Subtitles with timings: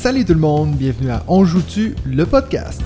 [0.00, 2.80] Salut tout le monde, bienvenue à On joue-tu, le podcast.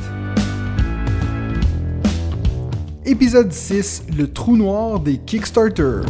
[3.06, 6.00] Épisode 6, le trou noir des Kickstarter.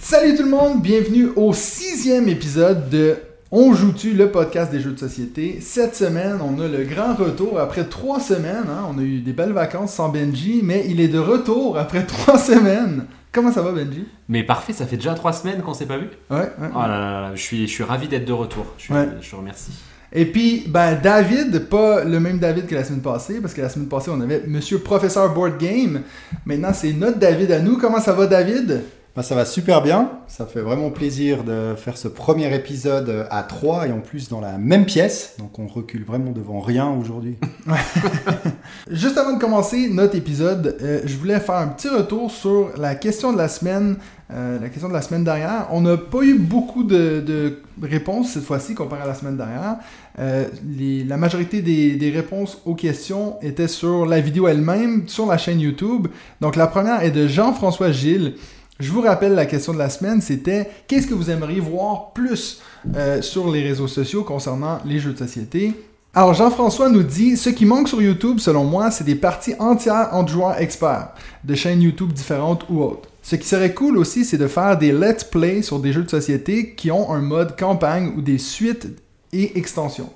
[0.00, 3.16] Salut tout le monde, bienvenue au sixième épisode de
[3.50, 5.58] On joue-tu, le podcast des jeux de société.
[5.62, 8.66] Cette semaine, on a le grand retour après trois semaines.
[8.68, 8.86] hein.
[8.94, 12.38] On a eu des belles vacances sans Benji, mais il est de retour après trois
[12.38, 13.06] semaines.
[13.32, 14.06] Comment ça va Benji?
[14.28, 16.08] Mais parfait, ça fait déjà trois semaines qu'on s'est pas vu.
[16.30, 16.70] Ouais, ouais.
[16.74, 18.66] Oh là là là, je suis, je suis ravi d'être de retour.
[18.78, 19.06] Je, Ouais.
[19.20, 19.72] je te remercie.
[20.10, 23.68] Et puis, ben, David, pas le même David que la semaine passée, parce que la
[23.68, 26.00] semaine passée, on avait Monsieur Professeur Board Game.
[26.46, 27.76] Maintenant, c'est notre David à nous.
[27.76, 28.82] Comment ça va, David?
[29.16, 30.10] Bah, ça va super bien.
[30.28, 34.40] Ça fait vraiment plaisir de faire ce premier épisode à trois et en plus dans
[34.40, 35.34] la même pièce.
[35.40, 37.36] Donc on recule vraiment devant rien aujourd'hui.
[38.90, 42.94] Juste avant de commencer notre épisode, euh, je voulais faire un petit retour sur la
[42.94, 43.96] question de la semaine.
[44.32, 45.66] euh, la question de la semaine dernière.
[45.72, 49.76] On n'a pas eu beaucoup de, de réponses cette fois-ci comparé à la semaine dernière.
[50.20, 50.44] Euh,
[50.78, 55.38] les- la majorité des, des réponses aux questions étaient sur la vidéo elle-même, sur la
[55.38, 56.06] chaîne YouTube.
[56.40, 58.34] Donc la première est de Jean-François Gilles.
[58.80, 62.60] Je vous rappelle la question de la semaine, c'était qu'est-ce que vous aimeriez voir plus
[62.94, 65.74] euh, sur les réseaux sociaux concernant les jeux de société
[66.14, 70.08] alors Jean-François nous dit ce qui manque sur YouTube selon moi, c'est des parties entières
[70.12, 71.10] entre joueurs experts
[71.44, 73.10] de chaînes YouTube différentes ou autres.
[73.22, 76.10] Ce qui serait cool aussi, c'est de faire des let's play sur des jeux de
[76.10, 78.88] société qui ont un mode campagne ou des suites
[79.32, 80.10] et extensions.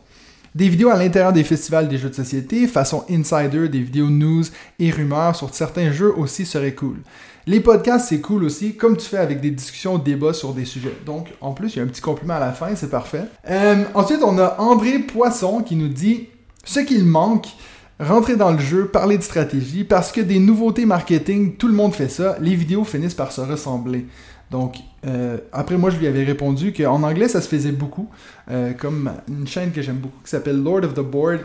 [0.55, 4.45] Des vidéos à l'intérieur des festivals des jeux de société, façon insider, des vidéos news
[4.79, 6.99] et rumeurs sur certains jeux aussi seraient cool.
[7.47, 10.95] Les podcasts, c'est cool aussi, comme tu fais avec des discussions, débats sur des sujets.
[11.07, 13.25] Donc, en plus, il y a un petit compliment à la fin, c'est parfait.
[13.49, 16.29] Euh, ensuite, on a André Poisson qui nous dit
[16.65, 17.49] ce qu'il manque,
[17.99, 21.95] rentrer dans le jeu, parler de stratégie, parce que des nouveautés marketing, tout le monde
[21.95, 24.07] fait ça, les vidéos finissent par se ressembler.
[24.53, 28.09] Donc, euh, après, moi, je lui avais répondu qu'en anglais, ça se faisait beaucoup,
[28.51, 31.41] euh, comme une chaîne que j'aime beaucoup qui s'appelle Lord of the Board.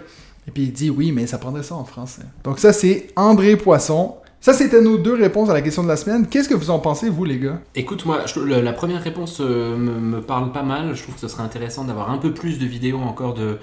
[0.47, 2.21] Et puis il dit oui, mais ça prendrait ça en français.
[2.43, 4.15] Donc, ça, c'est André Poisson.
[4.41, 6.27] Ça, c'était nos deux réponses à la question de la semaine.
[6.27, 7.59] Qu'est-ce que vous en pensez, vous, les gars?
[7.73, 10.93] Écoute, moi, la première réponse euh, me, parle pas mal.
[10.93, 13.57] Je trouve que ce serait intéressant d'avoir un peu plus de vidéos encore de,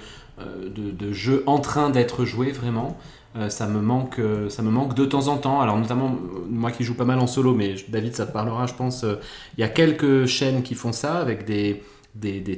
[0.75, 2.97] de jeux en train d'être joués, vraiment.
[3.37, 5.59] Euh, ça, me manque, euh, ça me manque de temps en temps.
[5.59, 8.65] Alors, notamment, euh, moi qui joue pas mal en solo, mais David, ça te parlera,
[8.65, 9.05] je pense.
[9.57, 11.81] Il y a quelques chaînes qui font ça avec des,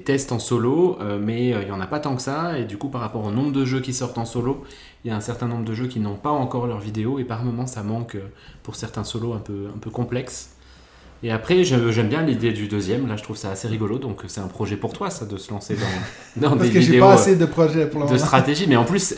[0.06, 2.60] tests en solo, mais il y en a pas tant que ça.
[2.60, 4.64] Et du coup, par rapport au nombre de jeux qui sortent en solo,
[5.04, 7.18] il y a un certain nombre de jeux qui n'ont pas encore leur vidéo.
[7.18, 8.18] Et par moments, ça manque
[8.62, 10.57] pour certains solos un peu, un peu complexes.
[11.24, 13.08] Et après, j'aime bien l'idée du deuxième.
[13.08, 13.98] Là, je trouve ça assez rigolo.
[13.98, 16.80] Donc, c'est un projet pour toi, ça, de se lancer dans, dans Parce des que
[16.80, 18.24] j'ai vidéos pas assez de projets pour le de moment.
[18.24, 18.66] stratégie.
[18.68, 19.16] Mais en plus,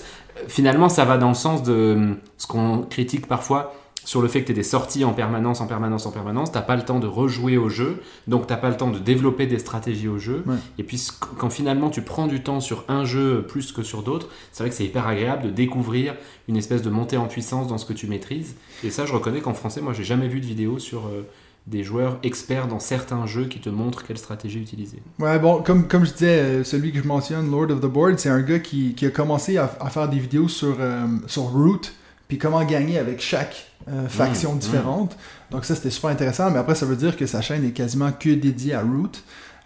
[0.47, 3.73] finalement, ça va dans le sens de euh, ce qu'on critique parfois
[4.05, 6.51] sur le fait que tu des sorties en permanence, en permanence, en permanence.
[6.51, 8.01] T'as pas le temps de rejouer au jeu.
[8.27, 10.43] Donc, t'as pas le temps de développer des stratégies au jeu.
[10.47, 10.55] Ouais.
[10.79, 11.05] Et puis,
[11.37, 14.69] quand finalement tu prends du temps sur un jeu plus que sur d'autres, c'est vrai
[14.69, 16.15] que c'est hyper agréable de découvrir
[16.47, 18.55] une espèce de montée en puissance dans ce que tu maîtrises.
[18.83, 21.27] Et ça, je reconnais qu'en français, moi, j'ai jamais vu de vidéo sur euh,
[21.69, 25.01] des joueurs experts dans certains jeux qui te montrent quelle stratégie utiliser.
[25.19, 28.17] Ouais, bon, comme, comme je disais, euh, celui que je mentionne, Lord of the Board,
[28.17, 31.43] c'est un gars qui, qui a commencé à, à faire des vidéos sur, euh, sur
[31.43, 31.81] Root,
[32.27, 34.59] puis comment gagner avec chaque euh, faction mmh.
[34.59, 35.17] différente.
[35.51, 38.11] Donc ça, c'était super intéressant, mais après, ça veut dire que sa chaîne est quasiment
[38.11, 39.11] que dédiée à Root.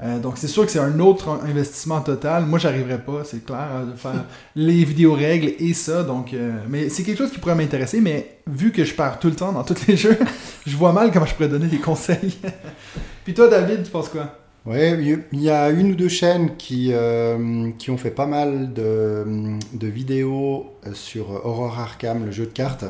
[0.01, 2.45] Euh, donc c'est sûr que c'est un autre en- investissement total.
[2.45, 6.03] Moi, j'arriverais pas, c'est clair, à faire les vidéos règles et ça.
[6.03, 8.01] Donc, euh, mais c'est quelque chose qui pourrait m'intéresser.
[8.01, 10.17] Mais vu que je perds tout le temps dans tous les jeux,
[10.65, 12.37] je vois mal comment je pourrais donner des conseils.
[13.23, 14.39] Puis toi, David, tu penses quoi?
[14.65, 14.97] Ouais,
[15.33, 19.25] il y a une ou deux chaînes qui, euh, ont fait pas mal de,
[19.73, 22.85] de vidéos sur Horror Arkham, le jeu de cartes,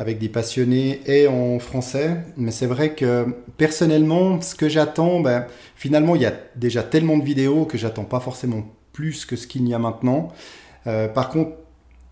[0.00, 2.16] avec des passionnés et en français.
[2.36, 3.26] Mais c'est vrai que
[3.58, 5.44] personnellement, ce que j'attends, ben,
[5.76, 9.46] finalement, il y a déjà tellement de vidéos que j'attends pas forcément plus que ce
[9.46, 10.28] qu'il y a maintenant.
[10.86, 11.52] Euh, par contre,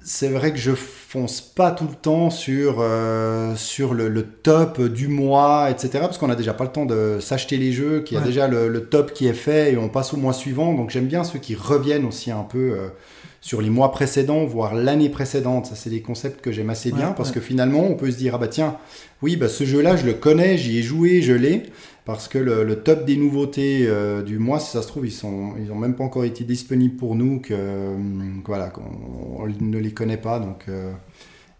[0.00, 4.80] c'est vrai que je fonce pas tout le temps sur, euh, sur le, le top
[4.80, 5.90] du mois, etc.
[6.02, 8.26] Parce qu'on a déjà pas le temps de s'acheter les jeux, qu'il y a Ouais.
[8.26, 10.74] déjà le, le top qui est fait et on passe au mois suivant.
[10.74, 12.88] Donc j'aime bien ceux qui reviennent aussi un peu euh,
[13.40, 15.66] sur les mois précédents, voire l'année précédente.
[15.66, 17.34] Ça, c'est des concepts que j'aime assez bien Ouais, parce ouais.
[17.36, 18.76] que finalement, on peut se dire, ah bah tiens,
[19.22, 21.64] oui, bah ce jeu-là, je le connais, j'y ai joué, je l'ai.
[22.04, 25.12] Parce que le, le top des nouveautés euh, du mois, si ça se trouve, ils
[25.12, 28.82] sont, ils ont même pas encore été disponibles pour nous, que que voilà, qu'on
[29.38, 30.38] on ne les connaît pas.
[30.40, 30.92] Donc, euh,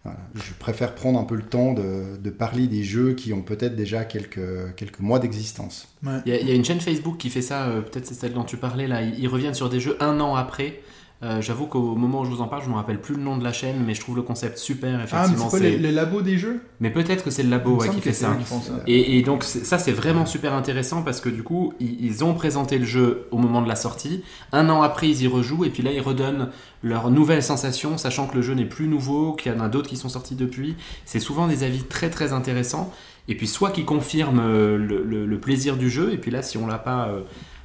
[0.03, 0.19] voilà.
[0.35, 3.75] je préfère prendre un peu le temps de, de parler des jeux qui ont peut-être
[3.75, 5.89] déjà quelques, quelques mois d'existence.
[6.25, 8.13] Il y, a- il y a une chaîne Facebook qui fait ça, euh, peut-être c'est
[8.15, 9.01] celle dont tu parlais là.
[9.03, 10.79] Ils, ils reviennent sur des jeux un an après.
[11.21, 13.35] Euh, J'avoue qu'au moment où je vous en parle, je me rappelle plus le nom
[13.35, 14.91] de la chaîne, mais je trouve le concept super.
[14.93, 16.61] Ah, mais Effectivement, c'est pas c'est- le, le labo des jeux?
[16.79, 18.37] Mais peut-être que c'est le labo ouais, qui fait ça.
[18.85, 18.91] qui.
[18.93, 22.33] Et, et donc ça c'est vraiment super intéressant parce que du coup ils, ils ont
[22.35, 24.23] présenté le jeu au moment de la sortie,
[24.53, 26.51] un an après ils y rejouent et puis là ils redonnent
[26.83, 29.89] leurs nouvelles sensations sachant que le jeu n'est plus nouveau, qu'il y en a d'autres
[29.89, 30.75] qui sont sortis depuis.
[31.03, 32.93] C'est souvent des avis très très intéressants
[33.27, 36.41] et puis soit qui confirment euh, le, le- le plaisir du jeu et puis là
[36.43, 37.09] si on l'a pas...
[37.09, 37.19] euh,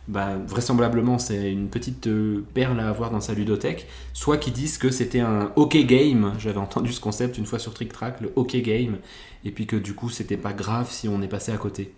[0.08, 4.78] bah, vraisemblablement c'est une petite euh, perle à avoir dans sa ludothèque, soit qui disent
[4.78, 8.32] que c'était un hockey game, j'avais entendu ce concept une fois sur Trick Track, le
[8.36, 8.98] hockey game,
[9.44, 11.94] et puis que du coup c'était pas grave si on est passé à côté.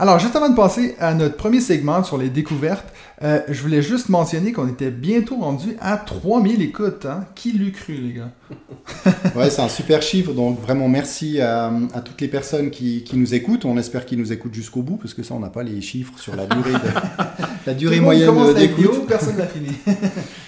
[0.00, 2.86] Alors, juste avant de passer à notre premier segment sur les découvertes,
[3.22, 7.04] euh, je voulais juste mentionner qu'on était bientôt rendu à 3000 écoutes.
[7.04, 7.26] Hein?
[7.34, 8.30] Qui l'eût cru, les gars?
[9.36, 13.16] Ouais, c'est un super chiffre, donc vraiment merci à, à toutes les personnes qui, qui
[13.16, 13.64] nous écoutent.
[13.66, 16.14] On espère qu'ils nous écoutent jusqu'au bout, parce que ça, on n'a pas les chiffres
[16.18, 16.78] sur la durée, de-
[17.66, 19.06] la durée moyenne d'écoute.
[19.06, 19.68] personne n'a fini.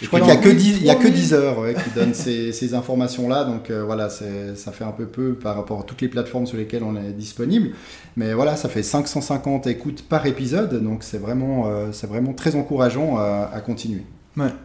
[0.00, 1.14] Je crois qu'il n'y a que 10, il y a que 3000.
[1.14, 5.06] 10 heures ouais, qui donnent ces, ces informations-là, donc euh, voilà, ça fait un peu
[5.06, 7.70] peu par rapport à toutes les plateformes sur lesquelles on est disponible.
[8.16, 12.54] Mais voilà, ça fait 550 écoutes par épisode, donc c'est vraiment, euh, c'est vraiment très
[12.56, 14.02] encourageant à, à continuer.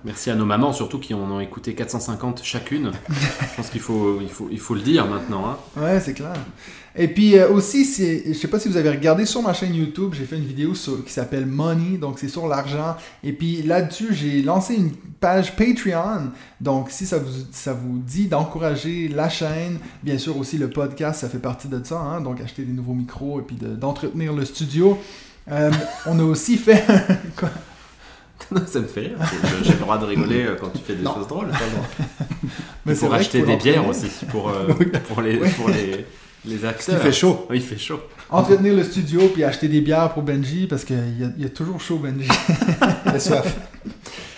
[0.06, 2.91] Merci à nos mamans surtout qui en ont écouté 450 chacune.
[3.09, 5.45] Je pense qu'il faut, il faut, il faut le dire maintenant.
[5.45, 5.57] hein.
[5.75, 6.31] Ouais, c'est clair.
[6.99, 10.13] Et puis euh, aussi, je sais pas si vous avez regardé sur ma chaîne YouTube,
[10.17, 12.95] j'ai fait une vidéo sur- qui s'appelle Money, donc c'est sur l'argent.
[13.23, 16.31] Et puis là-dessus, j'ai lancé une page Patreon.
[16.59, 21.21] Donc si ça vous, ça vous dit d'encourager la chaîne, bien sûr aussi le podcast,
[21.21, 21.99] ça fait partie de ça.
[21.99, 24.97] hein, donc acheter des nouveaux micros et puis de- d'entretenir le studio.
[25.51, 25.71] Euh,
[26.07, 26.83] on a aussi fait
[27.38, 27.50] Quoi?
[28.65, 29.17] Ça me fait rire.
[29.63, 31.13] J'ai le droit de rigoler euh, quand tu fais des Non.
[31.15, 31.47] choses drôles.
[32.85, 34.67] Mais pour acheter des bières aussi pour, euh,
[35.07, 35.50] pour les, Oui.
[35.57, 36.05] pour les,
[36.45, 36.95] les acteurs.
[36.95, 37.45] Il fait chaud.
[37.50, 38.00] Oui, il fait chaud.
[38.30, 41.45] entretenir le studio puis acheter des bières pour Benji parce qu'il y, a- il y
[41.45, 42.28] a toujours chaud Benji.
[43.06, 43.56] Il a soif.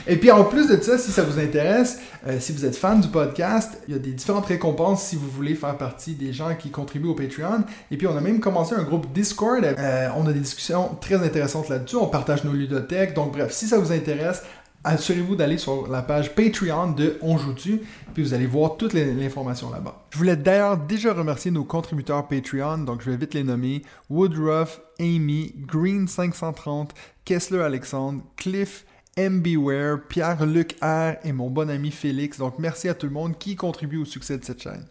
[0.07, 2.99] Et puis en plus de ça, si ça vous intéresse, euh, si vous êtes fan
[2.99, 6.55] du podcast, il y a des différentes récompenses si vous voulez faire partie des gens
[6.57, 7.63] qui contribuent au Patreon.
[7.91, 9.63] Et puis on a même commencé un groupe Discord.
[9.63, 11.97] Euh, on a des discussions très intéressantes là-dessus.
[11.97, 13.13] On partage nos ludothèques.
[13.13, 14.41] Donc bref, si ça vous intéresse,
[14.83, 17.81] assurez-vous d'aller sur la page Patreon de On joue dessus,
[18.13, 20.05] puis vous allez voir toute les- l'information là-bas.
[20.11, 24.81] Je voulais d'ailleurs déjà remercier nos contributeurs Patreon, donc je vais vite les nommer Woodruff,
[24.99, 26.89] Amy, Green530,
[27.25, 28.85] Kessler Alexandre, Cliff,
[29.17, 32.37] MBWare, Pierre-Luc R et mon bon ami Félix.
[32.37, 34.85] Donc merci à tout le monde qui contribue au succès de cette chaîne.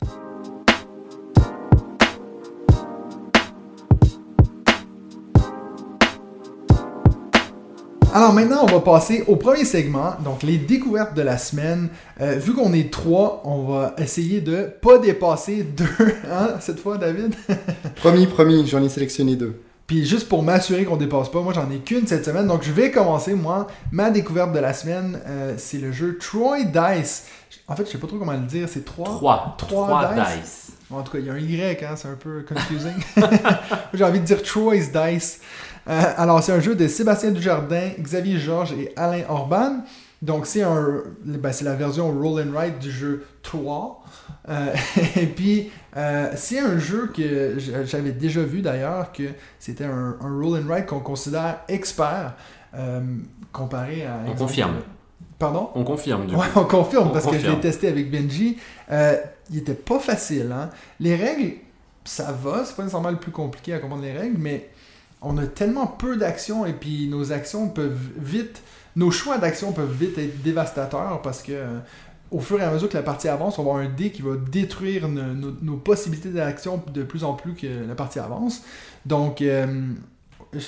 [8.14, 11.90] Alors maintenant, on va passer au premier segment, donc les découvertes de la semaine.
[12.20, 15.84] Euh, vu qu'on est trois, on va essayer de pas dépasser deux,
[16.30, 17.34] hein, cette fois, David?
[17.96, 19.60] Promis, promis, j'en ai sélectionné deux.
[19.86, 22.72] Puis juste pour m'assurer qu'on dépasse pas, moi j'en ai qu'une cette semaine, donc je
[22.72, 23.66] vais commencer moi.
[23.90, 27.26] Ma découverte de la semaine, euh, c'est le jeu Troy Dice.
[27.66, 29.54] En fait, je sais pas trop comment le dire, c'est 3 3.
[29.58, 30.42] Trois 3 dice.
[30.42, 30.68] dice.
[30.90, 32.94] En tout cas, il y a un Y, hein, c'est un peu confusing.
[33.94, 35.40] J'ai envie de dire Troy's Dice.
[35.88, 39.84] Euh, alors, c'est un jeu de Sébastien Dujardin, Xavier Georges et Alain Orban.
[40.20, 44.02] Donc, c'est un, ben, c'est la version roll and write du jeu 3.
[44.48, 44.74] Euh,
[45.16, 47.54] et puis, euh, c'est un jeu que
[47.84, 49.24] j'avais déjà vu d'ailleurs, que
[49.58, 52.34] c'était un, un roll and write qu'on considère expert
[53.52, 54.18] comparé à.
[54.18, 54.74] On exemple, confirme.
[55.38, 55.70] Pardon?
[55.74, 56.40] On confirme du coup.
[56.40, 58.58] Ouais, on confirme On parce que je l'ai testé avec Benji.
[58.90, 60.52] Il était pas facile.
[60.52, 60.68] Hein?
[61.00, 61.54] Les règles,
[62.04, 64.68] ça va, c'est pas nécessairement le plus compliqué à comprendre les règles, mais
[65.22, 68.62] on a tellement peu d'actions et puis nos actions peuvent vite,
[68.96, 71.78] nos choix d'action peuvent vite être dévastateurs parce que euh,
[72.30, 74.22] au fur et à mesure que la partie avance, on va avoir un dé qui
[74.22, 78.62] va détruire nos possibilités d'action de plus en plus que la partie avance.
[79.06, 79.66] Donc, euh,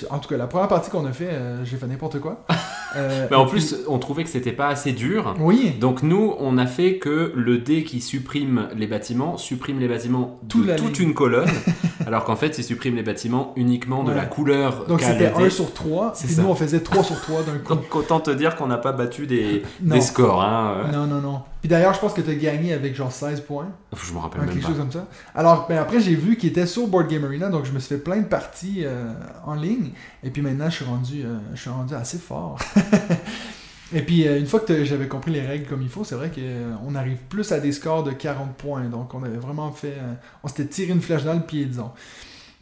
[0.09, 2.45] en tout cas, la première partie qu'on a fait, euh, j'ai fait n'importe quoi.
[2.95, 5.35] Euh, Mais en et plus, on trouvait que c'était pas assez dur.
[5.39, 9.87] oui, Donc nous, on a fait que le dé qui supprime les bâtiments supprime les
[9.87, 11.09] bâtiments de toute ligne.
[11.09, 11.49] une colonne,
[12.05, 14.17] alors qu'en fait, il supprime les bâtiments uniquement de Ouais.
[14.17, 15.45] la couleur Donc c'était le dé.
[15.45, 16.41] 1 sur 3, C'est puis ça.
[16.43, 17.75] nous on faisait 3 sur 3 d'un coup.
[17.75, 19.63] Donc autant te dire qu'on n'a pas battu des,
[20.01, 20.41] scores.
[20.41, 20.87] Hein.
[20.91, 21.41] Non, non, non.
[21.61, 24.41] Puis d'ailleurs, je pense que tu as gagné avec genre 16 points, Je me rappelle
[24.41, 24.69] hein, même quelque pas.
[24.69, 25.05] chose comme ça.
[25.35, 27.95] Alors, ben après, j'ai vu qu'il était sur Board Game Arena, donc je me suis
[27.95, 29.11] fait plein de parties euh,
[29.45, 29.91] en ligne.
[30.23, 32.57] Et puis maintenant, je suis rendu, euh, je suis rendu assez fort.
[33.93, 36.31] Et puis, euh, une fois que j'avais compris les règles comme il faut, c'est vrai
[36.31, 38.83] qu'on arrive plus à des scores de 40 points.
[38.85, 39.95] Donc, on avait vraiment fait.
[39.97, 41.91] euh, on s'était tiré une flèche dans le pied, disons.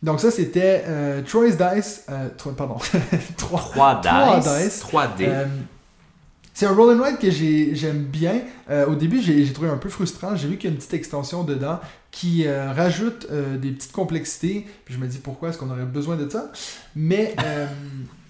[0.02, 2.06] Donc, ça, c'était euh, Troy's Dice.
[2.10, 2.78] euh, tro- pardon.
[3.38, 4.80] 3 3 Trois dice, dice.
[4.80, 5.26] 3 dés.
[5.28, 5.46] Euh,
[6.60, 8.42] c'est un roll and ride que j'ai- j'aime bien.
[8.70, 10.36] Euh, au début, j'ai trouvé un peu frustrant.
[10.36, 11.80] J'ai vu qu'il y a une petite extension dedans
[12.12, 14.68] qui euh, rajoute euh, des petites complexités.
[14.84, 16.52] Puis je me dis pourquoi est-ce qu'on aurait besoin de ça?
[16.98, 17.34] Mais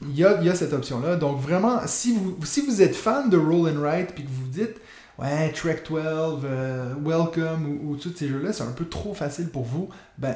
[0.04, 1.16] il y a, cette option-là.
[1.16, 4.80] Donc vraiment, si vous, êtes fan de Roll and Write puis que vous vous dites
[5.18, 9.50] ouais, Trek 12, euh, Welcome ou, ou tous ces jeux-là, c'est un peu trop facile
[9.50, 10.36] pour vous, ben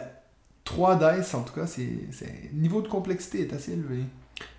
[0.63, 1.85] 3 dice en tout cas, c'est
[2.53, 3.99] niveau de complexité est assez élevé.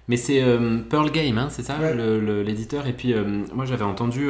[0.08, 1.94] Mais c'est euh, Pearl Game, hein, c'est ça, Ouais.
[2.44, 2.86] l'éditeur.
[2.86, 4.28] Et puis, euh, moi, j'avais entendu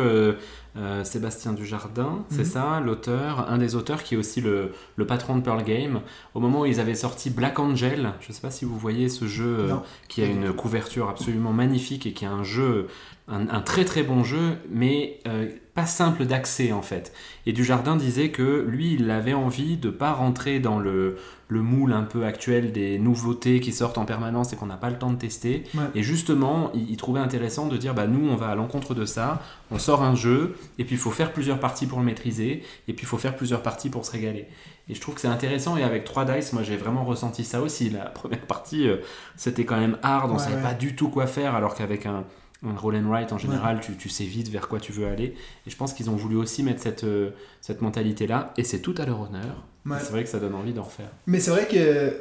[0.76, 2.44] euh, Sébastien Dujardin, c'est Mhm.
[2.44, 6.00] ça, l'auteur, un des auteurs qui est aussi le, le patron de Pearl Game.
[6.34, 9.08] Au moment où ils avaient sorti Black Angel, je ne sais pas si vous voyez
[9.08, 9.74] ce jeu euh,
[10.08, 12.88] qui a une couverture absolument magnifique et qui est un jeu,
[13.28, 17.12] un, un très très bon jeu, mais euh, pas simple d'accès en fait.
[17.46, 21.16] Et Dujardin disait que lui, il avait envie de pas rentrer dans le,
[21.48, 24.90] le moule un peu actuel des nouveautés qui sortent en permanence et qu'on n'a pas
[24.90, 25.64] le temps de tester.
[25.74, 25.82] Ouais.
[25.96, 29.04] Et justement, il, il trouvait intéressant de dire bah nous, on va à l'encontre de
[29.04, 32.62] ça, on sort un jeu, et puis il faut faire plusieurs parties pour le maîtriser,
[32.88, 34.46] et puis il faut faire plusieurs parties pour se régaler.
[34.88, 37.60] Et je trouve que c'est intéressant, et avec 3 dice, moi j'ai vraiment ressenti ça
[37.60, 37.90] aussi.
[37.90, 38.96] La première partie, euh,
[39.36, 40.62] c'était quand même hard, on Ouais, savait ouais.
[40.62, 42.24] pas du tout quoi faire, alors qu'avec un,
[42.66, 45.34] un roll and write en général, tu, tu sais vite vers quoi tu veux aller.
[45.66, 47.30] Et je pense qu'ils ont voulu aussi mettre cette, euh,
[47.60, 49.64] cette mentalité-là, et c'est tout à leur honneur.
[50.00, 51.10] C'est vrai que ça donne envie d'en refaire.
[51.26, 52.16] Mais c'est vrai que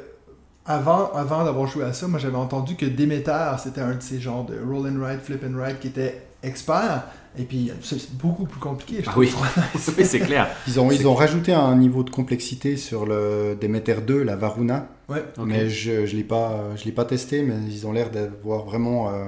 [0.66, 4.20] avant, avant d'avoir joué à ça, moi j'avais entendu que Demeter c'était un de ces
[4.20, 7.04] genres de roll and ride, flip and ride qui était expert.
[7.36, 9.02] Et puis c'est beaucoup plus compliqué.
[9.02, 9.32] Je Ah oui.
[9.98, 10.48] oui, c'est clair.
[10.68, 14.88] Ils ont, ils ont rajouté un niveau de complexité sur le Demeter 2, la Varuna,
[15.08, 15.22] Ouais.
[15.44, 19.10] Mais je ne l'ai pas, je l'ai pas testé, mais ils ont l'air d'avoir vraiment
[19.12, 19.24] euh,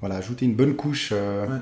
[0.00, 1.58] voilà, ajouté une bonne couche euh, Ouais.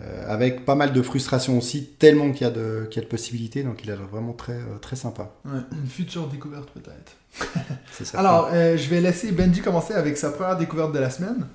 [0.00, 3.06] euh, avec pas mal de frustration aussi, tellement qu'il y, a de- qu'il y a
[3.06, 5.30] de possibilités, donc il a l'air vraiment très, très sympa.
[5.46, 7.16] Ouais, une future découverte peut-être.
[8.14, 11.46] Alors, euh, je vais laisser Benji commencer avec sa première découverte de la semaine,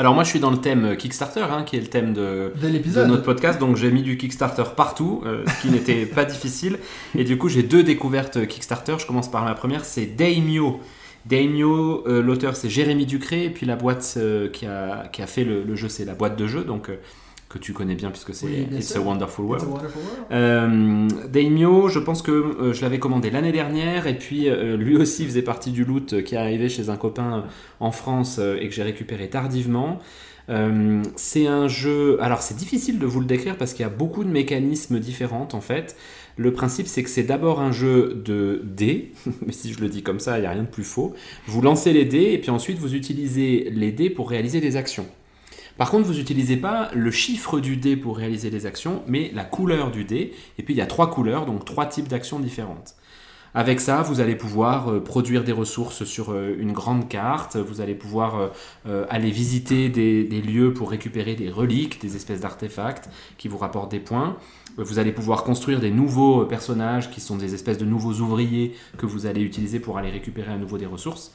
[0.00, 2.62] Alors moi je suis dans le thème Kickstarter, hein, qui est le thème de, de
[2.62, 3.06] de l'épisode.
[3.06, 6.78] notre podcast, donc j'ai mis du Kickstarter partout, euh, ce qui n'était pas difficile.
[7.14, 8.94] Et du coup j'ai deux découvertes Kickstarter.
[8.98, 10.80] Je commence par ma première, c'est Daimyo.
[11.26, 15.26] Daimyo, euh, l'auteur c'est Jérémy Ducré, et puis la boîte euh, qui, a, qui a
[15.26, 16.88] fait le, le jeu, c'est la boîte de jeu, donc
[17.50, 19.64] que tu connais bien puisque c'est Oui, It's a Wonderful It's World.
[19.64, 20.26] a wonderful world.
[20.30, 24.96] Euh, Daimyo, je pense que euh, je l'avais commandé l'année dernière et puis euh, lui
[24.96, 27.44] aussi faisait partie du loot qui est arrivé chez un copain
[27.80, 29.98] en France et que j'ai récupéré tardivement.
[31.14, 32.18] C'est un jeu.
[32.20, 35.46] Alors c'est difficile de vous le décrire parce qu'il y a beaucoup de mécanismes différents
[35.52, 35.96] en fait.
[36.36, 39.12] Le principe c'est que c'est d'abord un jeu de dés,
[39.46, 41.14] mais si je le dis comme ça, il n'y a rien de plus faux.
[41.46, 45.06] Vous lancez les dés et puis ensuite vous utilisez les dés pour réaliser des actions.
[45.80, 49.44] Par contre, vous n'utilisez pas le chiffre du dé pour réaliser les actions, mais la
[49.44, 50.34] couleur du dé.
[50.58, 52.96] Et puis il y a trois couleurs, donc trois types d'actions différentes.
[53.54, 57.80] Avec ça, vous allez pouvoir euh, produire des ressources sur euh, une grande carte, vous
[57.80, 58.50] allez pouvoir
[58.86, 63.08] euh, aller visiter des, lieux pour récupérer des reliques, des espèces d'artefacts
[63.38, 64.36] qui vous rapportent des points.
[64.76, 69.06] Vous allez pouvoir construire des nouveaux personnages qui sont des espèces de nouveaux ouvriers que
[69.06, 71.32] vous allez utiliser pour aller récupérer à nouveau des ressources.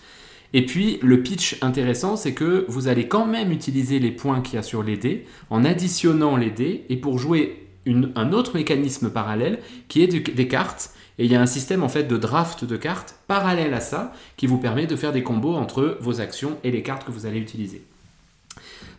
[0.57, 4.55] Et puis, le pitch intéressant, c'est que vous allez quand même utiliser les points qu'il
[4.55, 9.09] y a sur les dés en additionnant les dés et pour jouer un autre mécanisme
[9.09, 9.59] parallèle
[9.89, 10.91] qui est des cartes.
[11.19, 14.13] Et il y a un système en fait de draft de cartes parallèle à ça
[14.37, 17.25] qui vous permet de faire des combos entre vos actions et les cartes que vous
[17.25, 17.85] allez utiliser.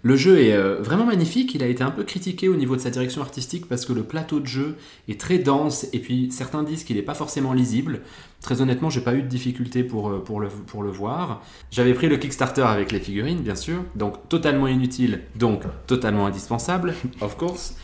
[0.06, 2.80] Le jeu est euh, vraiment magnifique, il a été un peu critiqué au niveau de
[2.80, 4.76] sa direction artistique parce que le plateau de jeu
[5.08, 8.02] est très dense et puis certains disent qu'il n'est pas forcément lisible.
[8.40, 11.42] Très honnêtement, j'ai pas eu de difficulté pour, euh, pour, le, pour le voir.
[11.72, 16.94] J'avais pris le Kickstarter avec les figurines, bien sûr, donc totalement inutile, donc totalement indispensable,
[17.20, 17.74] of course.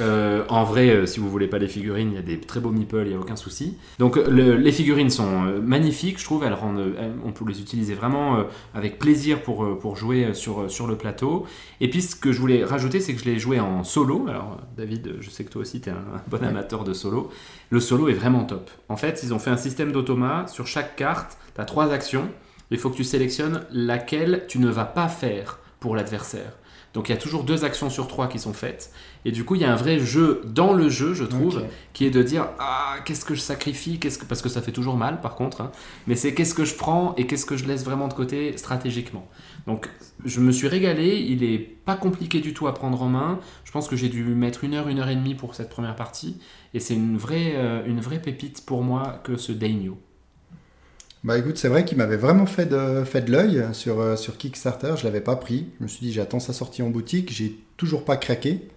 [0.00, 2.60] Euh, en vrai, euh, si vous voulez pas les figurines, il y a des très
[2.60, 3.76] beaux meeples, il n'y a aucun souci.
[3.98, 6.44] Donc euh, le- les figurines sont euh, magnifiques, je trouve.
[6.44, 10.86] Elles rendent, elles- on peut les utiliser vraiment avec plaisir pour, pour jouer sur, sur
[10.86, 11.46] le plateau.
[11.80, 14.26] Et puis ce que je voulais rajouter, c'est que je l'ai joué en solo.
[14.28, 17.30] Alors David, je sais que toi aussi tu es un, un bon amateur de solo.
[17.70, 18.70] Le solo est vraiment top.
[18.88, 20.46] En fait, ils ont fait un système d'automat.
[20.48, 22.28] Sur chaque carte, tu as trois actions.
[22.70, 26.52] Il faut que tu sélectionnes laquelle tu ne vas pas faire pour l'adversaire.
[26.92, 28.92] Donc il y a toujours deux actions sur trois qui sont faites.
[29.24, 32.04] Et du coup, il y a un vrai jeu dans le jeu, je trouve, qui
[32.04, 34.96] est de dire ah qu'est-ce que je sacrifie, qu'est-ce que parce que ça fait toujours
[34.96, 35.60] mal par contre.
[35.60, 35.70] hein.
[36.06, 39.28] mais c'est qu'est-ce que je prends et qu'est-ce que je laisse vraiment de côté stratégiquement.
[39.66, 39.88] Donc
[40.24, 41.18] je me suis régalé.
[41.28, 43.38] Il est pas compliqué du tout à prendre en main.
[43.64, 45.94] Je pense que j'ai dû mettre une heure, une heure et demie pour cette première
[45.96, 46.40] partie.
[46.74, 49.98] Et c'est une vraie, euh, une vraie pépite pour moi que ce Daimyo.
[51.22, 54.38] Bah écoute, c'est vrai qu'il m'avait vraiment fait de, fait de l'œil sur, euh, sur
[54.38, 54.94] Kickstarter.
[54.96, 55.66] Je l'avais pas pris.
[55.78, 57.30] Je me suis dit, j'attends sa sortie en boutique.
[57.32, 58.68] J'ai toujours pas craqué.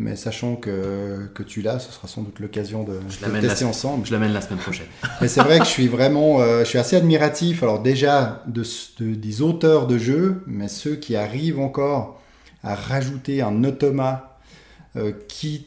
[0.00, 3.70] Mais sachant que, que tu l'as, ce sera sans doute l'occasion de, de tester la-
[3.70, 4.06] ensemble.
[4.06, 4.86] Je l'amène la semaine prochaine.
[5.20, 7.64] Mais c'est vrai que je suis vraiment, euh, je suis assez admiratif.
[7.64, 8.62] Alors déjà de,
[9.00, 12.20] de- des auteurs de jeux, mais ceux qui arrivent encore
[12.62, 14.38] à rajouter un automa
[14.94, 15.66] euh, qui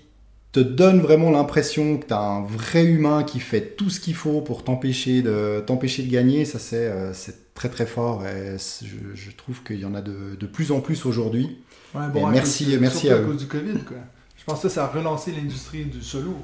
[0.51, 4.15] te donne vraiment l'impression que tu as un vrai humain qui fait tout ce qu'il
[4.15, 8.57] faut pour t'empêcher de, t'empêcher de gagner, ça c'est, euh, c'est très très fort et
[8.57, 11.57] je, je trouve qu'il y en a de, de plus en plus aujourd'hui.
[11.95, 13.25] Ouais, Et à merci- cause- merci à à eux.
[13.25, 13.97] cause du Covid, quoi.
[14.37, 16.35] Je pense que ça, a relancé l'industrie du solo.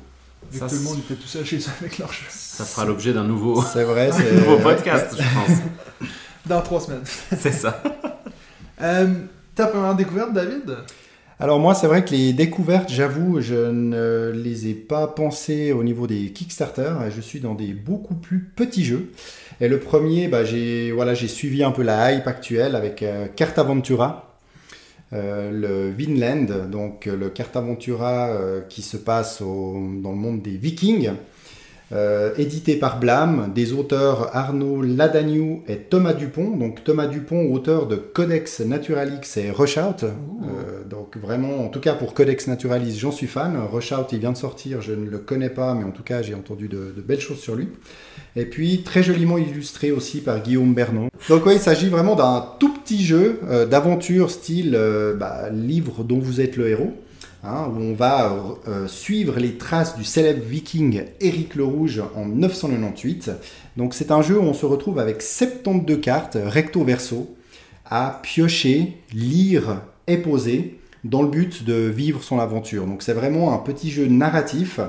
[0.51, 2.25] Vu Ça, que tout le monde était tout seul chez eux avec leur jeu.
[2.29, 5.57] Ça fera l'objet d'un nouveau, C'est vrai, un c'est nouveau podcast, je pense.
[6.45, 7.01] Dans trois semaines.
[7.37, 7.81] C'est ça.
[8.81, 9.07] Euh,
[9.55, 10.77] ta première découverte, David?
[11.39, 15.83] Alors moi, c'est vrai que les découvertes, j'avoue, je ne les ai pas pensées au
[15.83, 16.93] niveau des Kickstarter.
[17.15, 19.11] Je suis dans des beaucoup plus petits jeux.
[19.61, 24.35] Et le premier, bah, j'ai j'ai suivi un peu la hype actuelle avec euh, Cartaventura,
[25.13, 28.35] euh, le Vinland, donc euh, le Cartaventura
[28.67, 31.11] qui se passe dans le monde des Vikings.
[31.93, 36.57] Euh, édité par Blam, des auteurs Arnaud Ladagnou et Thomas Dupont.
[36.57, 40.03] Donc Thomas Dupont, auteur de Codex Naturalix et Rushout.
[40.03, 43.57] Euh, donc vraiment, en tout cas pour Codex Naturalis, j'en suis fan.
[43.71, 46.35] Rushout, il vient de sortir, je ne le connais pas, mais en tout cas j'ai
[46.35, 47.69] entendu de, de belles choses sur lui.
[48.35, 51.07] Et puis très joliment illustré aussi par Guillaume Bernon.
[51.29, 54.77] Donc oui, il s'agit vraiment d'un tout petit jeu euh, d'aventure style
[55.17, 56.93] bah, livre dont vous êtes le héros.
[57.47, 58.35] Hein, où on va
[58.67, 63.31] euh, suivre les traces du célèbre viking Éric le Rouge en 998.
[63.77, 67.35] Donc c'est un jeu où on se retrouve avec 72 cartes recto verso
[67.85, 72.85] à piocher, lire et poser dans le but de vivre son aventure.
[72.85, 74.79] Donc c'est vraiment un petit jeu narratif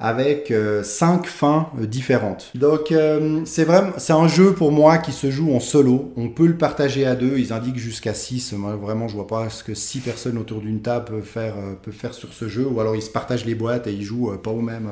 [0.00, 2.52] avec euh, cinq fins euh, différentes.
[2.54, 6.12] Donc euh, c'est vraiment c'est un jeu pour moi qui se joue en solo.
[6.16, 7.38] On peut le partager à deux.
[7.38, 8.52] Ils indiquent jusqu'à 6.
[8.52, 11.74] Moi vraiment je vois pas ce que six personnes autour d'une table peuvent faire euh,
[11.82, 12.64] peuvent faire sur ce jeu.
[12.66, 14.88] Ou alors ils se partagent les boîtes et ils jouent pas au même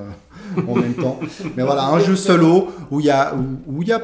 [0.68, 1.20] en même temps.
[1.56, 3.36] Mais voilà un jeu solo où il y a
[3.66, 4.02] où, il y a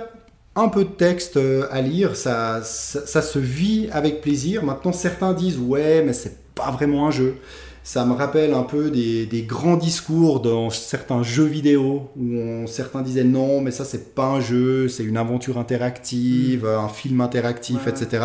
[0.54, 1.38] un peu de texte
[1.70, 4.62] à lire, ça, ça, ça se vit avec plaisir.
[4.62, 7.36] Maintenant, certains disent ouais, mais c'est pas vraiment un jeu.
[7.84, 12.66] Ça me rappelle un peu des, des grands discours dans certains jeux vidéo où on-
[12.68, 17.20] certains disaient non, mais ça c'est pas un jeu, c'est une aventure interactive, un film
[17.20, 17.90] interactif, Ouais.
[17.90, 18.24] etc.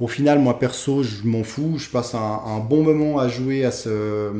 [0.00, 1.74] Au final, moi perso, je m'en fous.
[1.78, 4.30] Je passe un, un bon moment à jouer à ce,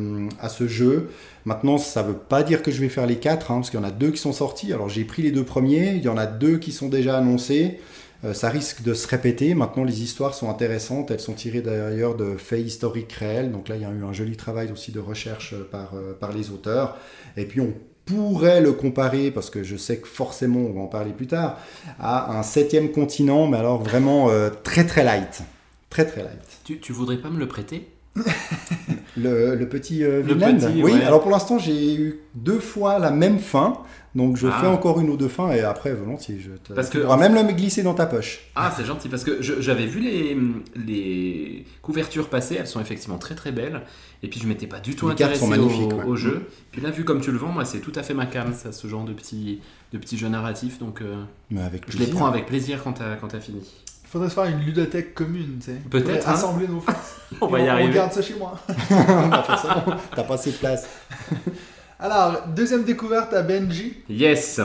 [0.40, 1.08] à ce jeu.
[1.44, 3.82] Maintenant, ça veut pas dire que je vais faire les quatre, hein, parce qu'il y
[3.82, 4.72] en a deux qui sont sortis.
[4.72, 7.78] Alors j'ai pris les deux premiers, il y en a deux qui sont déjà annoncés.
[8.24, 9.54] Euh, ça risque de se répéter.
[9.54, 11.10] Maintenant, les histoires sont intéressantes.
[11.10, 13.52] Elles sont tirées d'ailleurs de faits historiques réels.
[13.52, 16.14] Donc là, il y a eu un joli travail aussi de recherche euh, par, euh,
[16.18, 16.96] par les auteurs.
[17.36, 17.72] Et puis, on
[18.04, 21.58] pourrait le comparer, parce que je sais que forcément, on va en parler plus tard,
[22.00, 25.42] à un septième continent, mais alors vraiment euh, très très light.
[25.90, 26.40] Très très light.
[26.64, 27.88] Tu, tu voudrais pas me le prêter?
[29.16, 30.58] Le, le petit euh, Le Vinland?
[30.58, 31.02] petit, Oui, ouais.
[31.04, 33.78] alors pour l'instant, j'ai eu deux fois la même fin.
[34.14, 34.58] Donc je Ah.
[34.60, 36.72] fais encore une ou deux fins et après, volontiers, je te...
[36.72, 38.40] Parce tu que- pourras même le glisser dans ta poche.
[38.56, 40.36] Ah, c'est gentil parce que j'avais vu les,
[40.86, 43.82] les couvertures passer, elles sont effectivement très très belles.
[44.22, 46.04] Et puis je m'étais pas du tout Les cartes intéressé sont magnifiques, au, ouais.
[46.04, 46.48] au jeu.
[46.72, 48.72] Puis là, vu comme tu le vends, moi c'est tout à fait ma cam, ça,
[48.72, 49.60] ce genre de petits
[49.92, 50.78] de petits jeux narratifs.
[50.78, 53.60] Donc euh, Mais avec je les prends avec plaisir quand t'as quand t'as fini.
[54.04, 55.76] Il faudrait se faire une ludothèque commune, tu sais.
[55.90, 56.32] Peut-être, hein.
[56.32, 57.16] Assembler nos forces.
[57.42, 57.92] On va y On arriver.
[57.92, 58.58] garde ça chez moi.
[58.88, 60.88] T'as pas assez de place.
[61.98, 63.94] Alors, deuxième découverte à Benji.
[64.08, 64.60] Yes.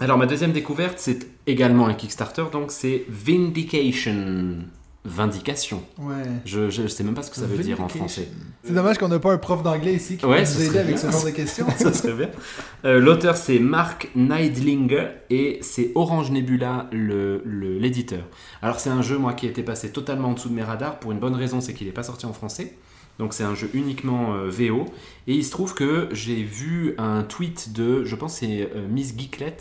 [0.00, 4.56] Alors ma deuxième découverte, c'est également un Kickstarter, donc c'est Vindication.
[5.06, 5.82] Vindication.
[5.98, 6.14] Ouais.
[6.46, 8.28] Je, je sais même pas ce que ça veut dire en français.
[8.62, 10.94] C'est dommage qu'on n'a pas un prof d'anglais ici qui Ouais, peut nous aider avec
[10.94, 10.96] bien.
[10.96, 11.66] ce genre de questions.
[11.76, 12.30] ça serait bien.
[12.86, 18.24] Euh, L'auteur c'est Mark Neidlinger et c'est Orange Nebula le- le- l'éditeur.
[18.62, 21.12] Alors c'est un jeu moi qui était passé totalement en dessous de mes radars pour
[21.12, 22.72] une bonne raison, c'est qu'il n'est pas sorti en français.
[23.18, 24.86] Donc c'est un jeu uniquement euh, VO.
[25.26, 29.16] Et il se trouve que j'ai vu un tweet de, je pense c'est euh, Miss
[29.16, 29.56] Geeklet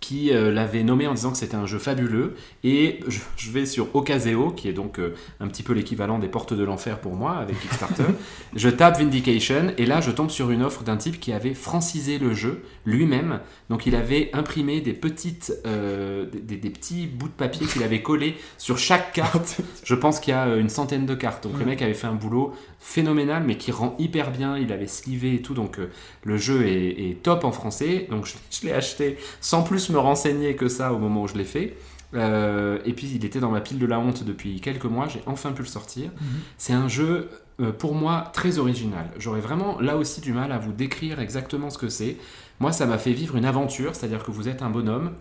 [0.00, 2.34] qui euh, l'avait nommé en disant que c'était un jeu fabuleux.
[2.64, 4.98] Et je, je vais sur Ocaseo, qui est donc
[5.40, 8.04] un petit peu l'équivalent des portes de l'enfer pour moi avec Kickstarter.
[8.56, 12.18] je tape Vindication et là je tombe sur une offre d'un type qui avait francisé
[12.18, 13.40] le jeu lui-même.
[13.68, 18.78] Donc il avait imprimé des petites, des, petits bouts de papier qu'il avait collés sur
[18.78, 19.60] chaque carte.
[19.84, 21.46] Je pense qu'il y a une centaine de cartes.
[21.46, 24.56] Donc le mec avait fait un boulot phénoménal, mais qui rend hyper bien.
[24.58, 25.90] Il avait slivé et tout, donc euh,
[26.24, 28.08] le jeu est, est top en français.
[28.10, 31.34] Donc je, je l'ai acheté sans plus me renseigner que ça au moment où je
[31.34, 31.76] l'ai fait.
[32.14, 35.08] Euh, et puis il était dans ma pile de la honte depuis quelques mois.
[35.08, 36.10] J'ai enfin pu le sortir.
[36.58, 39.10] C'est un jeu euh, pour moi très original.
[39.18, 42.16] J'aurais vraiment là aussi du mal à vous décrire exactement ce que c'est.
[42.58, 45.12] Moi, ça m'a fait vivre une aventure, c'est-à-dire que vous êtes un bonhomme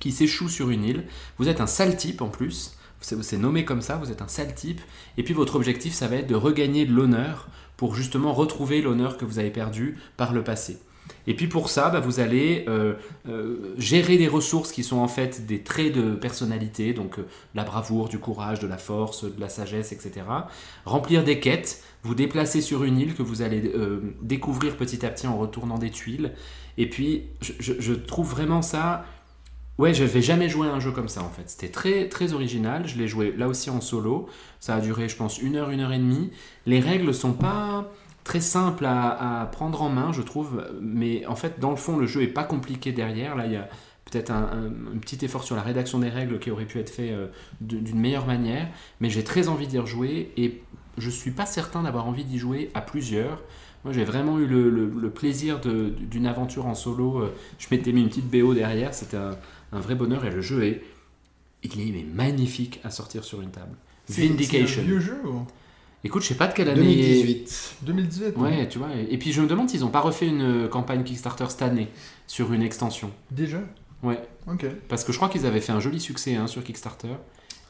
[0.00, 1.04] qui s'échoue sur une île.
[1.38, 2.76] Vous êtes un sale type en plus.
[3.04, 4.80] C'est nommé comme ça, vous êtes un sale type.
[5.18, 9.18] Et puis votre objectif, ça va être de regagner de l'honneur pour justement retrouver l'honneur
[9.18, 10.78] que vous avez perdu par le passé.
[11.26, 12.94] Et puis pour ça, bah, vous allez euh,
[13.28, 17.64] euh, gérer des ressources qui sont en fait des traits de personnalité, donc euh, la
[17.64, 20.22] bravoure, du courage, de la force, de la sagesse, etc.
[20.84, 23.72] Remplir des quêtes, vous déplacer sur une île que vous allez
[24.20, 26.32] découvrir petit à petit en retournant des tuiles.
[26.76, 29.04] Et puis je trouve vraiment ça...
[29.76, 31.50] Ouais, je vais jamais jouer à un jeu comme ça en fait.
[31.50, 32.86] C'était très très original.
[32.86, 34.28] Je l'ai joué là aussi en solo.
[34.60, 36.30] Ça a duré, je pense, une heure, une heure et demie.
[36.66, 37.90] Les règles sont pas
[38.22, 40.64] très simple à, prendre en main, je trouve.
[40.80, 43.34] Mais en fait, dans le fond, le jeu est pas compliqué derrière.
[43.34, 43.68] Là, il y a
[44.04, 47.26] peut-être un, petit effort sur la rédaction des règles qui aurait pu être fait euh,
[47.60, 48.68] d'une meilleure manière.
[49.00, 50.62] Mais j'ai très envie d'y rejouer et
[50.98, 53.42] je suis pas certain d'avoir envie d'y jouer à plusieurs.
[53.84, 57.18] Moi, j'ai vraiment eu le, plaisir d'une aventure en solo.
[57.18, 59.36] Euh, je m'étais mis une petite BO derrière, c'était un,
[59.80, 60.82] vrai bonheur et le jeu est,
[61.62, 63.76] il est magnifique à sortir sur une table.
[64.08, 64.66] Vindication.
[64.66, 65.16] C'est un vieux jeu
[66.06, 66.82] Écoute, je sais pas de quelle année.
[66.82, 67.76] 2018.
[67.82, 68.36] 2018.
[68.36, 68.88] Ouais, tu vois.
[69.08, 71.88] Et puis je me demande s'ils n'ont pas refait une euh, campagne Kickstarter cette année
[72.26, 73.10] sur une extension.
[73.30, 73.60] Déjà?
[74.02, 74.20] Ouais.
[74.46, 74.66] Ok.
[74.88, 77.14] Parce que je crois qu'ils avaient fait un joli succès hein, sur Kickstarter.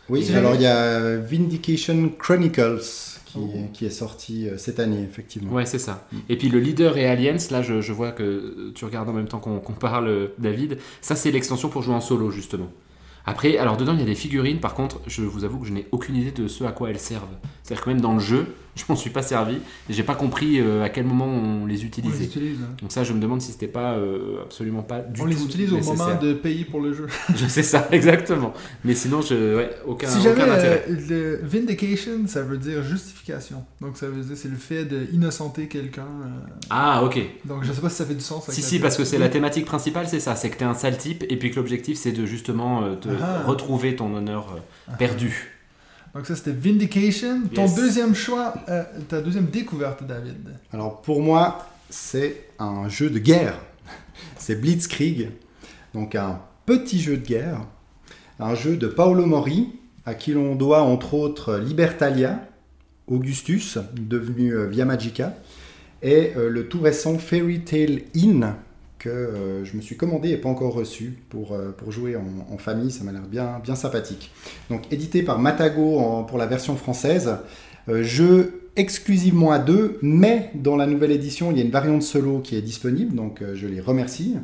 [0.09, 2.83] Oui, alors il y a Vindication Chronicles
[3.25, 3.51] qui, oh.
[3.73, 5.53] qui est sorti euh, cette année, effectivement.
[5.53, 6.07] Ouais, c'est ça.
[6.13, 6.17] Mm.
[6.29, 9.29] Et puis le leader et Aliens, là je, je, vois que tu regardes en même
[9.29, 10.79] temps qu'on parle, David.
[11.01, 12.71] Ça, c'est l'extension pour jouer en solo, justement.
[13.27, 14.61] Après, alors dedans, il y a des figurines.
[14.61, 16.99] Par contre, je vous avoue que je n'ai aucune idée de ce à quoi elles
[16.99, 17.25] servent.
[17.63, 19.57] C'est-à-dire que même dans le jeu, je m'en suis pas servi
[19.89, 22.29] et j'ai pas compris euh, à quel moment on les utilisait.
[22.81, 25.31] Donc ça, je me demande si c'était pas euh, absolument pas du on tout.
[25.31, 27.07] On les utilise au moment de payer pour le jeu.
[27.35, 28.53] je sais ça exactement.
[28.85, 30.85] Mais sinon, je ouais, aucun, si intérêt.
[30.89, 33.65] Euh, le vindication, ça veut dire justification.
[33.81, 36.09] Donc ça veut dire c'est le fait d'innocenter quelqu'un.
[36.71, 37.21] Ah ok.
[37.45, 38.51] Donc je sais pas si ça fait du sens.
[38.51, 40.75] Si si, parce que c'est la thématique principale, c'est ça, c'est que tu es un
[40.75, 43.43] sale type et puis que l'objectif c'est de justement te ah.
[43.47, 44.57] retrouver ton honneur
[44.89, 44.93] ah.
[46.15, 47.43] Donc ça, c'était Vindication.
[47.53, 50.55] Ton deuxième choix, euh, ta deuxième découverte, David.
[50.73, 53.59] Alors pour moi, c'est un jeu de guerre.
[54.39, 55.31] c'est Blitzkrieg.
[55.93, 57.61] Donc un petit jeu de guerre.
[58.39, 59.69] Un jeu de Paolo Mori,
[60.07, 62.47] à qui l'on doit entre autres Libertalia,
[63.09, 65.35] Augustus, devenu euh, Via Magica,
[66.03, 68.55] et euh, le tout récent Fairy Tale Inn,
[69.11, 72.91] euh, je me suis commandé et pas encore reçu pour, euh, pour jouer en, famille.
[72.91, 74.31] Ça m'a l'air bien, bien sympathique.
[74.71, 77.37] Donc édité par Matago pour la version française.
[77.89, 82.03] Euh, jeu exclusivement à deux, mais dans la nouvelle édition, il y a une variante
[82.03, 84.37] solo qui est disponible, donc je les remercie.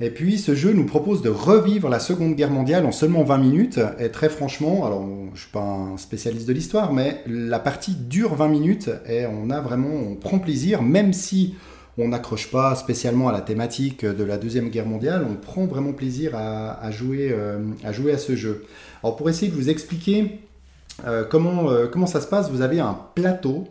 [0.00, 3.38] Et puis ce jeu nous propose de revivre la Seconde Guerre mondiale en seulement 20
[3.38, 3.80] minutes.
[3.98, 8.34] Et très franchement, alors je suis pas un spécialiste de l'histoire, mais la partie dure
[8.34, 11.54] 20 minutes et on a vraiment, on prend plaisir, même si
[11.98, 15.92] on n'accroche pas spécialement à la thématique de la Deuxième Guerre mondiale, on prend vraiment
[15.92, 18.64] plaisir à, jouer, euh, à jouer à ce jeu.
[19.02, 20.38] Alors pour essayer de vous expliquer
[21.06, 23.68] euh, comment, euh, comment ça se passe, vous avez un plateau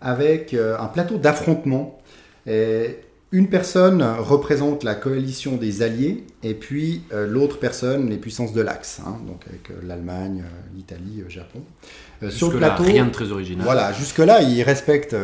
[0.00, 1.98] avec un plateau d'affrontement.
[2.46, 9.00] Une personne représente la coalition des Alliés et puis l'autre personne les puissances de l'Axe,
[9.04, 10.44] hein, donc avec l'Allemagne,
[10.76, 11.62] l'Italie, le Japon.
[12.30, 13.64] Sur le plateau, rien de très original.
[13.64, 15.14] Voilà, jusque-là, il respecte,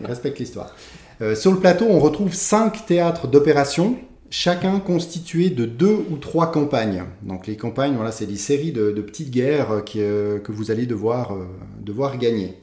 [0.00, 0.74] il respecte l'histoire.
[1.22, 3.98] Euh, sur le plateau, on retrouve cinq théâtres d'opération,
[4.30, 7.04] chacun constitué de deux ou trois campagnes.
[7.22, 10.86] Donc les campagnes, voilà, c'est des séries de, petites guerres euh, euh, que vous allez
[10.86, 11.36] devoir,
[11.78, 12.56] devoir gagner.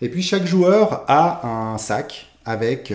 [0.00, 2.92] Et puis chaque joueur a un sac avec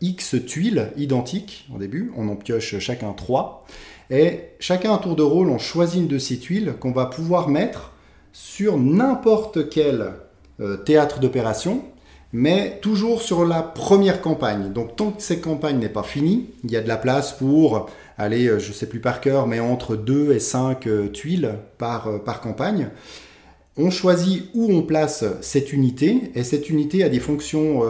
[0.00, 2.12] X tuiles identiques au début.
[2.16, 3.66] On en pioche chacun trois.
[4.10, 7.48] Et chacun un tour de rôle, on choisit une de ces tuiles qu'on va pouvoir
[7.48, 7.92] mettre
[8.32, 10.12] sur n'importe quel
[10.84, 11.82] théâtre d'opération
[12.32, 14.72] mais toujours sur la première campagne.
[14.72, 17.88] Donc tant que cette campagne n'est pas finie, il y a de la place pour
[18.18, 21.54] aller, euh, je ne sais plus par cœur, mais entre 2 et 5 euh, tuiles
[21.78, 22.90] par, euh, campagne.
[23.76, 27.82] On choisit où on place cette unité, et cette unité a des fonctions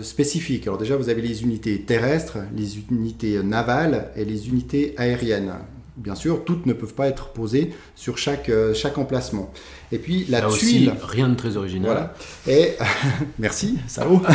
[0.00, 0.66] spécifiques.
[0.66, 5.52] Alors déjà, vous avez les unités terrestres, les unités navales et les unités aériennes.
[5.96, 9.50] Bien sûr, toutes ne peuvent pas être posées sur euh, chaque emplacement.
[9.92, 10.92] Et puis la tuile.
[11.02, 11.90] rien de très original.
[11.90, 12.14] Voilà.
[12.46, 12.76] Et
[13.38, 14.22] merci, salaud.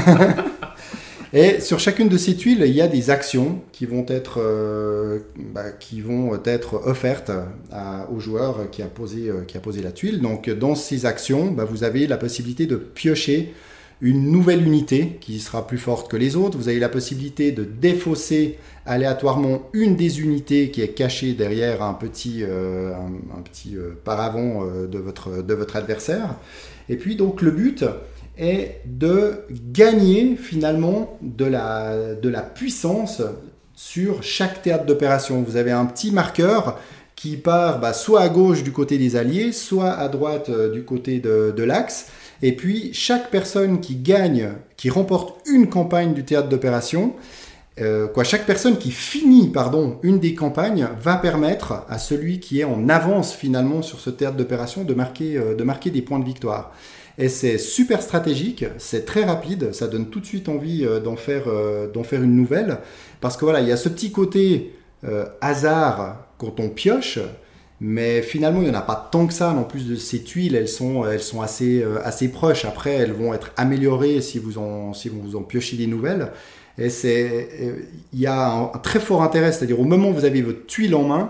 [1.34, 5.20] Et sur chacune de ces tuiles, il y a des actions qui vont être, euh,
[5.54, 7.32] bah, qui vont être offertes
[7.72, 10.20] à, au joueur qui a, posé, euh, qui a posé la tuile.
[10.20, 13.54] Donc dans ces actions, bah, vous avez la possibilité de piocher
[14.02, 16.58] une nouvelle unité qui sera plus forte que les autres.
[16.58, 21.94] Vous avez la possibilité de défausser aléatoirement une des unités qui est cachée derrière un
[21.94, 26.36] petit, euh, un, petit euh, paravent euh, de, votre, de votre adversaire.
[26.89, 27.86] Et puis donc le but
[28.38, 33.22] est de gagner finalement de la, de la puissance
[33.76, 35.44] sur chaque théâtre d'opération.
[35.44, 36.80] Vous avez un petit marqueur
[37.15, 41.20] qui part bah, soit à gauche du côté des alliés, soit à droite du côté
[41.20, 42.08] de, de l'axe.
[42.41, 47.13] Et puis chaque personne qui gagne, qui remporte une campagne du théâtre d'opération,
[47.79, 52.60] euh, quoi, chaque personne qui finit pardon, une des campagnes va permettre à celui qui
[52.60, 56.19] est en avance finalement sur ce théâtre d'opération de marquer, euh, de marquer des points
[56.19, 56.73] de victoire.
[57.17, 61.15] Et c'est super stratégique, c'est très rapide, ça donne tout de suite envie euh, d'en
[61.15, 61.45] faire,
[61.93, 62.79] d'en faire une nouvelle.
[63.21, 64.73] Parce que voilà, il y a ce petit côté
[65.41, 67.17] hasard quand on pioche,
[67.79, 69.49] mais finalement, il n'y en a pas tant que ça.
[69.51, 72.65] En plus de ces tuiles, elles sont, elles sont assez, assez proches.
[72.65, 76.31] Après, elles vont être améliorées si vous en, si vous en piochez des nouvelles.
[76.82, 76.89] Et
[78.13, 80.96] il y a un, très fort intérêt, c'est-à-dire au moment où vous avez votre tuile
[80.96, 81.30] en main,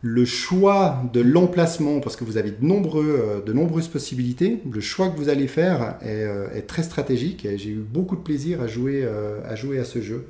[0.00, 5.16] le choix de l'emplacement, parce que vous avez de, euh, nombreuses possibilités, le choix que
[5.16, 8.68] vous allez faire est, euh, est très stratégique et j'ai eu beaucoup de plaisir à
[8.68, 10.28] jouer, euh, à, ce jeu.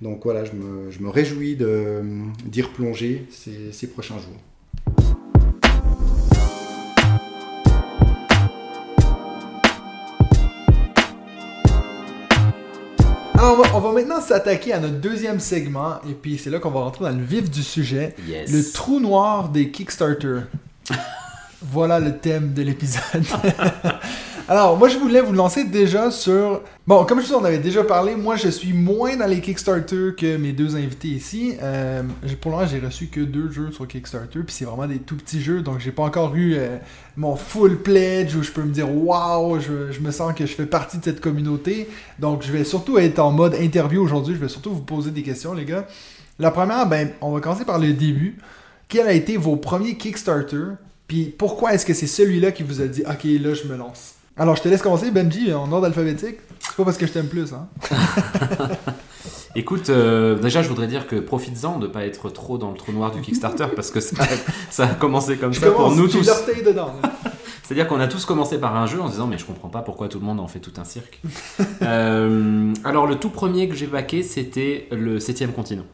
[0.00, 4.40] Donc voilà, je me, réjouis d'y replonger ces prochains jours.
[13.88, 17.16] Va maintenant s'attaquer à notre deuxième segment, et puis c'est là qu'on va rentrer dans
[17.16, 18.14] le vif du sujet.
[18.28, 20.40] Le trou noir des Kickstarter.
[21.62, 23.24] voilà le thème de l'épisode.
[24.50, 26.62] Alors, moi, je voulais vous lancer déjà sur.
[26.86, 30.14] Bon, comme je vous en avais déjà parlé, moi, je suis moins dans les Kickstarter
[30.16, 31.52] que mes deux invités ici.
[31.62, 32.02] Euh,
[32.40, 35.42] pour l'instant, j'ai reçu que deux jeux sur Kickstarter, puis c'est vraiment des tout petits
[35.42, 36.78] jeux, donc j'ai pas encore eu euh,
[37.18, 40.54] mon full pledge où je peux me dire waouh, je, je, me sens que je
[40.54, 41.86] fais partie de cette communauté.
[42.18, 44.34] Donc, je vais surtout être en mode interview aujourd'hui.
[44.34, 45.86] Je vais surtout vous poser des questions, les gars.
[46.38, 48.38] La première, ben, on va commencer par le début.
[48.88, 50.68] Quel a été vos premiers Kickstarter?
[51.06, 54.14] Puis pourquoi est-ce que c'est celui-là qui vous a dit ok, là, je me lance?
[54.38, 56.36] Alors, je te laisse commencer, Benji, en ordre alphabétique.
[56.60, 57.66] C'est pas parce que je t'aime plus, hein.
[59.56, 62.92] Écoute, euh, déjà, je voudrais dire que profites-en de pas être trop dans le trou
[62.92, 64.22] noir du Kickstarter parce que ça,
[64.70, 66.24] ça a commencé comme ça pour nous tous.
[66.64, 66.92] dedans.
[67.64, 69.82] C'est-à-dire qu'on a tous commencé par un jeu en se disant mais je comprends pas
[69.82, 71.20] pourquoi tout le monde en fait tout un cirque.
[71.82, 75.84] Euh, alors le tout premier que j'ai baqué c'était le septième continent.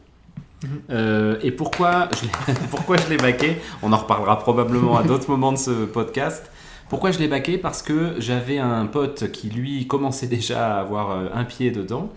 [0.63, 0.69] Mhm.
[0.91, 3.57] Euh, et pourquoi je pourquoi je l'ai baqué?
[3.83, 6.49] On en reparlera probablement à d'autres moments de ce podcast.
[6.89, 11.11] Pourquoi je l'ai baqué Parce que j'avais un pote qui lui commençait déjà à avoir
[11.11, 12.11] euh, un pied dedans.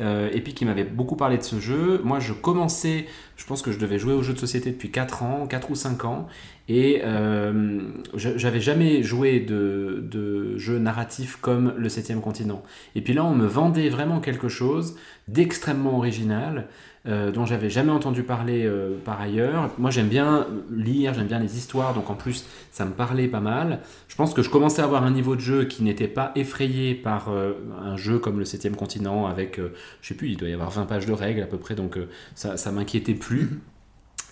[0.00, 2.00] Euh, et puis qui m'avait beaucoup parlé de ce jeu.
[2.02, 3.06] Moi, je commençais,
[3.36, 5.76] je pense que je devais jouer aux jeux de société depuis 4 ans, 4 ou
[5.76, 6.26] 5 ans,
[6.68, 7.80] et euh,
[8.14, 12.64] j'avais jamais joué de, de jeu narratif comme le 7 continent.
[12.96, 14.96] Et puis là, on me vendait vraiment quelque chose
[15.28, 16.66] d'extrêmement original,
[17.06, 19.70] euh, dont j'avais jamais entendu parler euh, par ailleurs.
[19.76, 23.40] Moi j'aime bien lire, j'aime bien les histoires, donc en plus ça me parlait pas
[23.40, 23.80] mal.
[24.08, 26.94] Je pense que je commençais à avoir un niveau de jeu qui n'était pas effrayé
[26.94, 29.60] par euh, un jeu comme le 7 continent avec,
[30.00, 31.98] je sais plus, il doit y avoir 20 pages de règles à peu près, donc
[32.34, 33.42] ça, ça m'inquiétait plus.
[33.42, 33.60] Mhm.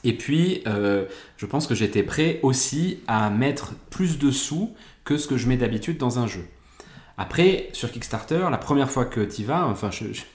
[0.05, 5.29] Et puis, je pense que j'étais prêt aussi à mettre plus de sous que ce
[5.29, 6.45] que je mets d'habitude dans un jeu.
[7.19, 9.91] Après, sur Kickstarter, la première fois que tu y vas, enfin,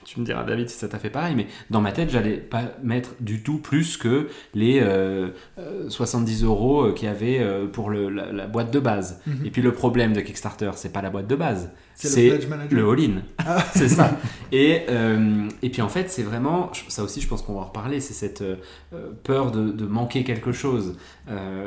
[0.08, 2.64] tu me diras David si ça t'a fait pareil, mais dans ma tête, j'allais pas
[2.82, 4.80] mettre du tout plus que les
[5.90, 9.20] 70 euh, euh, euros euh, qu'il y avait pour la, boîte de base.
[9.28, 9.46] Mhm.
[9.46, 12.40] Et puis le problème de Kickstarter, c'est pas la boîte de base, c'est
[12.72, 13.22] le, all-in.
[13.40, 13.62] Ah.
[13.74, 14.18] c'est ça.
[14.54, 14.86] Et,
[15.62, 18.14] et puis en fait, c'est vraiment, ça aussi, je pense qu'on va en reparler, c'est
[18.14, 18.44] cette
[19.24, 20.96] peur de, de, manquer quelque chose.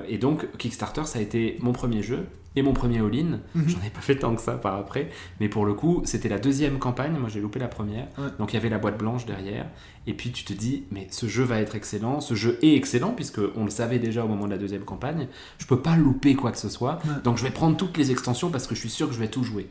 [0.08, 2.26] et donc, Kickstarter, ça a été mon premier jeu
[2.56, 3.40] et mon premier all-in.
[3.54, 3.68] Mhm.
[3.68, 6.38] J'en ai pas fait tant que ça par après, mais pour le coup, c'était la
[6.38, 7.12] deuxième campagne.
[7.12, 8.08] Moi, j'ai loupé la première.
[8.38, 9.66] Donc, il y avait la boîte blanche derrière.
[10.06, 12.20] Et puis, tu te dis, mais ce jeu va être excellent.
[12.20, 15.28] Ce jeu est excellent, puisque on le savait déjà au moment de la deuxième campagne.
[15.58, 17.00] Je peux pas louper quoi que ce soit.
[17.24, 19.28] Donc, je vais prendre toutes les extensions parce que je suis sûr que je vais
[19.28, 19.68] tout jouer.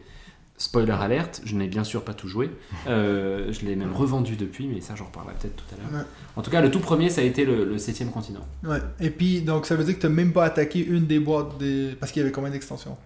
[0.59, 2.51] Spoiler alerte, je n'ai bien sûr pas tout joué.
[2.87, 6.05] Euh, je l'ai même revendu depuis, mais ça j'en reparlerai peut-être tout à l'heure.
[6.35, 8.45] En tout cas, le tout premier, ça a été le, septième continent.
[8.65, 8.79] Ouais.
[8.99, 11.57] Et puis, donc ça veut dire que tu n'as même pas attaqué une des boîtes
[11.59, 11.95] des...
[11.97, 12.97] parce qu'il y avait combien d'extensions?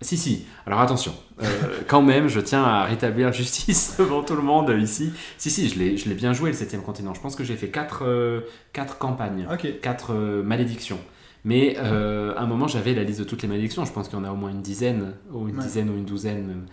[0.00, 0.46] Si, si.
[0.66, 1.46] Alors attention, euh,
[1.86, 5.12] quand même, je tiens à rétablir justice devant tout le monde ici.
[5.38, 7.14] Si, si, je l'ai bien joué le septième continent.
[7.14, 8.40] Je pense que j'ai fait 4 euh,
[8.72, 9.46] quatre, campagnes,
[9.82, 10.98] 4 malédictions.
[11.44, 13.84] Mais à un moment, j'avais la liste de toutes les malédictions.
[13.84, 16.04] Je pense qu'il y en a au moins une dizaine, ou une dizaine ou une
[16.04, 16.66] douzaine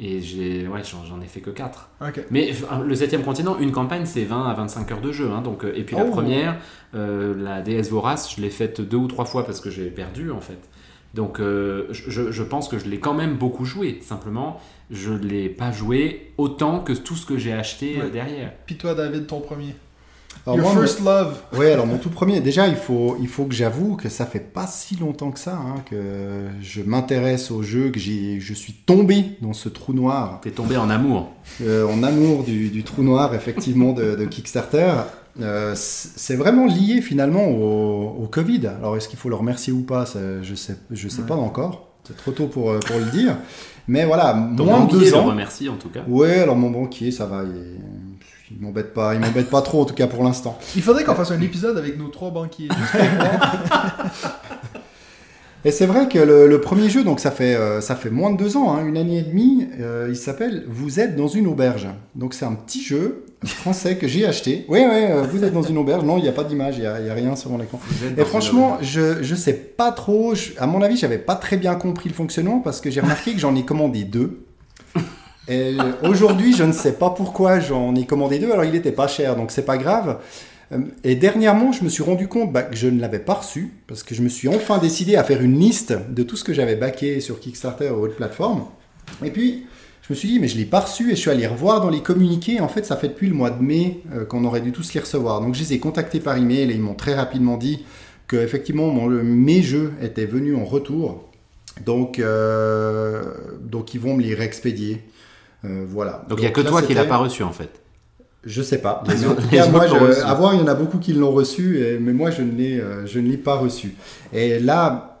[0.00, 1.90] et j'ai, ouais, j'en ai fait que 4.
[2.30, 2.52] Mais
[2.84, 5.30] le 7 continent, une campagne, c'est 20 à 25 heures de jeu.
[5.30, 6.10] Hein, donc, euh, et puis la oh.
[6.10, 6.56] première,
[6.94, 10.30] euh, la déesse Vorace, je l'ai faite deux ou trois fois parce que j'ai perdu
[10.30, 10.58] en fait.
[11.14, 14.00] Donc euh, je, je, pense que je l'ai quand même beaucoup joué.
[14.02, 18.52] Simplement, je ne l'ai pas joué autant que tout ce que j'ai acheté derrière.
[18.66, 19.74] Puis toi, David, ton premier
[20.46, 21.36] alors Your first love.
[21.58, 22.40] Oui, alors mon tout premier.
[22.40, 25.56] Déjà, il faut, il faut que j'avoue que ça fait pas si longtemps que ça
[25.56, 30.40] hein, que je m'intéresse au jeu, que je suis tombé dans ce trou noir.
[30.42, 31.32] T'es tombé en amour.
[31.62, 34.92] Euh, en amour du, trou noir, effectivement, de, Kickstarter.
[35.40, 38.66] Euh, c'est vraiment lié finalement au, Covid.
[38.66, 40.04] Alors, est-ce qu'il faut le remercier ou pas
[40.42, 41.88] Je sais, je sais pas encore.
[42.04, 43.36] C'est trop tôt pour, euh, pour le dire.
[43.86, 45.24] Mais voilà, Ton moins de deux ans.
[45.24, 46.00] remercie en tout cas.
[46.08, 47.42] Ouais, alors mon banquier, ça va.
[47.44, 47.78] Il
[48.50, 50.58] il m'embête pas, il m'embête pas trop en tout cas pour l'instant.
[50.74, 52.68] Il faudrait qu'on fasse un épisode avec nos trois banquiers.
[55.64, 58.36] Et c'est vrai que le, premier jeu, donc ça fait, euh, ça fait moins de
[58.38, 61.88] deux ans, hein, une année et demie, euh, il s'appelle Vous êtes dans une auberge.
[62.14, 64.64] Donc c'est un petit jeu français que j'ai acheté.
[64.68, 66.04] Oui, oui, euh, vous êtes dans une auberge.
[66.04, 67.80] Non, il n'y a pas d'image, il n'y a, rien sur mon écran.
[68.16, 70.34] Et franchement, je ne sais pas trop.
[70.58, 73.38] à mon avis, j'avais pas très bien compris le fonctionnement parce que j'ai remarqué que
[73.38, 74.44] j'en ai commandé deux.
[75.48, 78.52] Et aujourd'hui, je ne sais pas pourquoi j'en ai commandé deux.
[78.52, 80.18] Alors, il n'était pas cher, donc c'est pas grave.
[80.72, 83.72] Euh, et dernièrement, je me suis rendu compte bah, que je ne l'avais pas reçu
[83.86, 86.52] parce que je me suis enfin décidé à faire une liste de tout ce que
[86.52, 88.64] j'avais backé sur Kickstarter ou autre plateforme.
[89.24, 89.66] Et puis,
[90.08, 91.82] je me suis dit, mais je ne l'ai pas reçu et je suis allé revoir
[91.82, 92.60] dans les communiqués.
[92.60, 95.00] En fait, ça fait depuis le mois de mai euh, qu'on aurait dû tous les
[95.00, 95.42] recevoir.
[95.42, 97.84] Donc, je les ai contactés par email et ils m'ont très rapidement dit
[98.26, 101.28] que effectivement mes jeux étaient venus en retour.
[101.84, 103.22] Donc, euh,
[103.60, 105.02] donc ils vont me les réexpédier.
[105.62, 106.24] voilà.
[106.30, 107.82] Donc, il n'y a que toi qui l'as pas reçu en fait.
[108.44, 109.04] Je sais pas.
[109.50, 112.30] Cas, moi, je, à voir, il y en a beaucoup qui l'ont reçu, mais moi,
[112.30, 113.94] je ne l'ai, euh, je ne l'ai pas reçu.
[114.32, 115.17] Et là,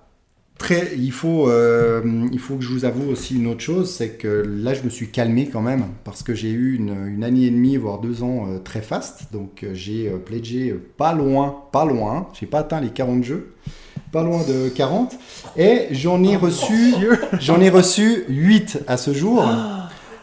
[0.58, 4.10] très, il faut, euh, il faut que je vous avoue aussi une autre chose, c'est
[4.10, 7.46] que là, je me suis calmé quand même parce que j'ai eu une, une année
[7.46, 9.32] et demie, voire deux ans euh, très fast.
[9.32, 12.28] Donc, j'ai pledgé pas loin, pas loin.
[12.38, 13.54] J'ai pas atteint les 40 jeux
[14.10, 15.18] pas loin de 40
[15.58, 16.94] et j'en ai reçu
[17.40, 19.44] j'en ai reçu 8 à ce jour.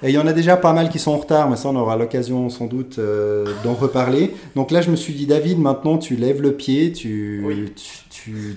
[0.04, 1.76] Et il y en a déjà pas mal qui sont en retard, mais ça, on
[1.76, 4.36] aura l'occasion sans doute euh, d'en reparler.
[4.56, 7.43] Donc là, je me suis dit, David, maintenant, tu lèves le pied, tu,
[7.76, 7.86] tu,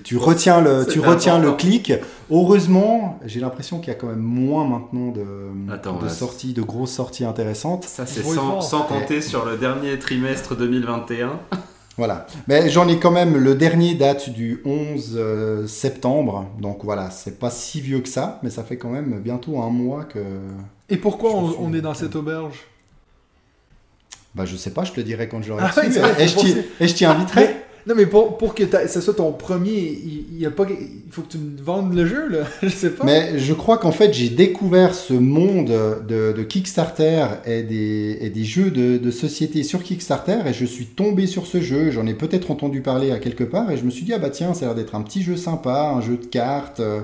[0.03, 1.93] tu, retiens le, tu retiens le clic.
[2.31, 6.93] Heureusement, j'ai l'impression qu'il y a quand même moins maintenant de, de sorties, de grosses
[6.93, 7.83] sorties intéressantes.
[7.85, 11.39] Ça, c'est sans, sans, compter sur le dernier trimestre 2021.
[11.99, 12.27] Voilà.
[12.47, 16.49] Mais j'en ai quand même, le dernier date du 11 euh, septembre.
[16.57, 19.69] Donc voilà, c'est pas si vieux que ça, mais ça fait quand même bientôt un
[19.69, 20.19] mois que.
[20.87, 22.65] Et pourquoi on, est dans cette auberge?
[24.33, 25.85] Bah je sais pas, je te dirai quand je l'aurai ah,
[26.19, 26.27] et,
[26.87, 27.65] je t'y inviterai?
[27.87, 29.99] Non, mais pour, pour que ce soit ton premier,
[30.31, 32.39] il, y a pas, il faut que tu me vendes le jeu, là.
[32.63, 33.03] je sais pas.
[33.03, 35.71] Mais je crois qu'en fait, j'ai découvert ce monde
[36.07, 40.85] de, Kickstarter et des, et des jeux de, de, société sur Kickstarter et je suis
[40.85, 41.91] tombé sur ce jeu.
[41.91, 44.29] J'en ai peut-être entendu parler à quelque part et je me suis dit, ah bah
[44.29, 46.79] tiens, ça a l'air d'être un petit jeu sympa, un jeu de cartes.
[46.79, 47.01] Euh,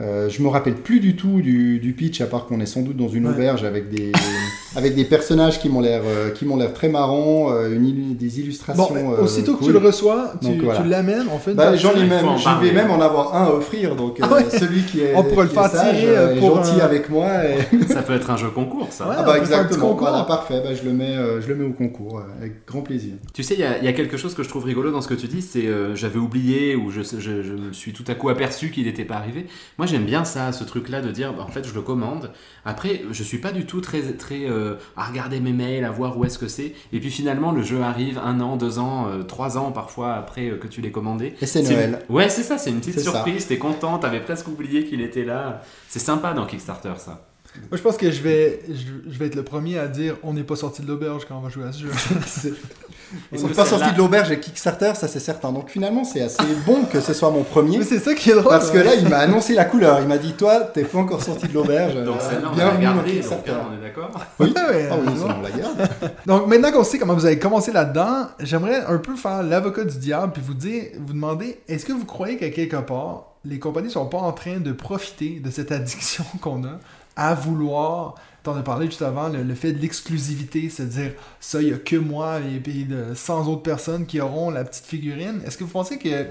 [0.00, 2.82] euh, je me rappelle plus du tout du, du pitch, à part qu'on est sans
[2.82, 4.12] doute dans une auberge avec des,
[4.76, 8.38] avec des personnages qui m'ont l'air euh, qui m'ont l'air très marrants, euh, une, des
[8.38, 8.88] illustrations.
[8.94, 11.54] Bon, aussitôt que tu le reçois, tu, tu l'amènes en fait.
[11.54, 14.82] Bah, j'en ai même, je vais même en avoir un à offrir, donc ah celui
[14.82, 17.28] qui est, on pourrait le faire tirer pour gentil avec moi.
[17.88, 19.12] ça peut être un jeu concours, ça.
[19.18, 19.94] ah bah exactement.
[19.94, 20.60] Voilà, parfait.
[20.62, 23.14] Bah, je le mets, je le mets au concours avec grand plaisir.
[23.34, 25.14] Tu sais, il y, y, a quelque chose que je trouve rigolo dans ce que
[25.14, 28.70] tu dis, c'est j'avais oublié ou je, je, je, me suis tout à coup aperçu
[28.70, 29.46] qu'il n'était pas arrivé.
[29.76, 32.30] Moi, j'aime bien ça, ce truc-là de dire, bah, en fait, je le commande.
[32.64, 36.16] Après, je suis pas du tout très, très euh, à regarder mes mails, à voir
[36.18, 36.74] où est-ce que c'est.
[36.92, 40.50] Et puis finalement, le jeu arrive un an, deux ans, euh, trois ans parfois après
[40.50, 41.34] euh, que tu l'aies commandé.
[41.40, 42.04] Et c'est Noël.
[42.08, 43.46] Ouais, c'est ça, c'est une petite surprise.
[43.46, 45.62] T'es content, t'avais presque oublié qu'il était là.
[45.88, 47.24] C'est sympa dans Kickstarter, ça.
[47.70, 50.44] Moi, je pense que je vais, je, vais être le premier à dire on n'est
[50.44, 51.90] pas sorti de l'auberge quand on va jouer à ce jeu.
[53.32, 55.52] on n'est pas sorti de l'auberge avec Kickstarter, ça c'est certain.
[55.52, 57.78] Donc finalement, c'est assez bon que ce soit mon premier.
[57.78, 58.48] Mais c'est ça qui est drôle.
[58.48, 60.00] Parce que là, il m'a annoncé la couleur.
[60.00, 61.94] Il m'a dit Toi, t'es pas encore sorti de l'auberge.
[62.04, 65.42] Donc c'est là, on a regardé, donc, on est d'accord Oui, ah, ah oui, on
[65.42, 65.90] la garde.
[66.26, 69.98] donc maintenant qu'on sait comment vous avez commencé là-dedans, j'aimerais un peu faire l'avocat du
[69.98, 73.90] diable puis vous dire, vous demander est-ce que vous croyez qu'à quelque part, les compagnies
[73.90, 76.78] sont pas en train de profiter de cette addiction qu'on a
[77.18, 78.14] à vouloir.
[78.42, 81.74] T'en as parlé juste avant, le, fait de l'exclusivité, c'est à dire ça, il n'y
[81.74, 85.40] a que moi et puis de 100 autres personnes qui auront la petite figurine.
[85.44, 86.26] Est-ce que vous pensez que.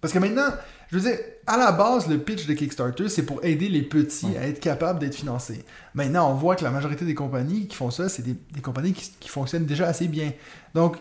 [0.00, 0.48] Parce que maintenant,
[0.90, 4.34] je veux dire, à la base, le pitch de Kickstarter, c'est pour aider les petits
[4.38, 5.62] à être capables d'être financés.
[5.94, 9.12] Maintenant, on voit que la majorité des compagnies qui font ça, c'est des, compagnies qui,
[9.20, 10.32] qui, fonctionnent déjà assez bien.
[10.74, 10.96] Donc,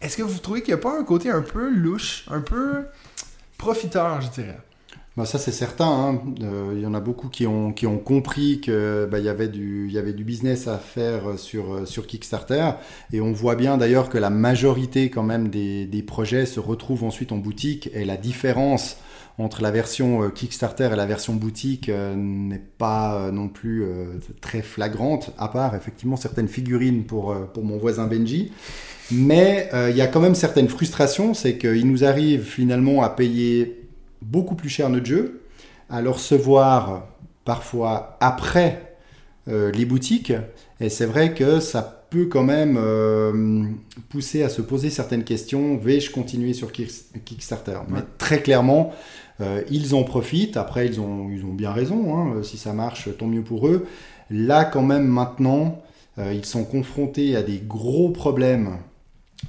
[0.00, 2.86] est-ce que vous trouvez qu'il n'y a pas un côté un peu louche, un peu
[3.58, 4.58] profiteur, je dirais?
[5.16, 5.86] Bah, ça c'est certain.
[5.86, 6.22] Hein.
[6.42, 7.72] Euh, il y en a beaucoup qui ont,
[8.04, 12.70] compris qu'il bah, y, avait du, business à faire sur, sur Kickstarter.
[13.12, 17.32] Et on voit bien d'ailleurs que la majorité quand même des, projets se retrouvent ensuite
[17.32, 17.90] en boutique.
[17.92, 18.98] Et la différence
[19.38, 23.84] entre la version euh, Kickstarter et la version boutique euh, n'est pas non plus
[24.40, 28.52] très flagrante, à part effectivement certaines figurines pour, pour mon voisin Benji.
[29.10, 33.79] Mais il y a quand même certaines frustrations, c'est qu'il nous arrive finalement à payer
[34.22, 35.42] beaucoup plus cher notre jeu,
[35.88, 37.06] à le recevoir
[37.44, 38.96] parfois après
[39.48, 40.32] euh, les boutiques.
[40.80, 43.64] Et c'est vrai que ça peut quand même euh,
[44.08, 45.76] pousser à se poser certaines questions.
[45.76, 47.78] Vais-je continuer sur Kickstarter?
[47.88, 48.92] Mais très clairement,
[49.40, 50.56] euh, ils en profitent.
[50.56, 52.16] Après, ils ont, ils ont bien raison.
[52.16, 52.42] Hein.
[52.42, 53.86] Si ça marche, tant mieux pour eux.
[54.30, 55.82] Là, quand même, maintenant,
[56.18, 58.76] ils sont confrontés à des gros problèmes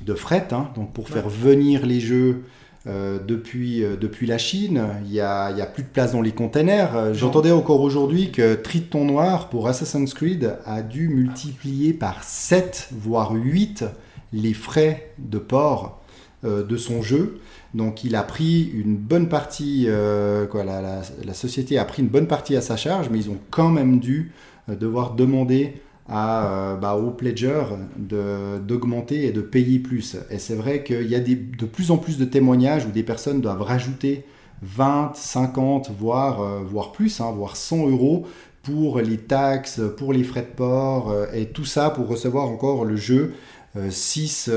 [0.05, 0.69] de fret, hein.
[0.73, 2.43] donc pour faire venir les jeux
[2.87, 6.95] euh, depuis, euh, depuis la Chine, il n'y a, plus de place dans les containers.
[6.95, 12.89] Euh, j'entendais encore aujourd'hui que Triton Noir pour Assassin's Creed a dû multiplier par 7
[12.91, 13.85] voire 8
[14.33, 15.99] les frais de port
[16.43, 17.39] de son jeu.
[17.75, 22.55] Donc il a pris une bonne partie, la, la, société a pris une bonne partie
[22.55, 24.31] à sa charge, mais ils ont quand même dû
[24.67, 25.81] devoir demander
[26.13, 27.63] euh, bah, aux pledgers
[27.97, 30.17] d'augmenter et de payer plus.
[30.29, 33.39] Et c'est vrai qu'il y a de plus en plus de témoignages où des personnes
[33.39, 34.25] doivent rajouter
[34.61, 38.27] 20, 50, voire, euh, voire plus, hein, voire 100 euros
[38.61, 42.83] pour les taxes, pour les frais de port, euh, et tout ça pour recevoir encore
[42.83, 43.33] le jeu
[43.89, 44.51] 6,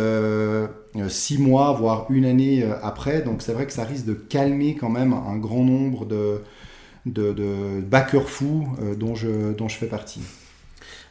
[1.08, 3.22] 6 mois, voire une année après.
[3.22, 6.40] Donc c'est vrai que ça risque de calmer quand même un grand nombre de,
[7.06, 8.66] de, de backers fous
[8.98, 10.20] dont, je, dont je fais partie.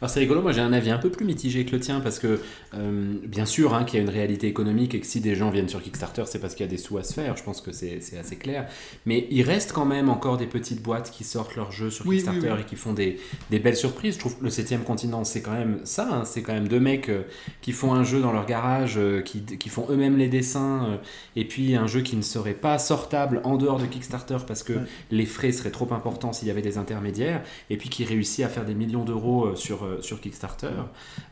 [0.04, 2.20] Alors c'est rigolo, moi j'ai un avis un peu plus mitigé que le tien parce
[2.20, 2.42] que
[2.74, 5.50] euh, bien sûr hein, qu'il y a une réalité économique et que si des gens
[5.50, 7.62] viennent sur Kickstarter c'est parce qu'il y a des sous à se faire, je pense
[7.62, 8.68] que c'est assez clair.
[9.06, 12.54] Mais il reste quand même encore des petites boîtes qui sortent leurs jeux sur Kickstarter
[12.60, 13.18] et qui font des,
[13.50, 14.16] des, belles surprises.
[14.16, 16.26] Je trouve que le 7 continent c'est quand même ça, hein.
[16.26, 17.22] c'est quand même deux mecs euh,
[17.62, 21.00] qui font un jeu dans leur garage, euh, qui, qui, font eux-mêmes les dessins
[21.38, 24.74] et puis un jeu qui ne serait pas sortable en dehors de Kickstarter parce que
[25.12, 28.50] les frais seraient trop importants s'il y avait des intermédiaires et puis qui réussit à
[28.50, 30.72] faire des millions d'euros sur sur Kickstarter.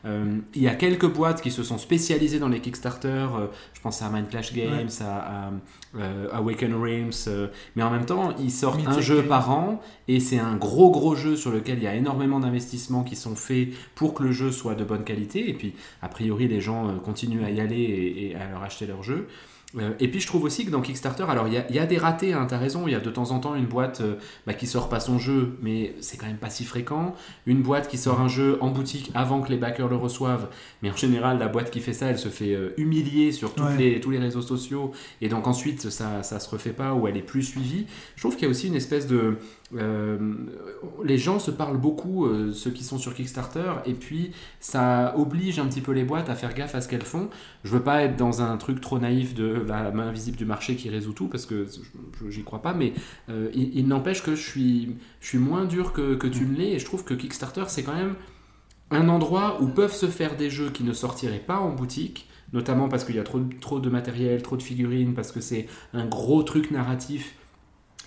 [0.04, 3.08] Euh, il y a quelques boîtes qui se sont spécialisées dans les Kickstarter.
[3.08, 5.50] Euh, je pense à Mind Clash Games, à,
[6.32, 7.50] Awaken Realms.
[7.76, 11.14] mais en même temps, ils sortent un jeu par an et c'est un gros gros
[11.14, 14.50] jeu sur lequel il y a énormément d'investissements qui sont faits pour que le jeu
[14.50, 15.48] soit de bonne qualité.
[15.50, 19.02] Et puis, a priori, les gens continuent à y aller et, à leur acheter leur
[19.02, 19.28] jeu.
[19.78, 22.32] Euh, et puis je trouve aussi que dans Kickstarter, alors il y, a des ratés,
[22.32, 24.16] hein, t'as raison, il y a de temps en temps une boîte euh,
[24.46, 27.14] bah, qui sort pas son jeu, mais c'est quand même pas si fréquent.
[27.46, 30.48] Une boîte qui sort un jeu en boutique avant que les backers le reçoivent,
[30.82, 34.00] mais en général la boîte qui fait ça, elle se fait euh, humilier sur les,
[34.00, 37.22] tous les réseaux sociaux, et donc ensuite ça, ça se refait pas ou elle est
[37.22, 37.86] plus suivie.
[38.16, 39.38] Je trouve qu'il y a aussi une espèce de
[39.74, 40.18] euh,
[41.04, 45.58] les gens se parlent beaucoup, euh, ceux qui sont sur Kickstarter, et puis ça oblige
[45.58, 47.28] un petit peu les boîtes à faire gaffe à ce qu'elles font.
[47.64, 50.76] Je veux pas être dans un truc trop naïf de la main invisible du marché
[50.76, 51.66] qui résout tout, parce que
[52.28, 52.92] j'y crois pas, mais
[53.30, 57.04] euh, il, n'empêche que je suis, moins dur que, tu ne l'es, et je trouve
[57.04, 58.14] que Kickstarter, c'est quand même
[58.90, 62.90] un endroit où peuvent se faire des jeux qui ne sortiraient pas en boutique, notamment
[62.90, 66.42] parce qu'il y a trop de matériel, trop de figurines, parce que c'est un gros
[66.42, 67.34] truc narratif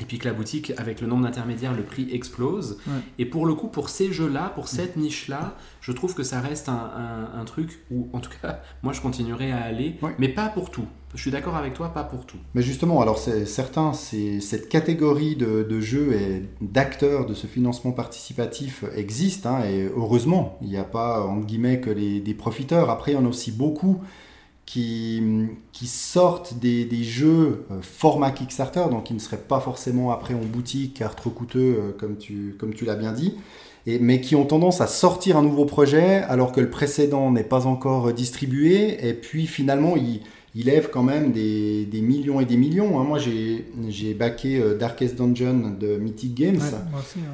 [0.02, 2.80] et puis que la boutique, avec le nombre d'intermédiaires, le prix explose.
[3.18, 6.70] Et pour le coup, pour ces jeux-là, pour cette niche-là, je trouve que ça reste
[6.70, 10.86] un, truc où, en tout cas, moi, je continuerai à aller, mais pas pour tout.
[11.14, 12.38] Je suis d'accord avec toi, pas pour tout.
[12.56, 17.94] Mais justement, alors c'est certain, c'est cette catégorie de, jeux et d'acteurs de ce financement
[17.94, 22.90] participatif existe, hein, et heureusement, il n'y a pas, entre guillemets, que les, des profiteurs.
[22.90, 24.02] Après, il y en a aussi beaucoup
[24.66, 25.22] qui,
[25.84, 30.96] sortent des, jeux euh, format Kickstarter, donc qui ne seraient pas forcément après en boutique
[30.96, 33.36] car trop coûteux, euh, comme tu, comme tu l'as bien dit,
[33.88, 37.68] mais qui ont tendance à sortir un nouveau projet alors que le précédent n'est pas
[37.68, 40.22] encore distribué, et puis finalement ils
[40.58, 42.98] il lève quand même des, millions et des millions.
[42.98, 43.04] Hein.
[43.04, 46.62] Moi, j'ai backé euh, Darkest Dungeon de Mythic Games.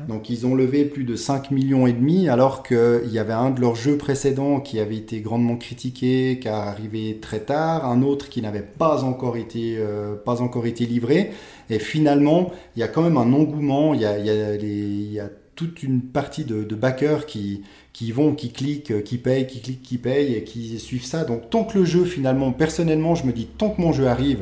[0.07, 3.51] Donc, ils ont levé plus de 5 millions et demi, alors qu'il y avait un
[3.51, 8.28] de leurs jeux précédents qui avait été grandement critiqué, qui arrivé très tard, un autre
[8.28, 11.30] qui n'avait pas encore été, euh, pas encore été livré.
[11.69, 13.93] Et finalement, il y a quand même un engouement.
[13.93, 15.30] Il y a, il y a
[15.62, 17.62] toute une partie de, backers qui,
[17.93, 21.24] qui vont, qui cliquent, qui payent, qui cliquent, qui payent et qui suivent ça.
[21.24, 24.39] Donc tant que le jeu, finalement, personnellement, je me dis, tant que mon jeu arrive,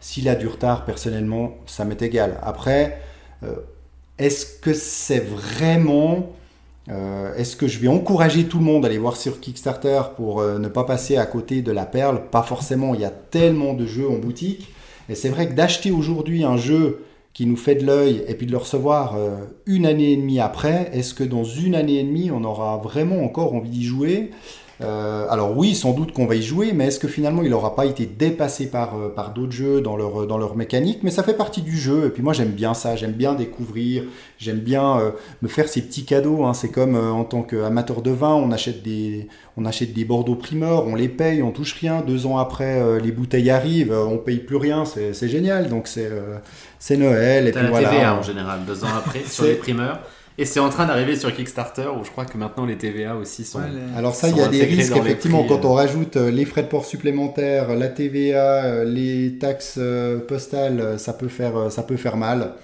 [0.00, 2.38] s'il a du retard, personnellement, ça m'est égal.
[2.42, 3.02] Après,
[3.42, 3.56] euh,
[4.16, 6.32] est-ce que c'est vraiment...
[6.88, 10.40] Euh, est-ce que je vais encourager tout le monde à aller voir sur Kickstarter pour
[10.40, 12.30] euh, ne pas passer à côté de la perle?
[12.30, 14.72] Pas forcément, il y a tellement de jeux en boutique.
[15.10, 17.04] Et c'est vrai que d'acheter aujourd'hui un jeu
[17.34, 20.40] qui nous fait de l'œil et puis de le recevoir euh, une année et demie
[20.40, 24.30] après, est-ce que dans une année et demie, on aura vraiment encore envie d'y jouer?
[24.82, 27.74] Euh, alors oui, sans doute qu'on va y jouer, mais est-ce que finalement il n'aura
[27.74, 31.00] pas été dépassé par, euh, par d'autres jeux dans leur, dans leur mécanique?
[31.02, 34.04] Mais ça fait partie du jeu, et puis moi j'aime bien ça, j'aime bien découvrir,
[34.38, 35.12] j'aime bien
[35.42, 36.44] me faire ces petits cadeaux.
[36.44, 36.54] Hein.
[36.54, 40.86] C'est comme en tant qu'amateur de vin, on achète, des, on achète des Bordeaux primeurs,
[40.86, 42.02] on les paye, on touche rien.
[42.06, 45.68] Deux ans après, les bouteilles arrivent, on paye plus rien, c'est génial.
[45.68, 46.10] Donc c'est
[46.78, 47.46] c'est Noël.
[47.48, 47.88] Et puis la voilà.
[47.88, 50.00] TVA en général, deux ans après, sur les primeurs.
[50.38, 53.44] Et c'est en train d'arriver sur Kickstarter où je crois que maintenant les TVA aussi
[53.44, 53.60] sont.
[53.96, 55.68] Alors ça, il y a des risques effectivement quand euh.
[55.68, 59.78] on rajoute euh, les frais de port supplémentaires, la TVA, euh, les taxes
[60.26, 62.54] postales, ça peut faire, ça peut faire mal.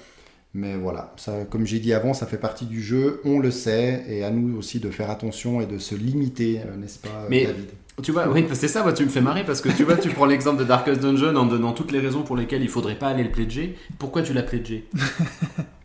[0.55, 4.03] Mais voilà, ça, comme j'ai dit avant, ça fait partie du jeu, on le sait,
[4.09, 7.67] et à nous aussi de faire attention et de se limiter, n'est-ce pas, Mais- David?
[8.03, 10.09] Tu vois, oui, c'est ça, moi, tu me fais marrer parce que tu vois, tu
[10.11, 13.09] prends l'exemple de Darkest Dungeon en donnant toutes les raisons pour lesquelles il faudrait pas
[13.09, 13.75] aller le pledger.
[13.99, 14.87] Pourquoi tu l'as pledgé?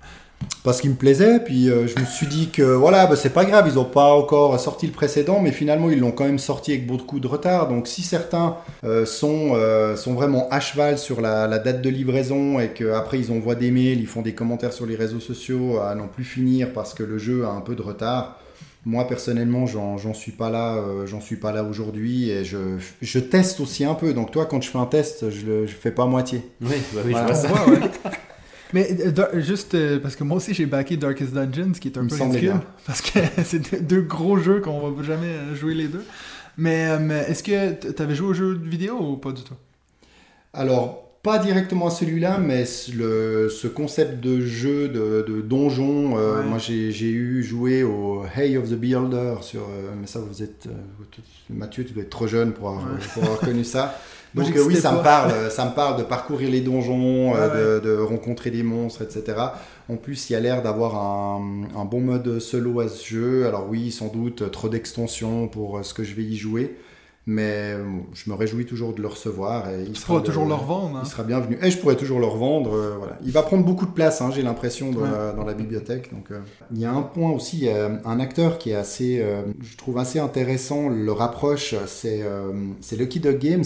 [0.64, 3.44] Parce qu'il me plaisait, puis euh, je me suis dit que voilà, bah, c'est pas
[3.44, 6.72] grave, ils n'ont pas encore sorti le précédent, mais finalement ils l'ont quand même sorti
[6.72, 7.68] avec beaucoup de retard.
[7.68, 11.90] Donc si certains euh, sont, euh, sont vraiment à cheval sur la, la date de
[11.90, 15.80] livraison et qu'après ils envoient des mails, ils font des commentaires sur les réseaux sociaux
[15.80, 18.40] à n'en plus finir parce que le jeu a un peu de retard.
[18.86, 22.58] Moi personnellement, j'en j'en suis pas là, euh, j'en suis pas là aujourd'hui et je,
[23.02, 24.14] je teste aussi un peu.
[24.14, 26.42] Donc toi, quand je fais un test, je le je fais pas à moitié.
[26.62, 27.34] Oui, bah oui, Voilà.
[27.34, 27.64] je vois On ça.
[27.64, 27.80] voit, ouais.
[28.74, 32.08] Mais euh, juste euh, parce que moi aussi j'ai backé Darkest Dungeons, qui est un
[32.08, 36.04] peu ridicule, parce que c'est deux, gros jeux qu'on va jamais euh, jouer les deux.
[36.58, 39.56] Mais mais est-ce que t'avais joué au jeu vidéo ou pas du tout?
[40.54, 42.66] Alors, pas directement à celui-là, mais
[42.96, 46.46] le, ce concept de jeu, de, de donjon, euh, Ouais.
[46.46, 50.44] moi j'ai j'ai eu joué au Hay of the Beholder, sur, euh, mais ça vous
[50.44, 50.72] êtes, euh,
[51.50, 53.00] Mathieu, tu dois être trop jeune pour avoir, Ouais.
[53.14, 53.98] pour avoir connu ça.
[54.36, 57.96] Donc oui, ça me parle, ça me parle de parcourir les donjons, Ouais, de, de
[57.98, 59.38] rencontrer des monstres, etc.
[59.88, 63.46] En plus, il y a l'air d'avoir un, un bon mode solo à ce jeu.
[63.48, 66.76] Alors oui, sans doute trop d'extensions pour ce que je vais y jouer,
[67.26, 69.70] mais euh, je me réjouis toujours de le recevoir.
[69.70, 70.98] Et il Tu sera toujours le revendre.
[70.98, 71.02] hein.
[71.06, 71.58] il sera bienvenu.
[71.62, 72.74] Et je pourrais toujours le revendre.
[72.74, 73.18] euh, voilà.
[73.24, 75.10] Il va prendre beaucoup de place, hein, j'ai l'impression, dans, Ouais.
[75.12, 76.14] la, dans la bibliothèque.
[76.14, 76.40] Donc, euh.
[76.72, 79.24] Il y a un point aussi, euh, un acteur qui est assez,
[79.62, 82.22] je trouve assez intéressant, le rapproche, c'est
[82.82, 83.64] c'est Lucky Dog Games,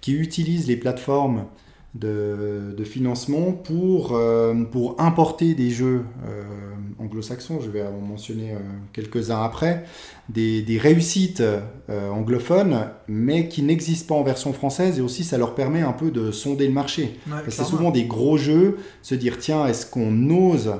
[0.00, 1.44] qui utilise les plateformes
[1.94, 6.42] de, de financement pour, euh, pour importer des jeux euh,
[6.98, 7.60] anglo-saxons.
[7.60, 8.58] Je vais en mentionner euh,
[8.92, 9.84] quelques-uns après.
[10.28, 11.42] Des, des réussites
[11.90, 14.98] anglophones, mais qui n'existent pas en version française.
[14.98, 17.18] Et aussi, ça leur permet un peu de sonder le marché.
[17.26, 20.74] Ouais, c'est souvent des gros jeux, se dire tiens, est-ce qu'on ose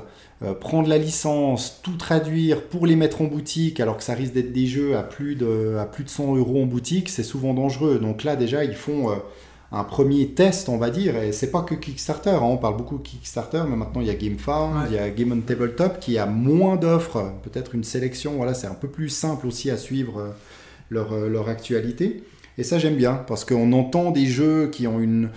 [0.59, 4.51] prendre la licence, tout traduire pour les mettre en boutique, alors que ça risque d'être
[4.51, 7.99] des jeux à plus de, à plus de 100 euros en boutique, c'est souvent dangereux.
[7.99, 9.09] Donc là, déjà, ils font
[9.75, 12.99] un premier test, on va dire, et c'est pas que Kickstarter, hein, on parle beaucoup
[12.99, 14.87] de Kickstarter, mais maintenant il y a GameFound, Ouais.
[14.91, 18.67] il y a Game on Tabletop qui a moins d'offres, peut-être une sélection, voilà, c'est
[18.67, 20.29] un peu plus simple aussi à suivre euh,
[20.91, 22.23] leur, euh, leur actualité.
[22.59, 25.29] Et ça, j'aime bien, parce qu'on entend des jeux qui ont une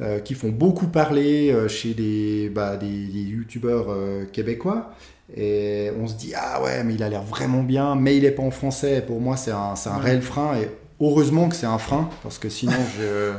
[0.00, 4.90] euh, qui font beaucoup parler euh, chez des, bah, des, des youtubeurs euh, québécois.
[5.36, 8.32] Et on se dit, ah ouais, mais il a l'air vraiment bien, mais il est
[8.32, 9.04] pas en français.
[9.06, 10.02] Pour moi, c'est un, un Ouais.
[10.02, 10.56] réel frein.
[10.56, 10.68] Et
[11.04, 13.32] heureusement que c'est un frein, parce que sinon, je,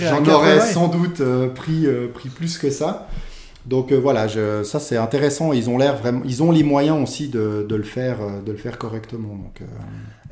[0.00, 0.72] j'en aurais 80.
[0.72, 3.08] sans doute euh, pris, euh, pris plus que ça.
[3.66, 5.52] Donc euh, voilà, je, ça c'est intéressant.
[5.52, 8.58] Ils ont l'air vraiment, ils ont les moyens aussi de, de le faire, de le
[8.58, 9.36] faire correctement.
[9.36, 9.62] Donc,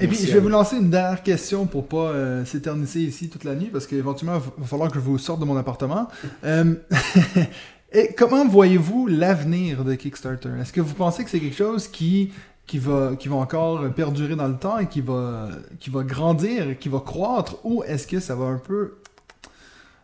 [0.01, 0.49] Et puis, je vais vous.
[0.49, 2.13] lancer une dernière question pour pas
[2.45, 5.45] s'éterniser ici toute la nuit, parce qu'éventuellement, il va falloir que je vous sorte de
[5.45, 6.09] mon appartement.
[7.93, 10.51] Et comment voyez-vous l'avenir de Kickstarter?
[10.61, 12.31] Est-ce que vous pensez que c'est quelque chose qui,
[12.71, 15.49] qui, va, qui encore perdurer dans le temps et qui va,
[15.81, 18.99] qui va grandir, qui va croître, ou est-ce que ça va un peu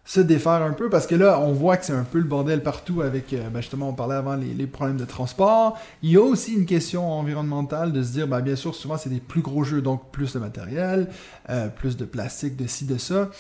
[0.04, 0.90] se défaire un peu?
[0.90, 3.60] Parce que là on voit que c'est un peu le bordel partout avec euh, ben,
[3.60, 5.78] justement on parlait avant les, problèmes de transport.
[6.02, 9.10] Il y a aussi une question environnementale de se dire, ben, bien sûr, souvent c'est
[9.10, 11.08] des plus gros jeux, donc plus de matériel,
[11.48, 13.30] euh, plus de plastique, de ci, de ça.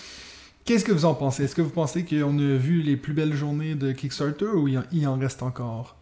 [0.64, 1.42] Qu'est-ce que vous en pensez?
[1.42, 5.08] Est-ce que vous pensez qu'on a vu les plus belles journées de Kickstarter ou il
[5.08, 5.95] en reste encore?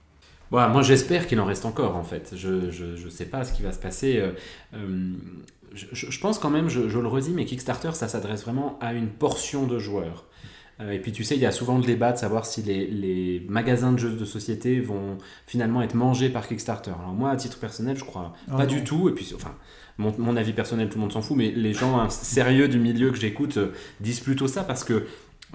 [0.55, 2.33] Moi j'espère qu'il en reste encore en fait.
[2.37, 4.19] Je, je, je sais pas ce qui va se passer.
[4.19, 4.33] euh,
[4.75, 5.13] euh,
[5.73, 9.09] je, pense quand même, je, je le redis, mais Kickstarter ça s'adresse vraiment à une
[9.09, 10.27] portion de joueurs.
[10.81, 12.87] Euh, et puis tu sais, il y a souvent le débat de savoir si les,
[12.89, 16.91] les magasins de jeux de société vont finalement être mangés par Kickstarter.
[16.99, 18.73] Alors moi, à titre personnel, je crois Ah pas non.
[18.73, 19.09] du tout.
[19.09, 19.55] Et puis, enfin,
[19.99, 22.79] mon, mon avis personnel, tout le monde s'en fout, mais les gens hein, sérieux du
[22.81, 25.07] milieu que j'écoute euh, disent plutôt ça parce que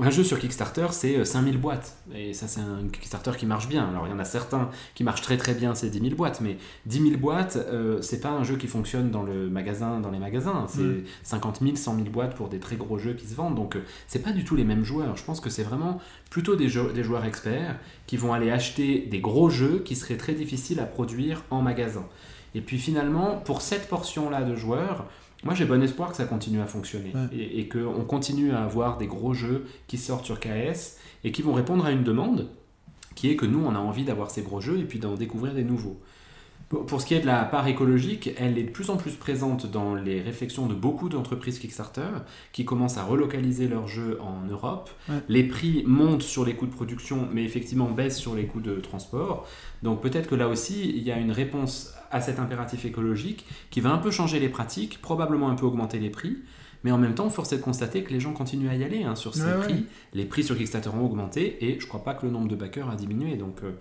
[0.01, 1.95] un jeu sur Kickstarter, c'est euh, 5000 boîtes.
[2.13, 3.87] Et ça, c'est un Kickstarter qui marche bien.
[3.89, 6.41] Alors, il y en a certains qui marchent très très bien, c'est 10 000 boîtes.
[6.41, 10.11] Mais 10 000 boîtes, euh, c'est pas un jeu qui fonctionne dans, le magasin, dans
[10.11, 10.65] les magasins.
[10.67, 11.03] C'est Mm.
[11.23, 13.55] 50 000, 100 000 boîtes pour des très gros jeux qui se vendent.
[13.55, 15.17] Donc, euh, c'est pas du tout les mêmes joueurs.
[15.17, 17.77] Je pense que c'est vraiment plutôt des, jeux- des joueurs experts
[18.07, 22.05] qui vont aller acheter des gros jeux qui seraient très difficiles à produire en magasin.
[22.55, 25.05] Et puis finalement, pour cette portion-là de joueurs,
[25.43, 27.27] moi j'ai bon espoir que ça continue à fonctionner Ouais.
[27.37, 31.41] et, et qu'on continue à avoir des gros jeux qui sortent sur KS et qui
[31.41, 32.49] vont répondre à une demande
[33.15, 35.53] qui est que nous on a envie d'avoir ces gros jeux et puis d'en découvrir
[35.53, 35.99] des nouveaux.
[36.69, 39.65] Pour ce qui est de la part écologique, elle est de plus en plus présente
[39.65, 42.09] dans les réflexions de beaucoup d'entreprises Kickstarter
[42.51, 44.91] qui commencent à relocaliser leurs jeux en Europe.
[45.09, 45.15] Ouais.
[45.29, 48.75] Les prix montent sur les coûts de production, mais effectivement baissent sur les coûts de
[48.75, 49.47] transport.
[49.81, 53.81] Donc peut-être que là aussi, il y a une réponse à cet impératif écologique qui
[53.81, 56.37] va un peu changer les pratiques, probablement un peu augmenter les prix.
[56.85, 59.03] Mais en même temps, force est de constater que les gens continuent à y aller
[59.03, 59.59] hein, sur ces Ouais, ouais.
[59.63, 59.85] prix.
[60.13, 62.89] Les prix sur Kickstarter ont augmenté et je crois pas que le nombre de backers
[62.89, 63.35] a diminué.
[63.35, 63.71] Donc euh,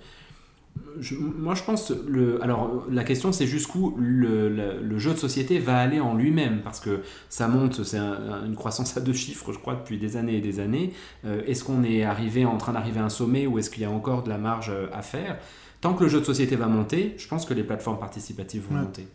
[1.01, 1.93] Je- moi, je pense.
[2.09, 6.15] Le, alors, la question, c'est jusqu'où le, le- le jeu de société va aller en
[6.15, 9.99] lui-même, parce que ça monte, c'est un- une croissance à deux chiffres, je crois, depuis
[9.99, 10.93] des années et des années.
[11.25, 13.87] Euh, est-ce qu'on est arrivé en train d'arriver à un sommet, ou est-ce qu'il y
[13.87, 15.39] a encore de la marge euh, à faire?
[15.81, 18.77] Tant que le jeu de société va monter, je pense que les plateformes participatives vont
[18.77, 18.83] Ouais.
[18.83, 19.07] monter.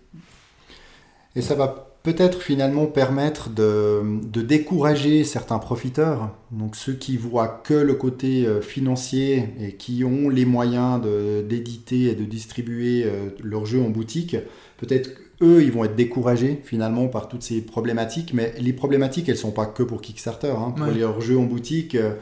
[1.36, 7.61] Et ça va peut-être finalement permettre de, de décourager certains profiteurs, donc ceux qui voient
[7.64, 13.03] que le côté euh, financier et qui ont les moyens de- d'éditer et de distribuer
[13.05, 14.36] euh, leurs jeux en boutique.
[14.78, 15.09] Peut-être
[15.41, 19.51] eux, ils vont être découragés finalement par toutes ces problématiques, mais les problématiques, elles sont
[19.51, 20.53] pas que pour Kickstarter.
[20.55, 20.72] hein.
[20.78, 20.93] Pour Ouais.
[20.93, 22.14] leurs jeux en boutique, euh,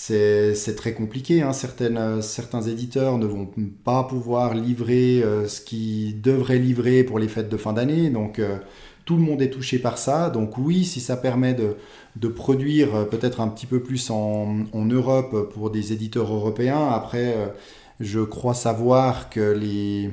[0.00, 1.42] c'est très compliqué.
[1.42, 1.52] hein.
[1.82, 3.48] Euh, certains éditeurs ne vont
[3.84, 8.08] pas pouvoir livrer euh, ce qu'ils devraient livrer pour les fêtes de fin d'année.
[8.08, 8.56] Donc, euh,
[9.04, 10.30] tout le monde est touché par ça.
[10.30, 15.70] Donc, oui, si ça permet de, produire peut-être un petit peu plus en, Europe pour
[15.70, 17.52] des éditeurs européens, après,
[17.98, 20.10] je crois savoir que les,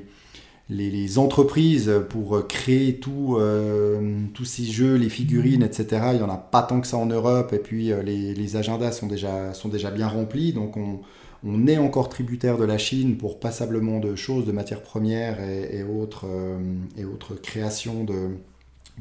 [0.69, 6.23] les, les entreprises pour créer tout, euh, tous ces jeux, les figurines, etc., il n'y
[6.23, 7.53] en a pas tant que ça en Europe.
[7.53, 10.51] Et puis, euh, les, les agendas sont déjà, sont déjà bien remplis.
[10.51, 10.99] Donc, on,
[11.45, 15.77] on est encore tributaire de la Chine pour passablement de choses, de matières premières et,
[15.77, 16.57] et autres, euh,
[16.97, 18.31] et autres créations de,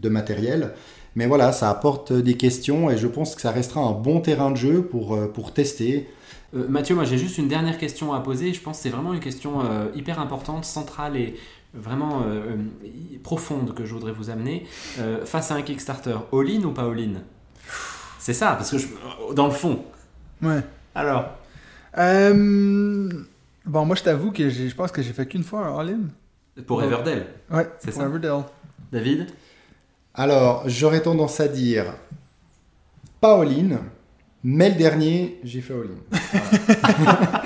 [0.00, 0.72] de matériel.
[1.16, 4.50] Mais voilà, ça apporte des questions et je pense que ça restera un bon terrain
[4.50, 6.06] de jeu pour, pour tester.
[6.54, 8.52] Euh, Mathieu, moi j'ai juste une dernière question à poser.
[8.52, 11.34] Je pense que c'est vraiment une question euh, hyper importante, centrale et
[11.76, 12.26] vraiment euh,
[12.84, 14.66] euh, profonde que je voudrais vous amener.
[14.98, 17.20] Euh, face à un Kickstarter, all-in ou pas all-in?
[18.18, 18.88] C'est ça, parce que je-
[19.34, 19.84] dans le fond.
[20.42, 20.60] Ouais.
[20.94, 21.24] Alors,
[21.98, 23.08] Euh,
[23.64, 26.00] Bon, moi, je t'avoue que j'ai- je pense que j'ai fait qu'une fois un all-in.
[26.66, 26.84] pour Ouais.
[26.84, 28.06] Everdell, Ouais, C'est pour ça.
[28.06, 28.44] Everdell.
[28.92, 29.26] David?
[30.14, 31.86] Alors, j'aurais tendance à dire
[33.20, 33.78] pas all-in,
[34.48, 37.36] mais le dernier, j'ai fait all-in.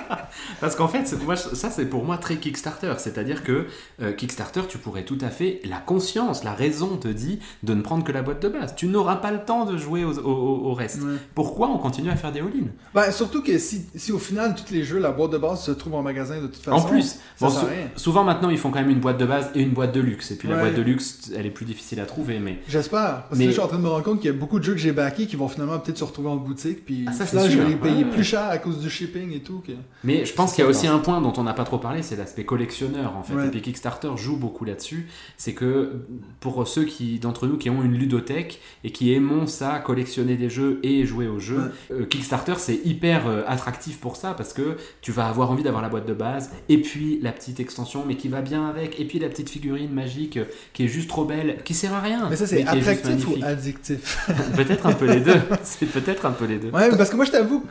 [0.61, 2.93] Parce qu'en fait, moi, ça c'est pour moi très Kickstarter.
[2.99, 3.67] C'est-à-dire que
[4.03, 7.81] euh, Kickstarter, tu pourrais tout à fait, la conscience, la raison te dit de ne
[7.81, 8.75] prendre que la boîte de base.
[8.77, 11.01] Tu n'auras pas le temps de jouer au, au- au reste.
[11.03, 11.15] Ouais.
[11.35, 12.67] Pourquoi on continue à faire des all-in?
[12.95, 15.71] Ben, surtout que si, si au final, tous les jeux, la boîte de base se
[15.71, 16.77] trouve en magasin de toute façon.
[16.77, 17.87] En plus, ça bon, sert à sou- rien.
[17.97, 20.31] souvent maintenant ils font quand même une boîte de base et une boîte de luxe.
[20.33, 22.39] Et puis la boîte de luxe, elle est plus difficile à trouver.
[22.39, 23.25] Mais J'espère.
[23.29, 24.59] Parce Mais- que je suis en train de me rendre compte qu'il y a beaucoup
[24.59, 26.85] de jeux que j'ai backés qui vont finalement peut-être se retrouver en boutique.
[26.91, 28.11] Puis Ah, ça, final, je vais les payer Ouais.
[28.11, 29.63] plus cher à cause du shipping et tout.
[29.65, 29.73] Que...
[30.03, 31.79] Mais je pense C'est qu'il y a aussi un point dont on n'a pas trop
[31.79, 33.35] parlé, c'est l'aspect collectionneur en fait.
[33.35, 33.47] Ouais.
[33.47, 35.07] Et puis Kickstarter joue beaucoup là-dessus.
[35.37, 36.03] C'est que
[36.41, 40.51] pour ceux qui d'entre nous qui ont une ludothèque et qui aimons ça, collectionner des
[40.51, 44.77] jeux et jouer aux jeux, euh, Kickstarter c'est hyper euh, attractif pour ça parce que
[45.01, 48.17] tu vas avoir envie d'avoir la boîte de base et puis la petite extension mais
[48.17, 51.25] qui va bien avec et puis la petite figurine magique euh, qui est juste trop
[51.25, 52.29] belle, qui sert à rien.
[52.29, 54.29] Mais ça, c'est attractif ou addictif?
[54.57, 55.41] Peut-être un peu les deux.
[55.63, 56.70] C'est peut-être un peu les deux.
[56.73, 57.65] Ouais, parce que moi, je t'avoue,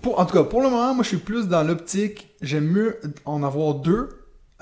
[0.00, 3.00] pour, en tout cas, pour le moment, moi, je suis plus dans l'optique, j'aime mieux
[3.24, 4.08] en avoir deux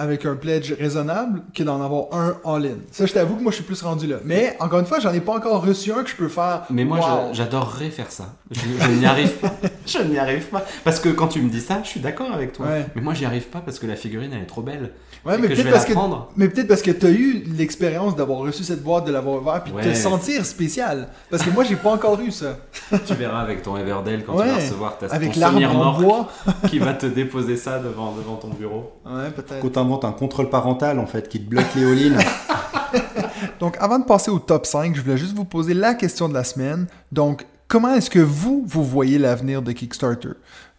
[0.01, 2.79] avec un pledge raisonnable que d'en avoir un all-in.
[2.91, 4.17] Ça, je t'avoue que moi, je suis plus rendu là.
[4.25, 6.63] Mais, encore une fois, j'en ai pas encore reçu un que je peux faire.
[6.71, 7.35] Mais moi, wow.
[7.35, 8.33] j'adorerais faire ça.
[8.51, 9.53] Je, je n'y arrive pas.
[9.87, 10.65] Je n'y arrive pas.
[10.85, 12.67] Parce que quand tu me dis ça, je suis d'accord avec toi.
[12.67, 12.87] Ouais.
[12.97, 14.93] Mais moi, j'y arrive pas parce que la figurine, elle est trop belle.
[15.25, 15.93] Ouais, mais peut-être parce que.
[15.93, 16.31] prendre.
[16.37, 19.73] Mais peut-être parce que t'as eu l'expérience d'avoir reçu cette boîte, de l'avoir ouvert, puis
[19.73, 21.09] de te sentir spécial.
[21.31, 22.57] Parce que moi, j'ai pas encore eu ça.
[23.07, 24.47] Tu verras avec ton Everdell quand Ouais.
[24.47, 26.29] tu vas recevoir ta Avec ton en bois.
[26.69, 28.93] qui va te déposer ça devant, devant ton bureau.
[29.05, 29.61] Ouais, peut-être.
[30.03, 32.11] Un contrôle parental, en fait, qui te bloque les.
[33.61, 36.35] Donc, avant de passer au top 5, je voulais juste vous poser la question de
[36.35, 36.87] la semaine.
[37.13, 40.31] Donc, comment est-ce que vous, vous voyez l'avenir de Kickstarter?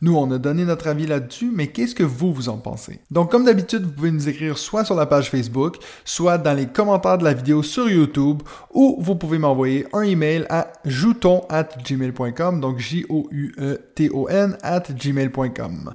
[0.02, 3.00] Nous, on a donné notre avis là-dessus, mais qu'est-ce que vous, vous en pensez?
[3.12, 6.66] Donc, comme d'habitude, vous pouvez nous écrire soit sur la page Facebook, soit dans les
[6.66, 8.42] commentaires de la vidéo sur YouTube,
[8.74, 15.94] ou vous pouvez m'envoyer un email à jouton at gmail.com, donc J-O-U-E-T-O-N at gmail.com.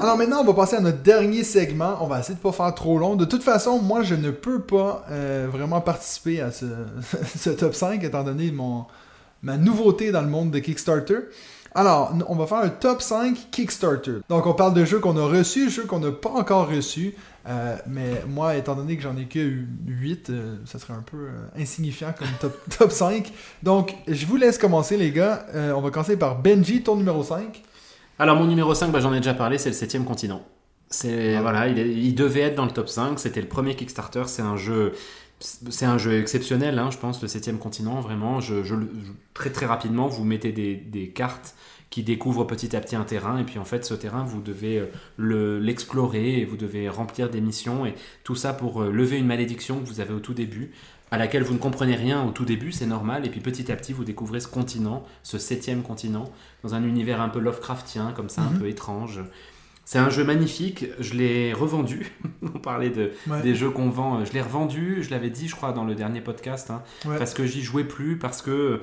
[0.00, 1.98] Alors maintenant, on va passer à notre dernier segment.
[2.00, 3.16] On va essayer de pas faire trop long.
[3.16, 6.64] De toute façon, moi, je ne peux pas euh, vraiment participer à ce,
[7.50, 8.50] top 5 étant donné
[9.42, 11.18] ma nouveauté dans le monde de Kickstarter.
[11.74, 14.20] Alors, on va faire un top 5 Kickstarter.
[14.30, 17.14] Donc, on parle de jeux qu'on a reçus, jeux qu'on n'a pas encore reçus.
[17.46, 19.38] Euh, mais moi, étant donné que j'en ai que
[19.86, 21.28] 8, euh, ça serait un peu
[21.58, 23.30] insignifiant comme top, top 5.
[23.62, 25.44] Donc, je vous laisse commencer, les gars.
[25.76, 27.64] On va commencer par Benji, ton numéro 5.
[28.20, 30.42] Alors, mon numéro 5, bah, j'en ai déjà parlé, c'est le 7 continent.
[30.90, 31.42] C'est Ah.
[31.42, 33.18] voilà, il, est- il devait être dans le top 5.
[33.18, 34.24] C'était le premier Kickstarter.
[34.26, 34.92] C'est un jeu,
[35.40, 38.00] c'est un jeu exceptionnel, hein, je pense, le 7 continent.
[38.00, 41.54] Vraiment, je, je le- je- très très rapidement, vous mettez des, des cartes
[41.88, 43.38] qui découvre petit à petit un terrain.
[43.38, 47.30] Et puis en fait, ce terrain, vous devez euh, le- l'explorer et vous devez remplir
[47.30, 47.86] des missions.
[47.86, 47.94] Et
[48.24, 50.72] tout ça pour euh, lever une malédiction que vous avez au tout début,
[51.10, 53.26] à laquelle vous ne comprenez rien au tout début, c'est normal.
[53.26, 56.30] Et puis petit à petit, vous découvrez ce continent, ce septième continent,
[56.62, 58.58] dans un univers un peu Lovecraftien, comme ça, un Mhm.
[58.60, 59.20] peu étrange.
[59.86, 62.12] C'est un jeu magnifique, je l'ai revendu.
[62.54, 63.42] On parlait de, Ouais.
[63.42, 66.20] des jeux qu'on vend, je l'ai revendu, je l'avais dit, je crois, dans le dernier
[66.20, 67.18] podcast, hein, Ouais.
[67.18, 68.78] parce que j'y jouais plus, parce que euh,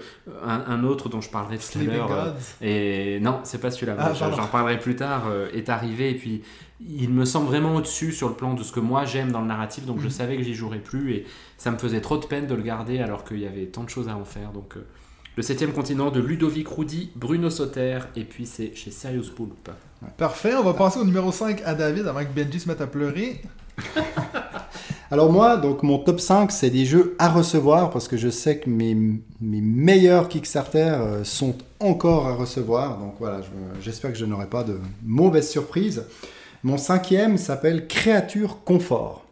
[0.45, 3.95] un, un autre dont je parlerai tout à l'heure, euh, et non, c'est pas celui-là,
[3.97, 6.41] Ah, j'en parlerai plus tard, euh, est arrivé, et puis
[6.79, 9.47] il me semble vraiment au-dessus sur le plan de ce que moi j'aime dans le
[9.47, 10.11] narratif, donc je Mhm.
[10.11, 11.25] savais que j'y jouerais plus, et
[11.57, 13.89] ça me faisait trop de peine de le garder alors qu'il y avait tant de
[13.89, 14.77] choses à en faire, donc...
[14.77, 14.85] euh,
[15.35, 19.69] le septième continent de Ludovic Roudy, Bruno Sauter, et puis c'est chez Serious Poulp.
[20.17, 22.87] Parfait, on va passer au numéro 5 à David avant que Benji se mette à
[22.87, 23.41] pleurer.
[25.11, 28.57] Alors moi, donc mon top 5, c'est des jeux à recevoir parce que je sais
[28.59, 32.97] que mes, mes meilleurs Kickstarter euh, sont encore à recevoir.
[32.97, 36.03] Donc voilà, je- j'espère que je n'aurai pas de mauvaises surprises.
[36.63, 39.25] Mon cinquième s'appelle Créature Confort.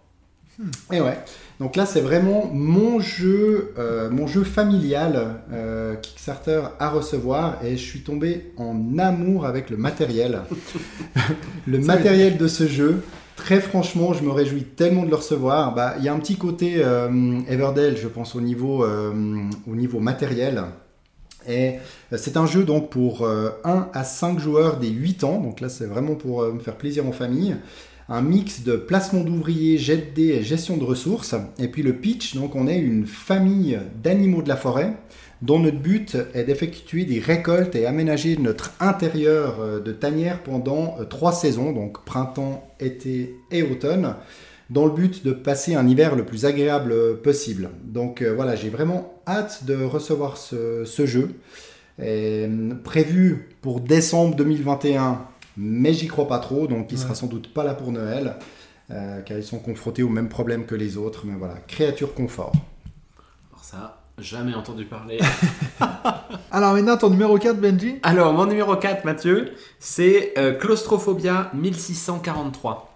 [0.93, 1.17] Et ouais,
[1.59, 7.75] donc là c'est vraiment mon jeu, euh, mon jeu familial euh, Kickstarter à recevoir et
[7.75, 10.41] je suis tombé en amour avec le matériel.
[11.67, 13.03] le matériel de ce jeu.
[13.35, 15.75] Très franchement, je me réjouis tellement de le recevoir.
[15.75, 17.09] Bah, Il y a un petit côté euh,
[17.49, 20.63] Everdell, je pense, au niveau, au niveau matériel.
[21.47, 21.75] Et
[22.11, 25.39] euh, c'est un jeu donc pour euh, 1 à 5 joueurs des 8 ans.
[25.39, 27.55] Donc là, c'est vraiment pour euh, me faire plaisir en famille.
[28.07, 31.35] Un mix de placement d'ouvriers, jet de dés et gestion de ressources.
[31.57, 34.93] Et puis le pitch, donc on est une famille d'animaux de la forêt
[35.41, 40.95] dont notre but est d'effectuer des récoltes et aménager notre intérieur euh, de tanière pendant
[40.99, 44.15] euh, trois saisons, donc printemps, été et automne,
[44.69, 47.69] dans le but de passer un hiver le plus agréable euh, possible.
[47.83, 51.35] Donc euh, voilà, j'ai vraiment hâte de recevoir ce, ce jeu.
[51.99, 55.21] Et, euh, prévu pour décembre 2021,
[55.57, 57.01] mais j'y crois pas trop, donc il Ouais.
[57.03, 58.35] sera sans doute pas là pour Noël,
[58.91, 61.21] euh, car ils sont confrontés aux mêmes problèmes que les autres.
[61.25, 62.51] Mais voilà, créature confort.
[63.51, 65.19] Alors ça, jamais entendu parler.
[66.51, 67.99] Alors maintenant, ton numéro 4, Benji?
[68.03, 72.91] Alors, mon numéro 4, Mathieu, c'est euh, Claustrophobia 1643.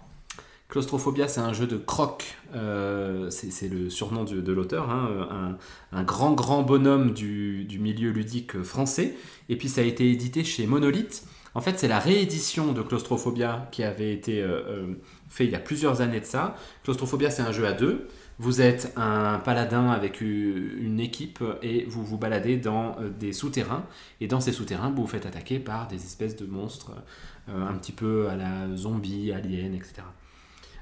[0.70, 2.38] Claustrophobia, c'est un jeu de croc.
[2.54, 5.58] Euh, c'est le surnom de l'auteur, hein,
[5.92, 9.14] un, grand, grand bonhomme du, milieu ludique français.
[9.48, 11.24] Et puis, ça a été édité chez Monolith.
[11.54, 14.94] En fait, c'est la réédition de Claustrophobia qui avait été euh, euh,
[15.28, 16.54] fait il y a plusieurs années de ça.
[16.84, 18.08] Claustrophobia, c'est un jeu à deux.
[18.38, 23.84] Vous êtes un paladin avec une équipe et vous vous baladez dans euh, des souterrains.
[24.20, 26.92] Et dans ces souterrains, vous vous faites attaquer par des espèces de monstres,
[27.48, 30.02] un petit peu à la zombie, alien, etc.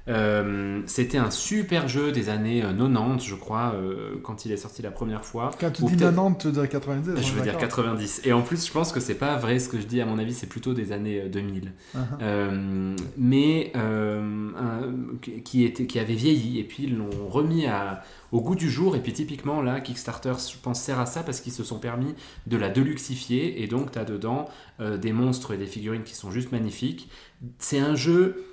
[0.09, 4.57] Euh, C'était un super jeu des années euh, 90, je crois, euh, quand il est
[4.57, 5.51] sorti la première fois.
[5.59, 7.59] Quand tu Ou dis peut-être- 90, tu veux dire 90 on Je veux dire d'accord.
[7.61, 8.21] 90.
[8.25, 10.17] Et en plus, je pense que c'est pas vrai ce que je dis, à mon
[10.19, 11.71] avis, c'est plutôt des années euh, 2000.
[11.95, 11.99] Uh-huh.
[12.21, 18.03] Euh, mais euh, un- qui, était, qui avait vieilli et puis ils l'ont remis à,
[18.31, 21.39] au goût du jour et puis typiquement là Kickstarter je pense sert à ça parce
[21.41, 22.13] qu'ils se sont permis
[22.47, 24.47] de la deluxifier et donc tu as dedans
[24.79, 27.09] euh, des monstres et des figurines qui sont juste magnifiques
[27.57, 28.43] c'est un jeu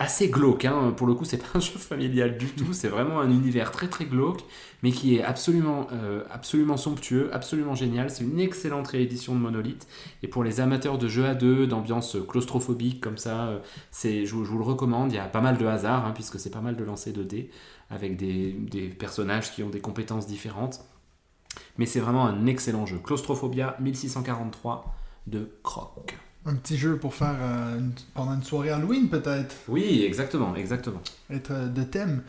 [0.00, 0.92] assez glauque hein.
[0.96, 3.86] pour le coup c'est pas un jeu familial du tout c'est vraiment un univers très
[3.88, 4.40] très glauque
[4.82, 9.86] mais qui est absolument euh, absolument somptueux absolument génial c'est une excellente réédition de Monolith
[10.22, 13.58] et pour les amateurs de jeux à deux, d'ambiance claustrophobique comme ça, euh,
[13.90, 15.12] c'est, je, vous- le recommande.
[15.12, 17.22] Il y a pas mal de hasard, hein, puisque c'est pas mal de lancer de
[17.22, 17.50] dés
[17.90, 20.80] avec des, des personnages qui ont des compétences différentes.
[21.78, 22.98] Mais c'est vraiment un excellent jeu.
[22.98, 24.94] Claustrophobia 1643
[25.26, 26.16] de Croc.
[26.46, 29.54] Un petit jeu pour faire euh, une- pendant une soirée Halloween, peut-être.
[29.68, 31.00] Oui, exactement, exactement.
[31.30, 32.22] Être euh, de thème.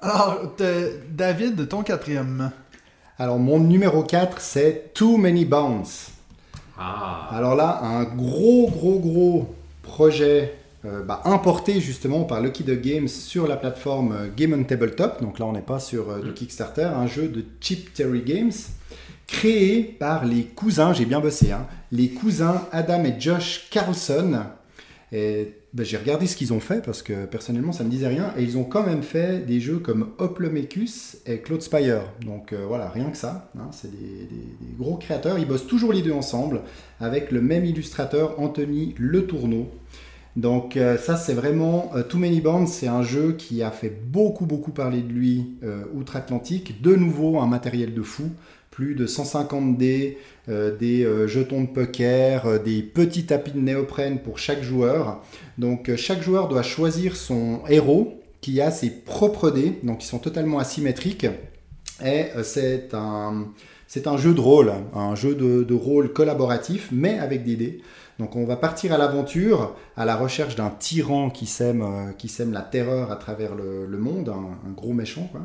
[0.00, 0.54] Alors,
[1.10, 2.50] David, ton quatrième.
[3.18, 6.08] Alors mon numéro 4, c'est Too Many Bounds.
[6.78, 10.54] Ah, Alors là, un gros, gros, gros projet
[10.86, 15.20] euh, bah, importé justement par Lucky Duck Games sur la plateforme Game on Tabletop.
[15.20, 16.34] Donc là, on n'est pas sur euh, du Mm.
[16.34, 18.52] Kickstarter, un jeu de Chip Terry Games
[19.30, 24.42] créé par les cousins, j'ai bien bossé, hein, les cousins Adam et Josh Carlson.
[25.72, 28.42] Bah, j'ai regardé ce qu'ils ont fait parce que personnellement ça me disait rien et
[28.42, 32.02] ils ont quand même fait des jeux comme Hoplomachus et Claude Spire.
[32.26, 34.28] Donc euh, voilà, rien que ça, hein, c'est des,
[34.76, 35.38] gros créateurs.
[35.38, 36.62] Ils bossent toujours les deux ensemble
[36.98, 39.68] avec le même illustrateur Anthony Le Tourneau.
[40.34, 43.90] Donc euh, ça c'est vraiment euh, Too Many Bands, c'est un jeu qui a fait
[43.90, 45.50] beaucoup beaucoup parler de lui
[45.94, 46.82] outre-Atlantique.
[46.82, 48.30] De nouveau un matériel de fou,
[48.80, 50.16] plus de 150 dés,
[50.48, 55.22] euh, des euh, jetons de poker, euh, des petits tapis de néoprène pour chaque joueur.
[55.58, 60.18] Donc chaque joueur doit choisir son héros qui a ses propres dés, donc ils sont
[60.18, 61.26] totalement asymétriques.
[62.02, 63.52] Et c'est un,
[64.16, 67.80] jeu de rôle, un jeu de rôle collaboratif, mais avec des dés.
[68.20, 72.28] Donc on va partir à l'aventure, à la recherche d'un tyran qui sème, euh, qui
[72.28, 75.26] sème la terreur à travers le, monde, un, gros méchant.
[75.32, 75.40] Quoi.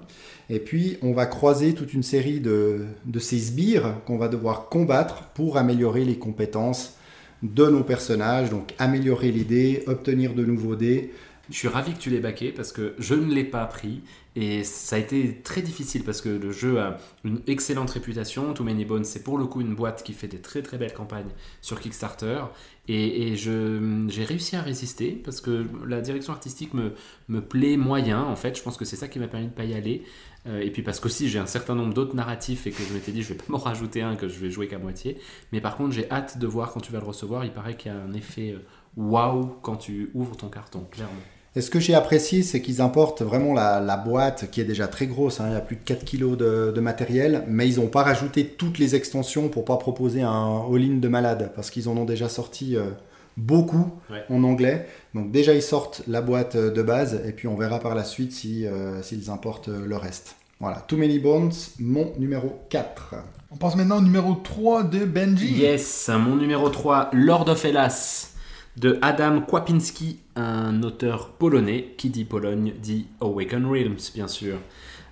[0.49, 4.67] Et puis on va croiser toute une série de, de ces sbires qu'on va devoir
[4.67, 6.97] combattre pour améliorer les compétences
[7.43, 11.13] de nos personnages, donc améliorer les dés, obtenir de nouveaux dés.
[11.49, 14.01] Je suis ravi que tu l'aies baqué parce que je ne l'ai pas pris
[14.36, 18.54] et ça a été très difficile parce que le jeu a une excellente réputation.
[18.54, 20.94] Too Many Bones, c'est pour le coup une boîte qui fait des très très belles
[20.94, 21.30] campagnes
[21.62, 22.44] sur Kickstarter
[22.90, 26.94] et, j'ai réussi à résister parce que la direction artistique me,
[27.30, 28.58] me plaît moyen en fait.
[28.58, 30.04] Je pense que c'est ça qui m'a permis de pas y aller.
[30.48, 33.12] Euh, et puis parce qu'aussi j'ai un certain nombre d'autres narratifs et que je m'étais
[33.14, 35.18] dit je vais pas m'en rajouter un que je vais jouer qu'à moitié.
[35.54, 37.46] Mais par contre j'ai hâte de voir quand tu vas le recevoir.
[37.46, 38.60] Il paraît qu'il y a un effet euh,
[38.98, 41.22] waouh quand tu ouvres ton carton, clairement.
[41.58, 44.88] Et ce que j'ai apprécié, c'est qu'ils importent vraiment la, la boîte qui est déjà
[44.88, 45.39] très grosse.
[45.39, 48.03] hein, il y a plus de 4 kilos de, de matériel, mais ils n'ont pas
[48.03, 52.03] rajouté toutes les extensions pour pas proposer un all-in de malade, parce qu'ils en ont
[52.03, 52.89] déjà sorti euh,
[53.38, 54.24] beaucoup Ouais.
[54.30, 54.86] en anglais.
[55.14, 58.03] Donc déjà, ils sortent la boîte euh, de base, et puis on verra par la
[58.03, 60.36] suite si, euh, s'ils importent euh, le reste.
[60.60, 63.16] Voilà, Too Many Bones, mon numéro 4.
[63.51, 65.53] On passe maintenant au numéro 3 de Benji.
[65.53, 68.32] Yes, mon numéro 3, Lord of Hellas,
[68.78, 71.93] de Adam Kwapinski, un auteur polonais.
[71.97, 74.57] Qui dit Pologne dit Awaken Realms, bien sûr.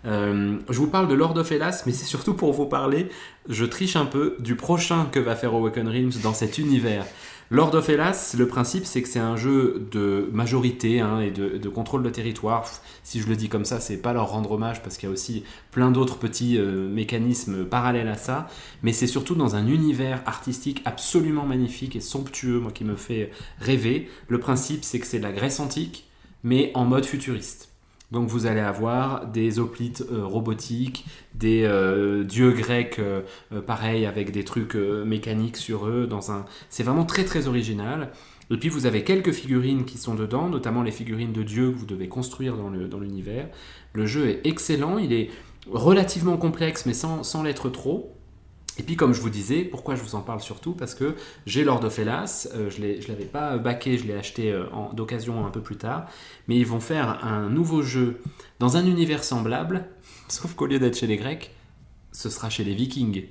[0.05, 3.07] Euh, je vous parle de Lord of Hellas, mais c'est surtout pour vous parler,
[3.47, 7.05] je triche un peu, du prochain que va faire Awaken Realms dans cet univers.
[7.49, 11.69] Lord of Hellas, le principe c'est que c'est un jeu de majorité hein, et de,
[11.69, 12.69] contrôle de territoire.
[13.03, 15.13] Si je le dis comme ça, c'est pas leur rendre hommage parce qu'il y a
[15.13, 18.47] aussi plein d'autres petits euh, mécanismes parallèles à ça
[18.81, 23.31] mais c'est surtout dans un univers artistique absolument magnifique et somptueux, moi qui me fait
[23.59, 24.09] rêver.
[24.27, 26.07] Le principe, c'est que c'est de la Grèce antique,
[26.43, 27.72] mais en mode futuriste.
[28.13, 31.03] Donc vous allez avoir des hoplites euh, robotiques,
[31.33, 36.05] des euh, dieux grecs euh, euh, pareil avec des trucs mécaniques sur eux.
[36.07, 38.11] Dans un, c'est vraiment très très original.
[38.51, 41.75] Et puis vous avez quelques figurines qui sont dedans, notamment les figurines de dieux que
[41.75, 43.47] vous devez construire dans le- dans l'univers.
[43.93, 45.31] Le jeu est excellent, il est
[45.71, 48.15] relativement complexe, mais sans l'être trop.
[48.79, 50.73] Et puis comme je vous disais, pourquoi je vous en parle surtout?
[50.73, 51.15] Parce que
[51.45, 55.45] j'ai Lord of Hellas, euh, je ne l'avais pas backé, je l'ai acheté euh, d'occasion
[55.45, 56.05] un peu plus tard,
[56.47, 58.19] mais ils vont faire un nouveau jeu
[58.59, 59.85] dans un univers semblable,
[60.27, 61.51] sauf qu'au lieu d'être chez les Grecs,
[62.11, 63.25] ce sera chez les Vikings.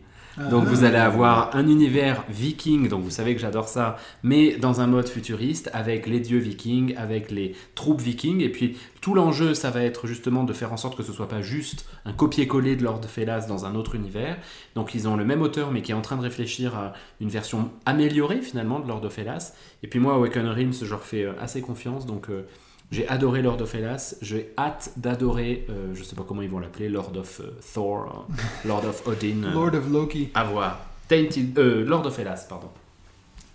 [0.51, 4.81] Donc vous allez avoir un univers viking, donc vous savez que j'adore ça, mais dans
[4.81, 9.55] un mode futuriste, avec les dieux vikings, avec les troupes vikings, et puis tout l'enjeu,
[9.55, 12.77] ça va être justement de faire en sorte que ce soit pas juste un copier-coller
[12.77, 14.39] de Lord of Hellas dans un autre univers.
[14.75, 17.29] Donc ils ont le même auteur, mais qui est en train de réfléchir à une
[17.29, 19.55] version améliorée finalement de Lord of Hellas.
[19.83, 22.47] Et puis moi, Awaken Realms, je leur fais euh, assez confiance, donc euh,
[22.93, 26.61] j'ai adoré Lord of Hellas, j'ai hâte d'adorer, euh, je sais pas comment ils vont
[26.61, 29.43] l'appeler, Lord of euh, Thor, euh, Lord of Odin.
[29.45, 30.31] euh, Lord of Loki.
[30.35, 30.79] à voir.
[31.09, 32.69] Tainted, euh, Lord of Hellas, pardon.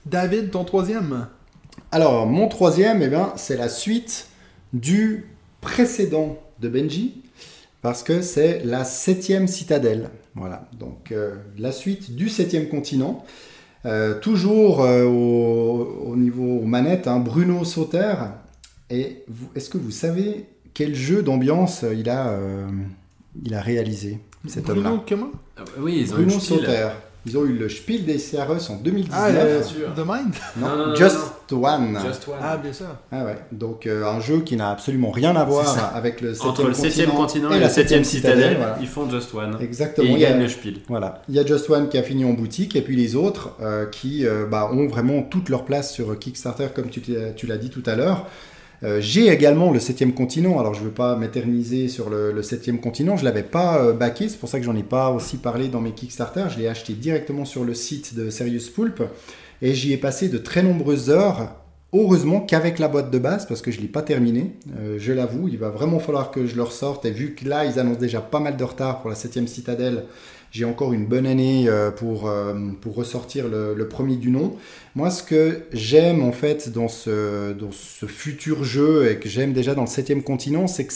[0.05, 1.27] David, ton troisième.
[1.91, 4.27] Alors, mon troisième, eh ben, c'est la suite
[4.73, 5.25] du
[5.61, 7.21] précédent de Benji,
[7.81, 10.09] parce que c'est la septième citadelle.
[10.35, 13.23] Voilà, donc euh, la suite du septième continent.
[13.85, 18.15] Euh, toujours euh, au, au niveau aux manettes, hein, Bruno Sauter.
[18.89, 19.23] Et
[19.55, 22.67] est-ce que vous savez quel jeu d'ambiance il a, euh,
[23.43, 25.31] il a réalisé, cet homme-là Bruno, comment
[25.79, 26.39] oui, ils ont Bruno.
[26.39, 26.89] Sauter.
[27.25, 29.11] Ils ont eu le Spiel des CRS en 2019.
[29.11, 29.93] Ah, euh, sûr.
[29.93, 31.17] The Mind non, Non, non, non, Just
[31.51, 31.99] non, One.
[32.05, 32.37] Just One.
[32.41, 32.85] Ah, bien sûr.
[33.11, 36.45] Ah ouais, donc euh, un jeu qui n'a absolument rien à voir avec le 7
[36.45, 38.77] Entre le 7 continent et, la 7 citadelle, voilà.
[38.79, 39.57] ils font Just One.
[39.61, 40.07] Exactement.
[40.07, 40.75] Et ils il, y a, gagnent le Spiel.
[40.87, 41.21] voilà.
[41.27, 43.87] il y a Just One qui a fini en boutique et puis les autres euh,
[43.87, 47.83] qui euh, bah, ont vraiment toute leur place sur Kickstarter comme tu l'as dit tout
[47.85, 48.25] à l'heure.
[48.83, 52.43] Euh, J'ai également le 7 continent, alors je ne veux pas m'éterniser sur le, le
[52.43, 55.37] 7 continent, je l'avais pas euh, backé, c'est pour ça que j'en ai pas aussi
[55.37, 59.01] parlé dans mes Kickstarter, je l'ai acheté directement sur le site de Serious Pulp.
[59.61, 61.55] Et j'y ai passé de très nombreuses heures,
[61.91, 65.13] heureusement qu'avec la boîte de base, parce que je ne l'ai pas terminé, euh, je
[65.13, 67.05] l'avoue, il va vraiment falloir que je le ressorte.
[67.05, 70.03] Et vu que là ils annoncent déjà pas mal de retard pour la 7 citadelle,
[70.51, 74.55] j'ai encore une bonne année euh, pour, euh, pour ressortir le, premier du nom.
[74.95, 79.53] Moi, ce que j'aime en fait dans ce, dans ce futur jeu et que j'aime
[79.53, 80.93] déjà dans le septième continent, c'est que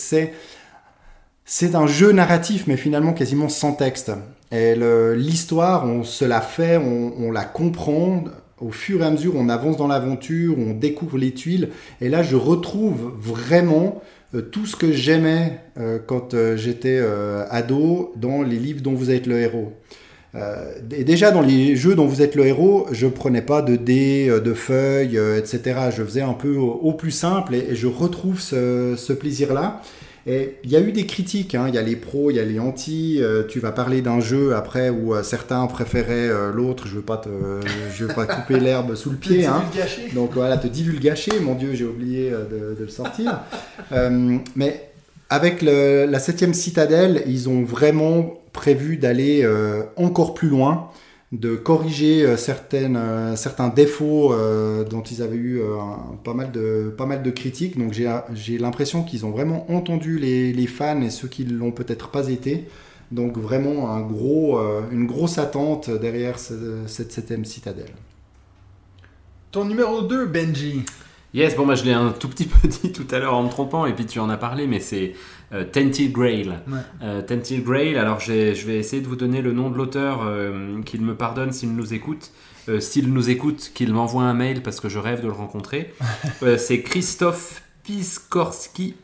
[1.45, 4.11] c'est un jeu narratif, mais finalement quasiment sans texte.
[4.51, 4.75] Et
[5.15, 8.25] l'histoire, on se la fait, on, la comprend.
[8.59, 11.69] Au fur et à mesure, on avance dans l'aventure, on découvre les tuiles.
[12.01, 14.01] Et là, je retrouve vraiment
[14.39, 19.11] tout ce que j'aimais euh, quand euh, j'étais euh, ado dans les livres dont vous
[19.11, 19.73] êtes le héros.
[20.33, 23.75] Euh, et déjà dans les jeux dont vous êtes le héros, je prenais pas de
[23.75, 25.89] dés, euh, de feuilles, euh, etc.
[25.95, 29.81] Je faisais un peu au, plus simple et, et je retrouve ce, ce plaisir-là.
[30.27, 31.65] Et il y a eu des critiques, hein.
[31.67, 33.17] il y a les pros, il y a les anti.
[33.21, 36.87] euh, tu vas parler d'un jeu après où euh, certains préféraient euh, l'autre.
[36.87, 37.29] Je veux pas te,
[37.95, 39.45] je veux pas couper l'herbe sous le pied.
[39.47, 39.63] hein.
[40.13, 43.39] Donc voilà, te divulgacher, mon Dieu, j'ai oublié de, de le sortir.
[44.55, 44.89] Mais
[45.29, 49.47] avec le- la septième citadelle, ils ont vraiment prévu d'aller
[49.95, 50.89] encore plus loin,
[51.31, 56.33] de corriger euh, certaines, euh, certains défauts euh, dont ils avaient eu euh, un- pas,
[56.33, 57.77] mal de, pas mal de critiques.
[57.77, 61.71] Donc j'ai j'ai l'impression qu'ils ont vraiment entendu les, les fans et ceux qui l'ont
[61.71, 62.65] peut-être pas été.
[63.11, 67.91] Donc vraiment un gros, euh, une grosse attente derrière ce- cette septième citadelle.
[69.51, 70.83] Ton numéro 2, Benji.
[71.33, 73.49] Yes, bon, moi je l'ai un tout petit peu dit tout à l'heure en me
[73.49, 75.13] trompant, et puis tu en as parlé, mais c'est
[75.53, 76.49] euh, Tented Grail.
[76.67, 76.79] Ouais.
[77.01, 80.81] Euh, Tented Grail, alors je vais essayer de vous donner le nom de l'auteur, euh,
[80.83, 82.31] qu'il me pardonne s'il nous écoute.
[82.69, 85.93] Euh, s'il nous écoute, qu'il m'envoie un mail parce que je rêve de le rencontrer.
[86.57, 88.95] C'est Christophe Piskorski.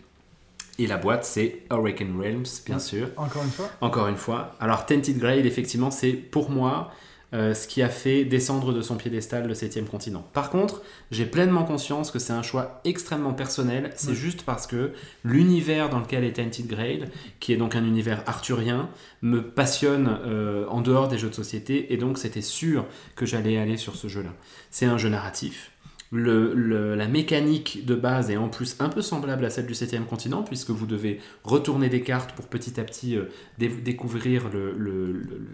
[0.80, 3.08] Et la boîte, c'est Hurricane Realms, bien sûr.
[3.18, 3.72] Encore une fois.
[3.82, 4.56] Encore une fois.
[4.60, 6.92] Alors, Tented Grail, effectivement, c'est pour moi
[7.34, 10.26] euh, ce qui a fait descendre de son piédestal le septième continent.
[10.34, 13.90] Par contre, j'ai pleinement conscience que c'est un choix extrêmement personnel.
[13.96, 14.92] C'est juste parce que
[15.26, 17.06] l'univers dans lequel est Tented Grail,
[17.40, 18.90] qui est donc un univers arthurien,
[19.22, 21.94] me passionne euh, en dehors des jeux de société.
[21.94, 24.34] Et donc, c'était sûr que j'allais aller sur ce jeu-là.
[24.72, 25.72] C'est un jeu narratif.
[26.10, 29.76] Le- le- la mécanique de base est en plus un peu semblable à celle du
[29.76, 33.26] septième continent, puisque vous devez retourner des cartes pour petit à petit euh,
[33.58, 34.72] dé- découvrir le-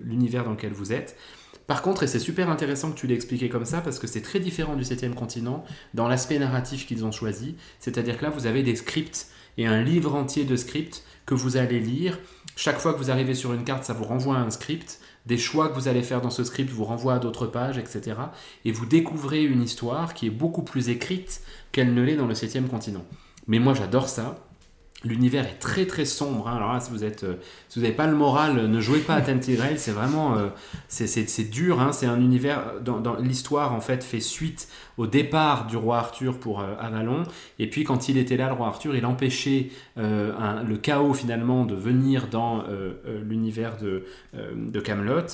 [0.05, 1.17] l'univers dans lequel vous êtes.
[1.67, 4.21] Par contre, et c'est super intéressant que tu l'aies expliqué comme ça, parce que c'est
[4.21, 7.55] très différent du septième continent dans l'aspect narratif qu'ils ont choisi.
[7.79, 11.57] C'est-à-dire que là, vous avez des scripts et un livre entier de scripts que vous
[11.57, 12.19] allez lire.
[12.55, 14.99] Chaque fois que vous arrivez sur une carte, ça vous renvoie à un script.
[15.25, 18.17] Des choix que vous allez faire dans ce script vous renvoient à d'autres pages, etc.
[18.65, 21.41] Et vous découvrez une histoire qui est beaucoup plus écrite
[21.71, 23.05] qu'elle ne l'est dans le septième continent.
[23.47, 24.37] Mais moi, j'adore ça.
[25.05, 26.47] L'univers est très très sombre.
[26.47, 26.55] hein.
[26.55, 27.35] Alors là, si vous êtes, euh,
[27.67, 29.77] si vous n'avez pas le moral, euh, ne jouez pas à Tented Grail.
[29.77, 30.47] C'est vraiment, euh,
[30.87, 31.07] c'est-
[31.51, 31.81] dur.
[31.81, 31.91] hein.
[31.91, 32.59] C'est un univers.
[32.59, 36.75] euh, Dans, dans l'histoire en fait fait suite au départ du roi Arthur pour euh,
[36.79, 37.23] Avalon.
[37.59, 41.13] Et puis quand il était là, le roi Arthur, il empêchait euh, un- le chaos
[41.13, 42.63] finalement de venir dans
[43.23, 45.25] l'univers de, euh, de Camelot.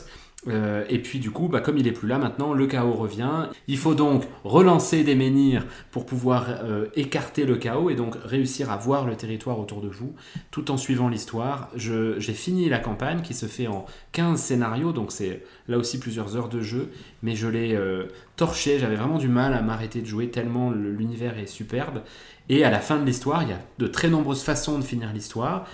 [0.47, 3.49] Euh, et puis du coup, bah, comme il est plus là maintenant, le chaos revient.
[3.67, 8.71] Il faut donc relancer des menhirs pour pouvoir euh, écarter le chaos et donc réussir
[8.71, 10.13] à voir le territoire autour de vous,
[10.49, 11.69] tout en suivant l'histoire.
[11.75, 16.37] J'ai fini la campagne qui se fait en 15 scénarios, donc c'est là aussi plusieurs
[16.37, 16.89] heures de jeu,
[17.21, 18.05] mais je l'ai euh,
[18.37, 18.79] torché.
[18.79, 22.01] J'avais vraiment du mal à m'arrêter de jouer tellement le- l'univers est superbe.
[22.47, 25.11] Et à la fin de l'histoire, il y a de très nombreuses façons de finir
[25.13, 25.67] l'histoire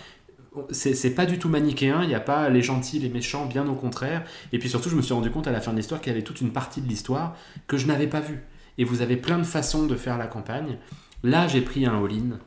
[0.71, 3.75] c'est pas du tout manichéen, il n'y a pas les gentils, les méchants, bien au
[3.75, 4.23] contraire.
[4.53, 6.15] Et puis surtout, je me suis rendu compte à la fin de l'histoire qu'il y
[6.15, 7.35] avait toute une partie de l'histoire
[7.67, 8.43] que je n'avais pas vue.
[8.77, 10.77] Et vous avez plein de façons de faire la campagne.
[11.23, 12.37] Là, j'ai pris un all-in.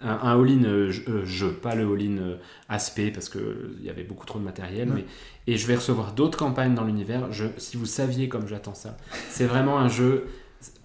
[0.00, 2.36] Un, un all-in euh, jeu, euh, jeu, pas le all-in euh,
[2.68, 4.88] aspect, parce qu'il y avait beaucoup trop de matériel.
[4.88, 4.94] Ouais.
[5.46, 7.28] Mais, et je vais recevoir d'autres campagnes dans l'univers.
[7.58, 8.96] Si vous saviez comme j'attends ça,
[9.30, 10.26] c'est vraiment un jeu.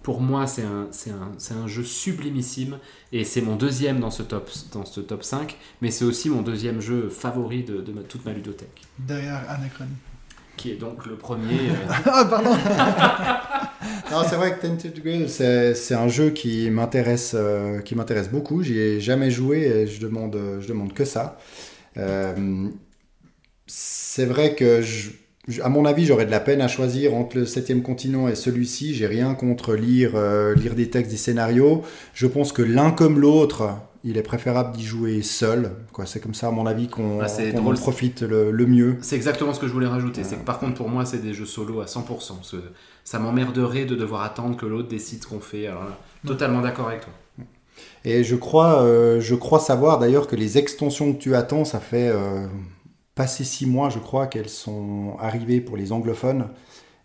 [0.02, 2.78] Pour moi, c'est un, c'est un, c'est un jeu sublimissime
[3.12, 6.42] et c'est mon deuxième dans ce top, dans ce top 5, mais c'est aussi mon
[6.42, 9.90] deuxième jeu favori de, de ma- toute ma ludothèque, Derrière Anachronie.
[10.56, 11.70] qui est donc le premier.
[11.70, 11.74] euh,
[12.06, 12.50] ah, pardon.
[14.10, 18.28] Non, c'est vrai que Tented Grail, c'est c'est un jeu qui m'intéresse euh, qui m'intéresse
[18.28, 18.62] beaucoup.
[18.62, 21.38] J'y ai jamais joué et je demande, je demande que ça.
[21.96, 22.68] Euh,
[23.66, 25.10] c'est vrai que, je-
[25.62, 28.94] à mon avis, j'aurais de la peine à choisir entre le septième continent et celui-ci.
[28.94, 31.82] J'ai rien contre lire, euh, lire des textes, des scénarios.
[32.14, 33.70] Je pense que l'un comme l'autre,
[34.04, 35.72] il est préférable d'y jouer seul.
[35.92, 36.06] quoi.
[36.06, 38.96] C'est comme ça, à mon avis, qu'on Ah, c'est qu'on en profite le, le mieux.
[39.02, 40.22] c'est exactement ce que je voulais rajouter.
[40.24, 42.06] C'est que par contre, pour moi, c'est des jeux solo à 100%.
[42.06, 42.56] parce que
[43.04, 45.66] ça m'emmerderait de devoir attendre que l'autre décide ce qu'on fait.
[45.66, 47.12] Alors là, totalement d'accord avec toi.
[48.04, 51.80] Et je crois, euh, je crois savoir d'ailleurs que les extensions que tu attends, ça
[51.80, 52.10] fait
[53.14, 56.48] passer six mois, je crois, qu'elles sont arrivées pour les anglophones.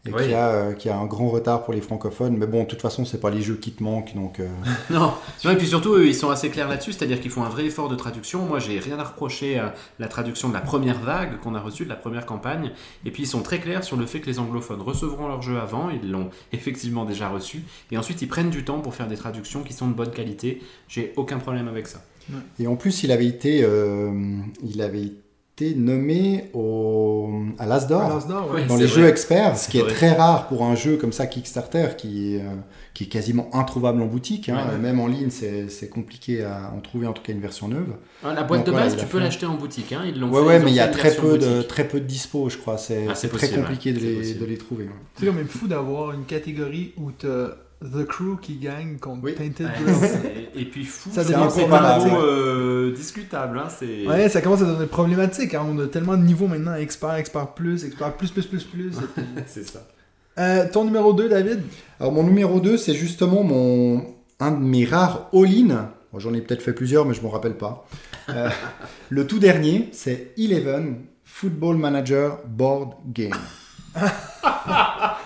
[0.08, 0.22] Et Oui.
[0.22, 2.38] qu'il y, a, euh, qu'il y a un grand retard pour les francophones.
[2.38, 4.14] Mais bon, de toute façon, c'est pas les jeux qui te manquent.
[4.14, 4.48] Donc, euh,
[4.92, 5.12] Non,
[5.44, 7.66] non, et puis surtout, eux, ils sont assez clairs là-dessus, c'est-à-dire qu'ils font un vrai
[7.66, 8.46] effort de traduction.
[8.46, 11.86] Moi, j'ai rien à reprocher à la traduction de la première vague qu'on a reçue,
[11.86, 12.72] de la première campagne.
[13.04, 15.58] Et puis, ils sont très clairs sur le fait que les anglophones recevront leur jeu
[15.60, 17.64] avant, ils l'ont effectivement déjà reçu.
[17.90, 20.62] Et ensuite, ils prennent du temps pour faire des traductions qui sont de bonne qualité.
[20.88, 22.00] J'ai aucun problème avec ça.
[22.60, 24.12] Et en plus, il avait été, euh,
[24.64, 25.25] il avait été
[25.76, 27.30] nommé au,
[27.60, 28.22] à l'Asdor.
[28.54, 28.66] Ouais.
[28.66, 29.02] Dans les vrai.
[29.02, 32.42] jeux experts, ce qui est très rare pour un jeu comme ça Kickstarter qui est,
[32.42, 32.46] euh,
[32.94, 34.50] qui est quasiment introuvable en boutique.
[34.50, 34.56] hein.
[34.68, 34.80] Ouais, ouais.
[34.80, 37.96] Même en ligne, c'est c'est compliqué à en trouver en tout cas une version neuve.
[38.24, 39.94] Hein, La boîte Donc de base, tu peux l'acheter en boutique.
[39.94, 40.04] Hein.
[40.06, 42.00] Ils l'ont Ouais, fait, ouais, ils mais il y a très peu, de, très peu
[42.02, 42.78] de dispo, je crois.
[42.78, 44.00] C'est Ah, très possible, compliqué ouais.
[44.00, 44.84] de, les, de les trouver.
[44.86, 44.90] ouais.
[45.16, 47.28] C'est quand même fou d'avoir une catégorie où tu
[47.94, 49.36] The Crew qui gagne contre Oui.
[50.56, 52.12] Et puis fou, Ça c'est devient un peu comparable.
[52.16, 53.60] euh, discutable.
[53.60, 53.68] Hein.
[54.08, 55.54] Ouais, ça commence à devenir problématique.
[55.54, 55.66] Hein.
[55.70, 56.76] On a tellement de niveaux maintenant.
[56.76, 58.92] Expert, expert plus, expert plus, plus, plus, plus.
[59.48, 59.86] c'est ça.
[60.38, 61.62] Euh, ton numéro 2, David?
[62.00, 64.06] Alors mon numéro 2, c'est justement mon
[64.40, 65.92] un de mes rares all-in.
[66.12, 67.88] Bon, J'en ai peut-être fait plusieurs, mais je m'en rappelle pas.
[68.30, 68.50] Euh,
[69.10, 73.32] le tout dernier, c'est Eleven Football Manager Board Game.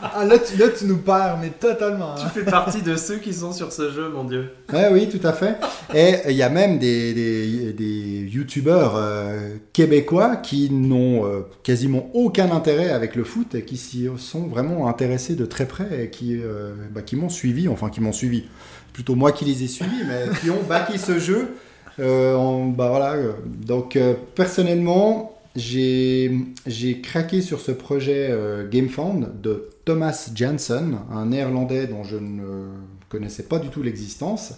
[0.01, 2.15] Ah, là tu, là, tu nous perds, mais totalement.
[2.15, 2.31] Tu hein.
[2.33, 4.49] fais partie de ceux qui sont sur ce jeu, mon dieu.
[4.71, 5.57] Ouais, oui, tout à fait.
[5.93, 12.09] Et il y a même des, des, des youtubeurs euh, québécois qui n'ont euh, quasiment
[12.13, 16.09] aucun intérêt avec le foot et qui s'y sont vraiment intéressés de très près et
[16.09, 18.45] qui, euh, bah, qui m'ont suivi, enfin qui m'ont suivi.
[18.93, 21.55] Plutôt moi qui les ai suivis, mais qui ont backé ce jeu.
[21.99, 23.15] Euh, en- bah, voilà,
[23.45, 31.87] donc euh, personnellement, j'ai craqué sur ce projet euh, GameFound de Thomas Janssen, un néerlandais
[31.87, 32.69] dont je ne
[33.09, 34.55] connaissais pas du tout l'existence.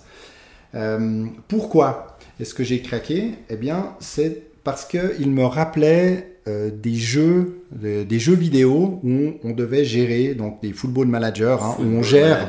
[0.76, 3.32] Euh, pourquoi est-ce que j'ai craqué?
[3.50, 9.10] Eh bien, c'est parce qu'il me rappelait euh, des jeux, des, des jeux vidéo où
[9.10, 12.48] on, on devait gérer, donc des football managers, hein, où on gère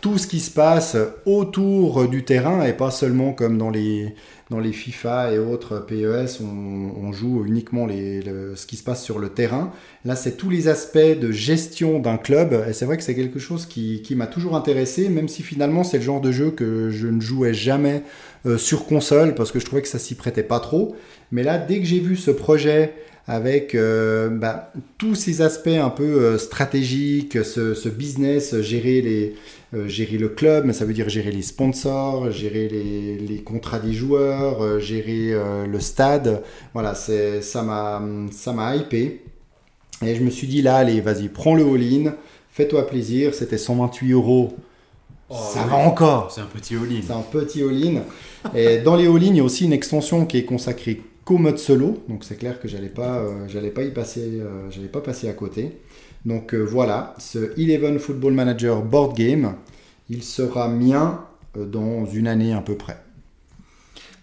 [0.00, 0.96] tout ce qui se passe
[1.26, 4.14] autour du terrain et pas seulement comme dans les,
[4.50, 9.02] dans les FIFA et autres PES, on, joue uniquement les, le- ce qui se passe
[9.02, 9.72] sur le terrain.
[10.04, 13.38] Là, c'est tous les aspects de gestion d'un club et c'est vrai que c'est quelque
[13.38, 16.90] chose qui, qui m'a toujours intéressé, même si finalement c'est le genre de jeu que
[16.90, 18.02] je ne jouais jamais
[18.46, 20.94] euh, sur console parce que je trouvais que ça s'y prêtait pas trop.
[21.30, 22.94] Mais là, dès que j'ai vu ce projet
[23.26, 29.34] avec euh, bah, tous ces aspects un peu euh, stratégiques, ce, ce business, gérer les,
[29.74, 33.80] euh, gérer le club, mais ça veut dire gérer les sponsors, gérer les, les contrats
[33.80, 36.42] des joueurs, euh, gérer euh, le stade.
[36.74, 38.00] Voilà, ça m'a,
[38.30, 39.22] ça m'a hypé.
[40.04, 42.14] Et je me suis dit là, allez, vas-y, prends le all-in,
[42.50, 43.34] fais-toi plaisir.
[43.34, 44.54] C'était 128 euros.
[45.28, 45.70] Oh, ça oui.
[45.70, 46.30] va encore.
[46.30, 47.00] C'est un petit all-in.
[47.04, 48.02] C'est un petit all-in.
[48.54, 51.58] Et dans les all-in, il y a aussi une extension qui est consacrée qu'au mode
[51.58, 52.02] solo.
[52.08, 55.28] Donc c'est clair que j'allais pas, euh, j'allais pas y passer, euh, j'allais pas passer
[55.28, 55.80] à côté.
[56.24, 59.56] Donc euh, voilà, ce Eleven Football Manager Board Game,
[60.08, 61.24] il sera mien
[61.56, 62.98] euh, dans une année à peu près.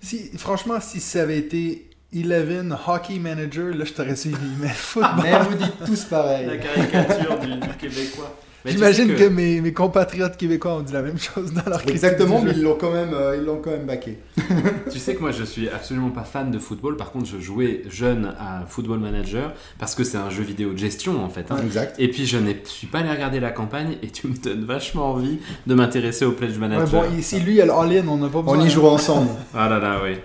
[0.02, 4.38] Si, franchement, si ça avait été Eleven Hockey Manager, là je t'aurais suivi.
[4.60, 5.24] Mais football.
[5.24, 6.48] Mais vous dites tous pareil.
[6.48, 8.36] La caricature du, du Québécois.
[8.66, 12.52] J'imagine que, mes, mes compatriotes québécois ont dit la même chose dans leur Exactement, mais
[12.52, 14.18] ils l'ont quand même, euh, ils l'ont quand même baqué.
[14.92, 16.98] Tu sais que moi je suis absolument pas fan de football.
[16.98, 20.78] Par contre, je jouais jeune à Football Manager parce que c'est un jeu vidéo de
[20.78, 21.46] gestion en fait.
[21.50, 21.58] hein.
[21.64, 21.96] Exact.
[22.00, 25.12] Et puis je ne suis pas allé regarder la campagne et tu me donnes vachement
[25.12, 27.04] envie de m'intéresser au Pledge Ouais, Manager.
[27.10, 28.58] bon, ici, lui, il y a le all-in, on n'a pas besoin.
[28.60, 29.30] On y jouera ensemble.
[29.56, 30.18] Ah là là, oui.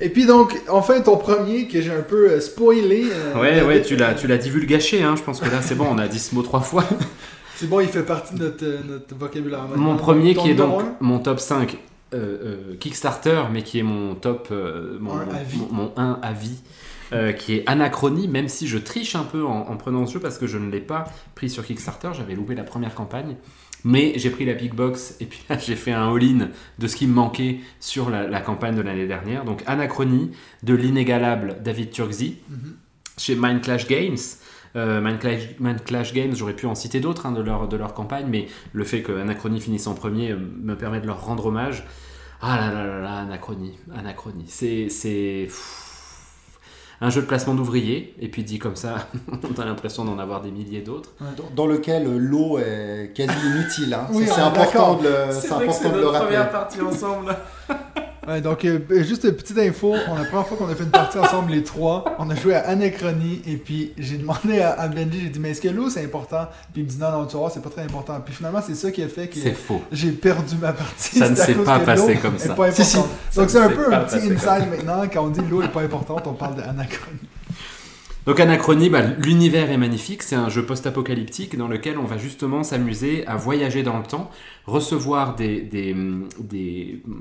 [0.00, 3.04] Et puis donc, enfin, ton premier que j'ai un peu euh, spoilé.
[3.10, 5.02] euh, Ouais, ouais, tu l'as, tu l'as divulgaché.
[5.02, 5.14] Hein.
[5.16, 6.84] Je pense que là c'est bon, on a dit ce mot trois fois.
[7.62, 9.68] C'est bon, il fait partie de notre, euh, notre vocabulaire.
[9.76, 11.76] Mon premier qui est donc mon top 5
[12.12, 12.16] euh,
[12.72, 15.58] euh, Kickstarter, mais qui est mon top, euh, mon, Un à vie.
[15.58, 16.58] mon, mon 1 à vie,
[17.12, 20.18] euh, qui est Anachronie, même si je triche un peu en, en prenant ce jeu
[20.18, 21.04] parce que je ne l'ai pas
[21.36, 23.36] pris sur Kickstarter, j'avais loupé la première campagne.
[23.84, 26.48] Mais j'ai pris la big box et puis là j'ai fait un all-in
[26.80, 29.44] de ce qui me manquait sur la, la campagne de l'année dernière.
[29.44, 30.32] Donc Anachronie
[30.64, 32.74] de l'inégalable David Turkzy Mhm.
[33.18, 34.18] chez Mind Clash Games.
[34.74, 38.26] Euh, Mind, Clash, Games, j'aurais pu en citer d'autres hein, de, leur, de leur campagne,
[38.28, 41.84] mais le fait que Anachronie finisse en premier euh, me permet de leur rendre hommage.
[42.40, 44.46] Ah là là là là, Anachronie, Anachronie.
[44.48, 45.48] C'est, c'est
[47.00, 49.08] un jeu de placement d'ouvriers, et puis dit comme ça,
[49.56, 51.10] on a l'impression d'en avoir des milliers d'autres.
[51.20, 53.92] Dans, dans lequel euh, l'eau est quasi inutile.
[53.94, 54.06] hein.
[54.12, 56.36] Oui, c'est important de le, c'est important de le rappeler.
[56.50, 57.36] partie ensemble.
[58.28, 60.90] Ouais, donc, euh, juste une petite info, on la première fois qu'on a fait une
[60.90, 64.86] partie ensemble, les trois, on a joué à Anachronie, et puis j'ai demandé à, à
[64.86, 66.46] Benji, j'ai dit, mais est-ce que l'eau c'est important?
[66.72, 68.20] Puis il me dit, non, non, tu vois, c'est pas très important.
[68.24, 69.82] Puis finalement, c'est ça qui a fait que C'est faux.
[69.90, 71.18] j'ai perdu ma partie.
[71.18, 72.54] Ça ne s'est cause pas que passé l'eau comme ça.
[72.54, 72.96] pas Si,
[73.34, 75.82] Donc c'est un peu un petit passé inside maintenant, quand on dit l'eau est pas
[75.82, 77.18] importante, on parle d'Anachronie.
[78.24, 82.62] Donc Anachronie, bah, l'univers est magnifique, c'est un jeu post-apocalyptique dans lequel on va justement
[82.62, 84.30] s'amuser à voyager dans le temps,
[84.64, 86.22] recevoir des,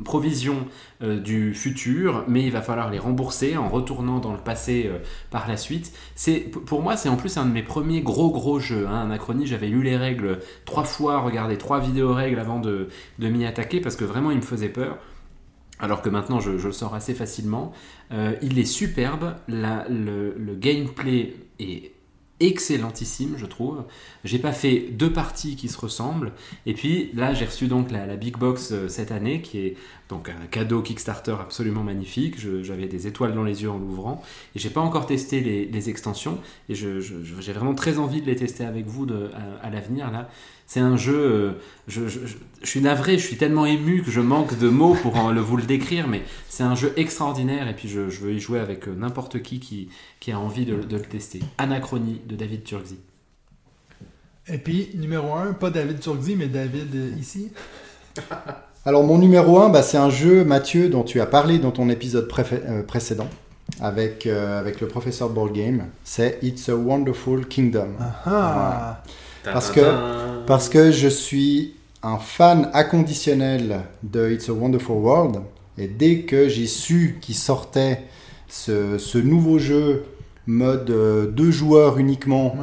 [0.05, 0.67] provisions
[1.01, 4.99] euh, du futur, mais il va falloir les rembourser en retournant dans le passé euh,
[5.31, 5.91] par la suite.
[6.13, 8.85] C'est Pour moi, c'est en plus un de mes premiers gros gros jeux.
[8.87, 9.01] Hein.
[9.01, 13.47] Anachronie, j'avais lu les règles trois fois, regardé trois vidéos règles avant de, de m'y
[13.47, 14.99] attaquer, parce que vraiment il me faisait peur.
[15.81, 17.73] Alors que maintenant je, le sors assez facilement.
[18.11, 21.91] Euh, il est superbe, le, gameplay est
[22.39, 23.83] excellentissime, je trouve.
[24.23, 26.33] J'ai pas fait deux parties qui se ressemblent.
[26.65, 29.77] Et puis là, j'ai reçu donc la, la Big Box euh, cette année, qui est
[30.09, 32.35] donc un cadeau Kickstarter absolument magnifique.
[32.63, 34.23] J'avais des étoiles dans les yeux en l'ouvrant.
[34.55, 36.39] Et j'ai pas encore testé les, extensions.
[36.67, 39.07] Et j'ai vraiment très envie de les tester avec vous
[39.63, 40.11] à, à l'avenir.
[40.11, 40.27] Là,
[40.73, 41.13] C'est un jeu.
[41.19, 41.51] euh,
[41.89, 44.95] je, je- je- je suis navré, je suis tellement ému que je manque de mots
[45.01, 48.21] pour en- le, vous le décrire, mais c'est un jeu extraordinaire et puis je, je
[48.21, 49.89] veux y jouer avec euh, n'importe qui, qui
[50.21, 51.41] qui a envie de, de le tester.
[51.57, 52.99] Anachronie de David Turgzy.
[54.47, 57.51] Et puis, numéro 1, pas David Turgzy, mais David euh, ici.
[58.85, 62.29] Alors mon numéro 1, c'est un jeu, Mathieu, dont tu as parlé dans ton épisode
[62.49, 63.27] euh, précédent
[63.81, 65.87] avec, euh, avec le professeur Ball Game.
[66.05, 67.89] C'est It's a Wonderful Kingdom.
[68.25, 69.03] Ah
[69.43, 69.81] Parce que-
[70.47, 75.41] Parce que je suis un fan inconditionnel de It's a Wonderful World.
[75.77, 78.01] Et dès que j'ai su qu'il sortait
[78.47, 80.03] ce, ce nouveau jeu
[80.47, 82.55] mode euh, deux joueurs uniquement,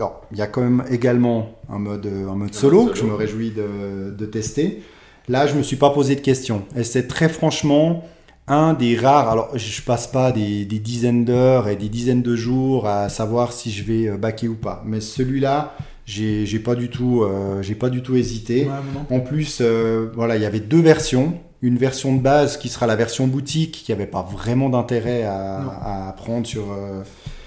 [0.00, 0.06] Ouais.
[0.32, 3.14] il y a quand même également un mode, euh, un mode solo que je me
[3.14, 4.82] réjouis de, de tester.
[5.28, 6.62] Là, je me suis pas posé de questions.
[6.76, 8.04] Et c'est très franchement
[8.46, 9.28] un des rares.
[9.28, 13.52] Alors, je passe pas des, des dizaines d'heures et des dizaines de jours à savoir
[13.52, 14.82] si je vais euh, backer ou pas.
[14.86, 15.76] Mais celui-là,
[16.08, 18.64] j'ai j'ai pas du tout, euh, j'ai pas du tout hésité.
[18.64, 19.16] Ouais.
[19.16, 21.34] En plus, euh, voilà, il y avait deux versions.
[21.60, 26.08] Une version de base qui sera la version boutique, qui n'avait pas vraiment d'intérêt à,
[26.08, 27.02] à prendre sur, euh,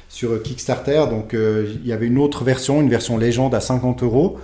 [0.09, 1.05] sur Kickstarter.
[1.09, 4.37] Donc, euh, il y avait une autre version, une version légende à 50 euros.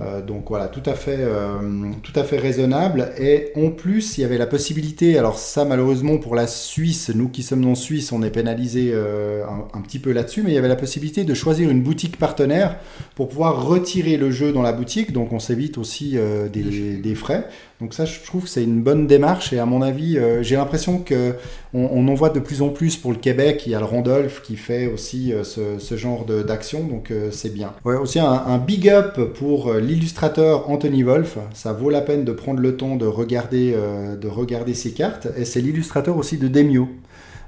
[0.00, 1.58] Euh, donc voilà, tout à fait, euh,
[2.02, 3.12] tout à fait raisonnable.
[3.18, 5.18] Et en plus, il y avait la possibilité.
[5.18, 9.44] Alors ça, malheureusement pour la Suisse, nous qui sommes non suisses, on est pénalisé euh,
[9.44, 10.42] un, un petit peu là-dessus.
[10.42, 12.78] Mais il y avait la possibilité de choisir une boutique partenaire
[13.14, 15.12] pour pouvoir retirer le jeu dans la boutique.
[15.12, 17.46] Donc on s'évite aussi euh, des, des frais.
[17.80, 19.52] Donc ça, je trouve que c'est une bonne démarche.
[19.54, 21.34] Et à mon avis, euh, j'ai l'impression que
[21.72, 23.62] on, on en voit de plus en plus pour le Québec.
[23.66, 26.84] Il y a le Randolph qui fait aussi euh, ce, ce genre d'action.
[26.84, 27.72] Donc euh, c'est bien.
[27.86, 31.38] Ouais, aussi un, un big up pour l'illustrateur Anthony Wolf.
[31.54, 33.74] Ça vaut la peine de prendre le temps de regarder,
[34.20, 35.28] de regarder ses cartes.
[35.38, 36.88] Et c'est l'illustrateur aussi de Demio.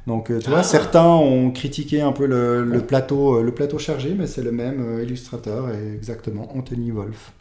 [0.07, 0.63] Donc tu vois, Ah.
[0.65, 4.99] certains ont critiqué un peu le, le plateau, le plateau chargé, mais c'est le même
[5.03, 7.33] illustrateur, et exactement Anthony Wolf.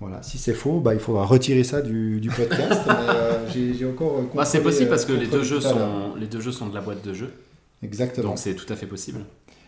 [0.00, 2.80] Voilà, si c'est faux, bah, il faudra retirer ça du, du podcast.
[2.88, 4.18] euh, j'ai encore.
[4.18, 6.68] euh, Bah, c'est possible euh, parce que les deux, jeux sont, les deux jeux sont
[6.68, 7.32] de la boîte de jeux,
[7.82, 8.28] Exactement.
[8.30, 9.20] donc c'est tout à fait possible.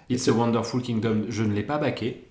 [0.08, 2.24] It's a Wonderful Kingdom, je ne l'ai pas baqué,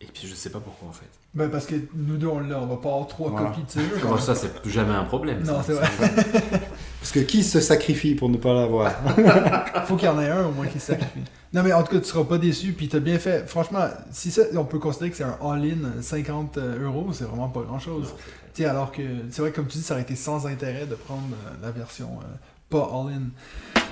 [0.00, 1.06] et puis je sais pas pourquoi en fait.
[1.34, 3.48] Ben, parce que nous deux, on l'a, on va pas avoir trois Voilà.
[3.48, 3.96] copies de ce jeu.
[4.00, 5.42] Comment ça, c'est jamais un problème.
[5.44, 5.86] Non, c'est vrai.
[7.04, 8.90] Parce que qui se sacrifie pour ne pas l'avoir?
[9.84, 11.20] Faut qu'il y en ait un au moins qui se sacrifie.
[11.52, 13.46] Non, mais en tout cas, tu seras pas déçu, puis t'as bien fait.
[13.46, 17.60] Franchement, si ça, on peut considérer que c'est un all-in 50 euros, c'est vraiment pas
[17.60, 18.14] grand chose.
[18.54, 20.94] Tu sais, alors que, c'est vrai, comme tu dis, ça aurait été sans intérêt de
[20.94, 22.36] prendre euh, la version euh,
[22.70, 23.83] pas all-in.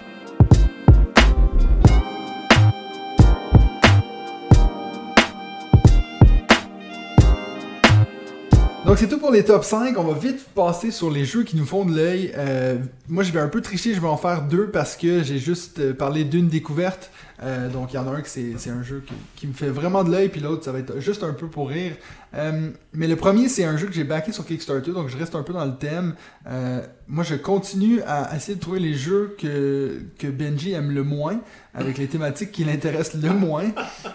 [8.93, 9.97] Donc c'est tout pour les top 5.
[9.97, 12.31] On va vite passer sur les jeux qui nous font de l'œil.
[12.36, 12.77] Euh,
[13.09, 15.78] moi je vais un peu tricher, je vais en faire deux parce que j'ai juste
[15.78, 17.10] euh, parlé d'une découverte.
[17.43, 19.69] Euh, donc il y en a un c'est c'est un jeu qui, qui me fait
[19.69, 21.93] vraiment de l'œil, puis l'autre ça va être juste un peu pour rire.
[22.35, 25.35] Euh, mais le premier c'est un jeu que j'ai backé sur Kickstarter, donc je reste
[25.35, 26.14] un peu dans le thème.
[26.47, 31.02] Euh, moi je continue à essayer de trouver les jeux que, que Benji aime le
[31.02, 31.40] moins,
[31.74, 33.73] avec les thématiques qui l'intéressent le moins.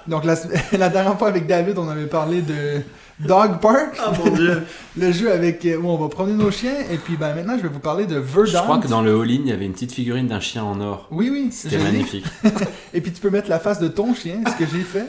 [0.07, 0.35] Donc la,
[0.71, 2.81] la dernière fois avec David on avait parlé de
[3.19, 3.97] Dog Park.
[3.99, 4.61] Ah mon dieu
[4.97, 7.63] Le jeu avec euh, où on va promener nos chiens et puis ben maintenant je
[7.63, 8.45] vais vous parler de Verdant.
[8.45, 10.79] Je crois que dans le all-in, il y avait une petite figurine d'un chien en
[10.81, 11.07] or.
[11.09, 12.25] Oui oui, C'était magnifique.
[12.93, 15.07] Et puis tu peux mettre la face de ton chien, ce que j'ai fait.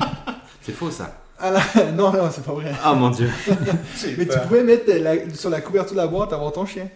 [0.62, 1.20] C'est faux ça.
[1.40, 2.72] La- Non non, c'est pas vrai.
[2.82, 3.30] Ah mon dieu.
[4.18, 6.88] Mais tu pouvais mettre la- sur la couverture de la boîte avoir ton chien.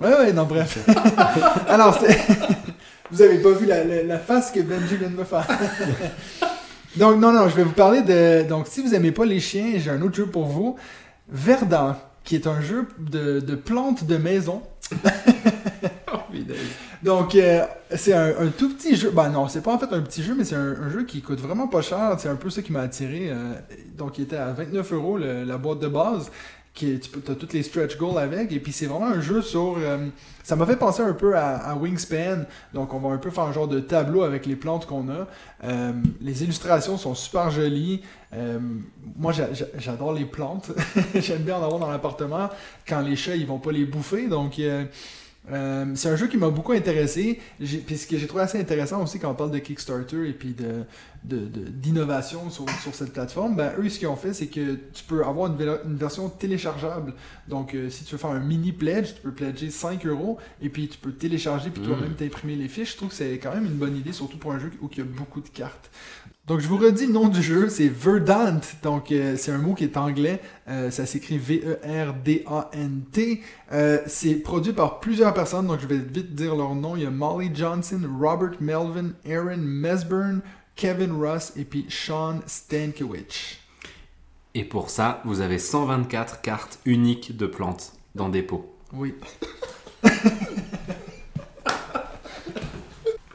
[0.00, 0.78] Ouais ouais, non bref.
[1.68, 1.98] Alors
[3.10, 5.46] vous avez pas vu la, la- la face que Benji vient de me faire.
[6.98, 9.74] Donc non non, je vais vous parler de donc si vous aimez pas les chiens,
[9.78, 10.76] j'ai un autre jeu pour vous,
[11.28, 11.94] Verdant,
[12.24, 14.62] qui est un jeu de, de plantes de maison.
[17.02, 17.64] Donc, euh,
[17.94, 19.10] c'est un, un tout petit jeu.
[19.10, 21.22] Ben non, c'est pas en fait un petit jeu, mais c'est un, un jeu qui
[21.22, 22.16] coûte vraiment pas cher.
[22.18, 23.30] C'est un peu ça qui m'a attiré.
[23.30, 23.54] euh,
[23.96, 26.30] donc, il était à 29 euros la boîte de base.
[26.74, 28.52] Qui tu as toutes les stretch goals avec.
[28.52, 29.76] Et puis, c'est vraiment un jeu sur.
[29.78, 30.06] euh,
[30.44, 32.44] ça m'a fait penser un peu à, à Wingspan.
[32.72, 35.26] Donc, on va un peu faire un genre de tableau avec les plantes qu'on a.
[35.64, 38.02] Euh, les illustrations sont super jolies.
[38.32, 38.60] Euh,
[39.16, 40.70] moi, j'a- j'a- j'adore les plantes.
[41.16, 42.48] J'aime bien en avoir dans l'appartement
[42.86, 44.28] quand les chats ils vont pas les bouffer.
[44.28, 44.60] Donc,
[45.50, 47.40] euh, c'est un jeu qui m'a beaucoup intéressé.
[47.58, 50.52] Puis ce que j'ai trouvé assez intéressant aussi quand on parle de Kickstarter et puis
[50.54, 50.84] de,
[51.24, 54.74] de- de- d'innovation sur, sur cette plateforme, ben, eux, ce qu'ils ont fait, c'est que
[54.92, 57.14] tu peux avoir une version téléchargeable.
[57.48, 60.68] Donc, euh, si tu veux faire un mini pledge, tu peux pledger 5 euros et
[60.68, 61.86] puis tu peux télécharger puis Mm.
[61.86, 62.92] toi-même t'imprimer les fiches.
[62.92, 64.98] Je trouve que c'est quand même une bonne idée, surtout pour un jeu où il
[64.98, 65.90] y a beaucoup de cartes.
[66.48, 68.58] Donc, je vous redis le nom du jeu, c'est Verdant.
[68.82, 70.40] Donc, euh, c'est un mot qui est anglais.
[70.66, 71.82] Euh, ça s'écrit V-E-R-D-A-N-T.
[73.72, 76.96] Euh, c'est produit par plusieurs personnes, donc je vais vite dire leur nom.
[76.96, 80.40] Il y a Molly Johnson, Robert Melvin, Aaron Mesburn,
[80.74, 83.58] Kevin Ross et puis Sean Stankiewicz.
[84.54, 88.74] Et pour ça, vous avez 124 cartes uniques de plantes dans des pots.
[88.94, 89.14] Oui.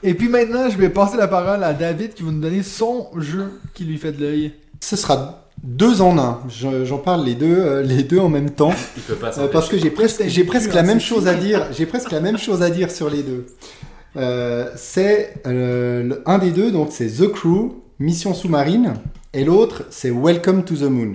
[0.03, 3.07] Et puis maintenant, je vais passer la parole à David qui va nous donner son
[3.19, 4.51] jeu qui lui fait de l'œil.
[4.81, 6.41] Ce sera deux en un.
[6.49, 8.73] Je- J'en parle les deux, euh, les deux en même temps.
[8.97, 11.35] Il peut pas Euh, parce que j'ai presque, j'ai presque la hein, même chose à
[11.35, 11.67] dire.
[11.71, 13.45] J'ai presque la même chose à dire sur les deux.
[14.17, 18.95] Euh, c'est euh, le- un des deux, donc c'est The Crew, Mission sous-marine,
[19.33, 21.13] et l'autre c'est Welcome to the Moon.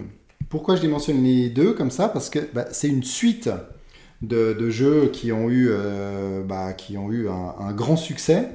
[0.49, 2.09] Pourquoi je les mentionne les deux comme ça?
[2.09, 3.51] Parce que bah, c'est une suite
[4.23, 8.49] de, de jeux qui ont eu, euh, bah, qui ont eu un, un grand succès.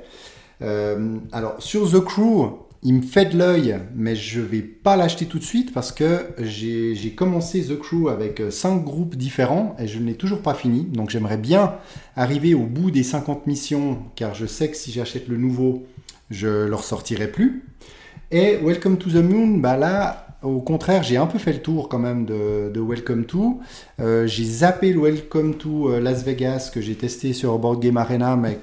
[0.63, 5.25] Euh, alors sur The Crew, il me fait de l'œil, mais je vais pas l'acheter
[5.25, 9.87] tout de suite parce que j'ai commencé The Crew avec euh, cinq groupes différents et
[9.87, 10.83] je ne l'ai toujours pas fini.
[10.83, 11.75] Donc j'aimerais bien
[12.15, 15.85] arriver au bout des 50 missions car je sais que si j'achète le nouveau,
[16.29, 17.63] je le ressortirai plus.
[18.31, 21.87] Et Welcome to the Moon, bah là, au contraire, j'ai un peu fait le tour
[21.87, 23.61] quand même de, Welcome to.
[24.01, 27.95] Euh, j'ai zappé le Welcome to euh, Las Vegas que j'ai testé sur Board Game
[27.95, 28.59] Arena, mais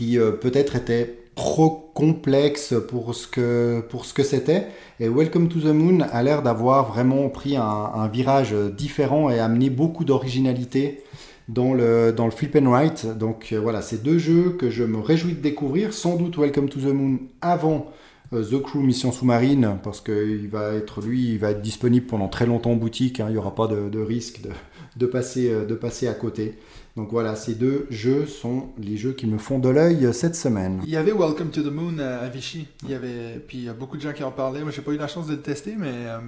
[0.00, 4.66] euh, peut-être était trop complexe pour ce que pour ce que c'était.
[4.98, 9.70] Et Welcome to the Moon a l'air d'avoir vraiment pris un, virage différent et amené
[9.70, 11.04] beaucoup d'originalité
[11.48, 13.06] dans le, dans le flip and write.
[13.18, 15.94] Donc euh, voilà, c'est deux jeux que je me réjouis de découvrir.
[15.94, 17.86] Sans doute Welcome to the Moon avant
[18.32, 22.44] The Crew Mission Sous-Marine, parce qu'il va être, lui, il va être disponible pendant très
[22.46, 23.20] longtemps en boutique.
[23.20, 23.26] hein.
[23.28, 24.50] Il n'y aura pas de, de risque de,
[24.96, 26.58] de passer, euh, de passer à côté.
[26.96, 30.80] Donc voilà, ces deux jeux sont les jeux qui me font de l'œil cette semaine.
[30.84, 32.66] Il y avait Welcome to the Moon à Vichy.
[32.84, 34.62] Il y avait, puis il y a beaucoup de gens qui en parlaient.
[34.62, 36.18] Moi, j'ai pas eu la chance de le tester, mais euh,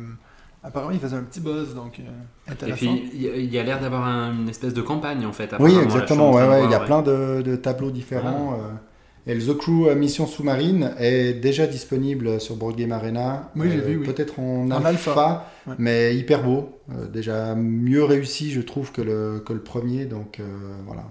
[0.63, 2.03] apparemment, il faisait un petit buzz, donc euh,
[2.49, 2.77] Et intéressant.
[2.97, 5.51] puis, il y a- l'air d'avoir un- une espèce de campagne en fait.
[5.59, 6.33] Oui, exactement.
[6.33, 8.55] Ouais, ouais, il y a plein de, de tableaux différents.
[8.55, 8.73] euh,
[9.27, 13.51] et le The Crew euh, Mission Sous-Marine est déjà disponible sur Board Game Arena.
[13.57, 14.07] Oui, j'ai vu, oui.
[14.07, 15.75] Peut-être en, En alpha, alpha, ouais.
[15.79, 16.79] mais hyper beau.
[16.91, 20.07] Euh, déjà mieux réussi, je trouve, que le, que le premier.
[20.07, 20.45] Donc euh,
[20.87, 21.05] voilà,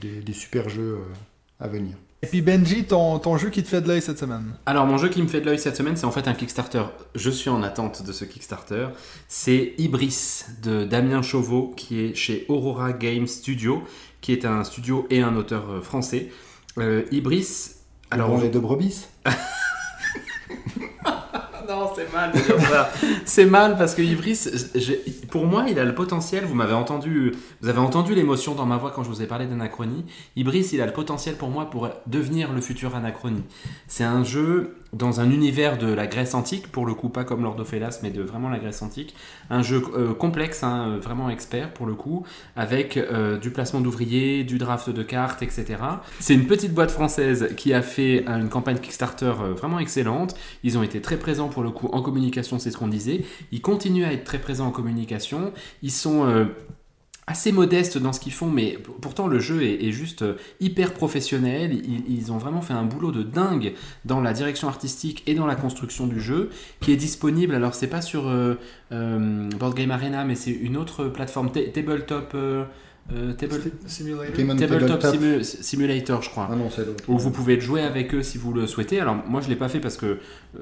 [0.00, 1.96] des, des super jeux euh, à venir.
[2.20, 4.54] Et puis Benji, ton, ton jeu qui te fait de l'œil cette semaine?
[4.66, 6.82] Alors, mon jeu qui me fait de l'œil cette semaine, c'est en fait un Kickstarter.
[7.14, 8.88] Je suis en attente de ce Kickstarter.
[9.28, 13.84] C'est Ibris de Damien Chauveau, qui est chez Aurora Game Studio,
[14.20, 16.28] qui est un studio et un auteur euh, français.
[16.78, 17.74] Euh, Ibris.
[18.10, 19.06] Alors Alors, les deux brebis.
[21.68, 22.90] non, c'est mal de dire ça.
[23.26, 24.48] c'est mal parce que Ibris,
[25.30, 26.44] pour moi, il a le potentiel.
[26.44, 29.46] Vous m'avez entendu, vous avez entendu l'émotion dans ma voix quand je vous ai parlé
[29.46, 30.04] d'Anachronie.
[30.36, 33.44] Ibris, il a le potentiel pour moi pour devenir le futur Anachronie.
[33.86, 37.42] C'est un jeu dans un univers de la Grèce antique, pour le coup, pas comme
[37.42, 39.14] Lord of Hellas, mais de vraiment la Grèce antique.
[39.50, 42.24] Un jeu euh, complexe, hein, euh, vraiment expert pour le coup,
[42.56, 45.76] avec euh, du placement d'ouvriers, du draft de cartes, etc.
[46.20, 50.34] C'est une petite boîte française qui a fait une campagne Kickstarter vraiment excellente.
[50.62, 53.24] Ils ont été très présents pour le coup en communication, c'est ce qu'on disait.
[53.52, 55.52] Ils continuent à être très présents en communication.
[55.82, 56.48] Ils sont
[57.28, 61.78] assez modestes dans ce qu'ils font, mais pourtant le jeu est, juste euh, hyper professionnel.
[62.08, 63.74] Ils, ont vraiment fait un boulot de dingue
[64.06, 66.48] dans la direction artistique et dans la construction du jeu,
[66.80, 67.54] qui est disponible.
[67.54, 68.54] Alors c'est pas sur euh,
[68.92, 72.34] euh, Board Game Arena, mais c'est une autre plateforme, Ta- Tabletop.
[73.12, 73.54] Euh, table-
[73.86, 74.34] Simulator.
[74.34, 75.14] Cayman Tabletop Tabletop.
[75.42, 77.04] Simu- Simulator, je crois Ah non, c'est l'autre.
[77.08, 79.00] où vous pouvez jouer avec eux si vous le souhaitez.
[79.00, 80.18] Alors moi je l'ai pas fait parce que euh,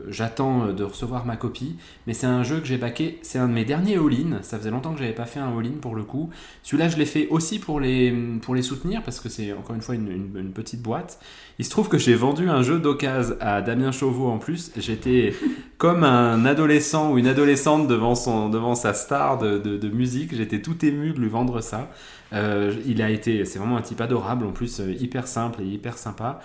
[0.08, 3.48] j'attends euh, de recevoir ma copie, mais c'est un jeu que j'ai baqué, c'est un
[3.48, 6.04] de mes derniers all-in, ça faisait longtemps que j'avais pas fait un all-in pour le
[6.04, 6.30] coup.
[6.62, 9.82] Celui-là je l'ai fait aussi pour les, pour les soutenir parce que c'est encore une
[9.82, 11.18] fois une, une- une petite boîte.
[11.58, 15.34] Il se trouve que j'ai vendu un jeu d'occasion à Damien Chauveau en plus, j'étais
[15.78, 20.34] comme un adolescent ou une adolescente devant, son, devant sa star de, de- de musique,
[20.34, 21.90] j'étais tout ému de lui vendre ça.
[22.32, 25.66] Euh, il a été, c'est vraiment un type adorable, en plus euh, hyper simple et
[25.66, 26.40] hyper sympa.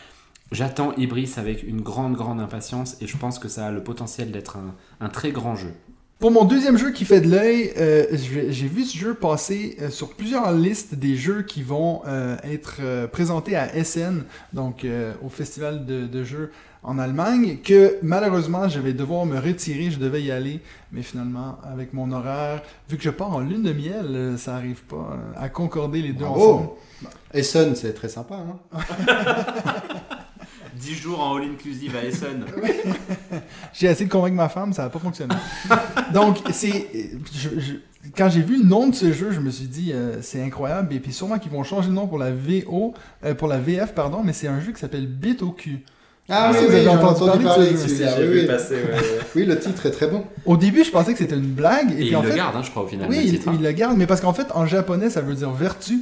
[0.51, 4.31] J'attends Ibris avec une grande, grande impatience et je pense que ça a le potentiel
[4.31, 4.57] d'être
[4.99, 5.71] un, très grand jeu.
[6.19, 10.13] Pour mon deuxième jeu qui fait de l'œil, euh, j'ai vu ce jeu passer sur
[10.13, 12.01] plusieurs listes des jeux qui vont
[12.43, 14.85] être présentés à Essen, donc
[15.23, 16.51] au festival de jeux
[16.83, 21.57] en Allemagne, que malheureusement je vais devoir me retirer, je devais y aller, mais finalement
[21.63, 24.95] avec mon horaire, vu que je pars en lune de miel, euh, ça arrive pas
[25.13, 26.43] euh, à concorder les deux Bravo.
[26.53, 26.69] ensemble.
[27.33, 28.35] Essen, c'est très sympa.
[28.73, 28.81] Hein
[30.75, 32.43] 10 jours en all inclusive à Essen.
[33.73, 35.35] J'ai essayé de convaincre ma femme, ça n'a pas fonctionné.
[36.13, 36.89] Donc, c'est.
[37.33, 37.73] je- je-
[38.17, 40.91] quand j'ai vu le nom de ce jeu, je me suis dit, euh, c'est incroyable.
[40.95, 43.93] Et puis, sûrement qu'ils vont changer le nom pour la VO, euh, pour la VF,
[43.93, 45.83] pardon, mais c'est un jeu qui s'appelle Bit au cul.
[46.31, 47.95] Ah oui, oui, vous oui, avez entendu entendu parler de parler ce de jeu.
[47.95, 48.11] celui-là.
[48.17, 48.47] J'ai Oui, vu oui.
[48.47, 49.19] passer, ouais, ouais.
[49.35, 50.23] Oui, le titre est très bon.
[50.45, 51.91] Au début, je pensais que c'était une blague.
[51.91, 53.07] Et, Et puis, il en le fait, garde, hein, je crois, au final.
[53.09, 53.55] oui, il, titre, hein.
[53.59, 55.99] il le garde, mais parce qu'en fait, en japonais, ça veut dire vertu.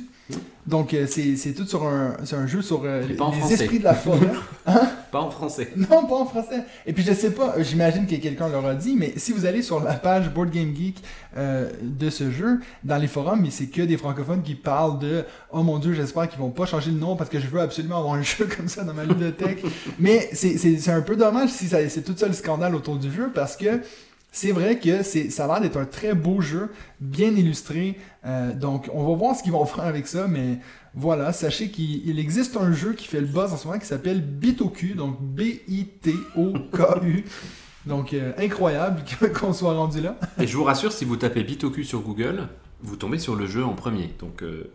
[0.68, 3.53] Donc, euh, c'est tout sur un, un jeu sur euh, les, français.
[3.56, 4.30] esprits de la forêt.
[5.11, 5.72] Pas en français.
[5.76, 6.60] non, pas en français.
[6.85, 9.47] Et puis, je sais pas, euh, j'imagine que quelqu'un leur a dit, mais si vous
[9.47, 11.01] allez sur la page Board Game Geek
[11.35, 15.26] euh, de ce jeu, dans les forums, mais c'est que des francophones qui parlent de
[15.51, 17.97] «Oh mon Dieu, j'espère qu'ils vont pas changer le nom parce que je veux absolument
[17.97, 19.64] avoir un jeu comme ça dans ma bibliothèque.»
[19.99, 23.57] Mais c'est- un peu dommage si c'est tout ça le scandale autour du jeu parce
[23.57, 23.81] que
[24.31, 27.97] c'est vrai que ça a l'air d'être un très beau jeu, bien illustré.
[28.26, 30.60] Euh, donc, on va voir ce qu'ils vont faire avec ça, mais
[30.93, 33.88] voilà, sachez qu'il il existe un jeu qui fait le buzz en ce moment qui
[33.88, 37.26] s'appelle Bitoku, donc B-I-T-O-K-U.
[37.85, 39.03] Donc, euh, incroyable
[39.39, 40.19] qu'on soit rendu là.
[40.39, 42.47] Et je vous rassure, si vous tapez Bitoku sur Google,
[42.81, 44.14] vous tombez sur le jeu en premier.
[44.19, 44.72] Donc, euh,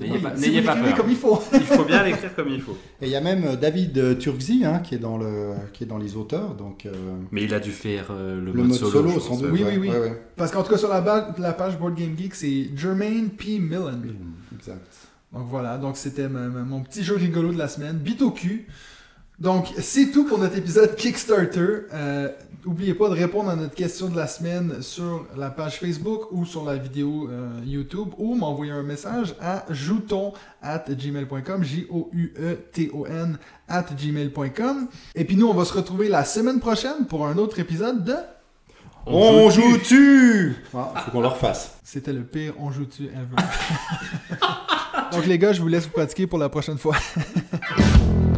[0.00, 0.94] n'ayez pas, n'ayez pas peur.
[0.96, 1.38] comme il faut.
[1.52, 2.76] Il faut bien l'écrire comme il faut.
[3.00, 5.86] Et il y a même euh, David Turkzy hein, qui, est dans le, qui est
[5.86, 6.54] dans les auteurs.
[6.54, 6.92] Donc, euh,
[7.32, 9.50] Mais il a dû faire euh, le, le mode, mode solo, je sans doute.
[9.52, 9.88] Oui, oui, oui.
[9.90, 10.22] ouais, ouais.
[10.36, 13.58] Parce qu'en tout cas, sur la, ba- la page Board Game Geek, c'est Jermaine P.
[13.58, 14.02] Millen.
[14.58, 14.80] Exact.
[15.32, 18.48] Donc voilà, donc c'était ma- ma- mon petit jeu rigolo de la semaine, Bitoku.
[19.40, 21.86] Donc c'est tout pour notre épisode Kickstarter.
[21.92, 22.28] Euh,
[22.66, 26.44] N'oubliez pas de répondre à notre question de la semaine sur la page Facebook ou
[26.44, 33.86] sur la vidéo euh, YouTube ou m'envoyer un message à jouton at gmail.com, J-O-U-E-T-O-N at
[33.96, 34.88] gmail.com.
[35.14, 38.16] Et puis nous, on va se retrouver la semaine prochaine pour un autre épisode de...
[39.06, 41.78] On joue-tu Ah, Faut qu'on le refasse.
[41.82, 43.36] C'était le pire on joue-tu ever.
[45.12, 46.96] Donc les gars, je vous laisse vous pratiquer pour la prochaine fois.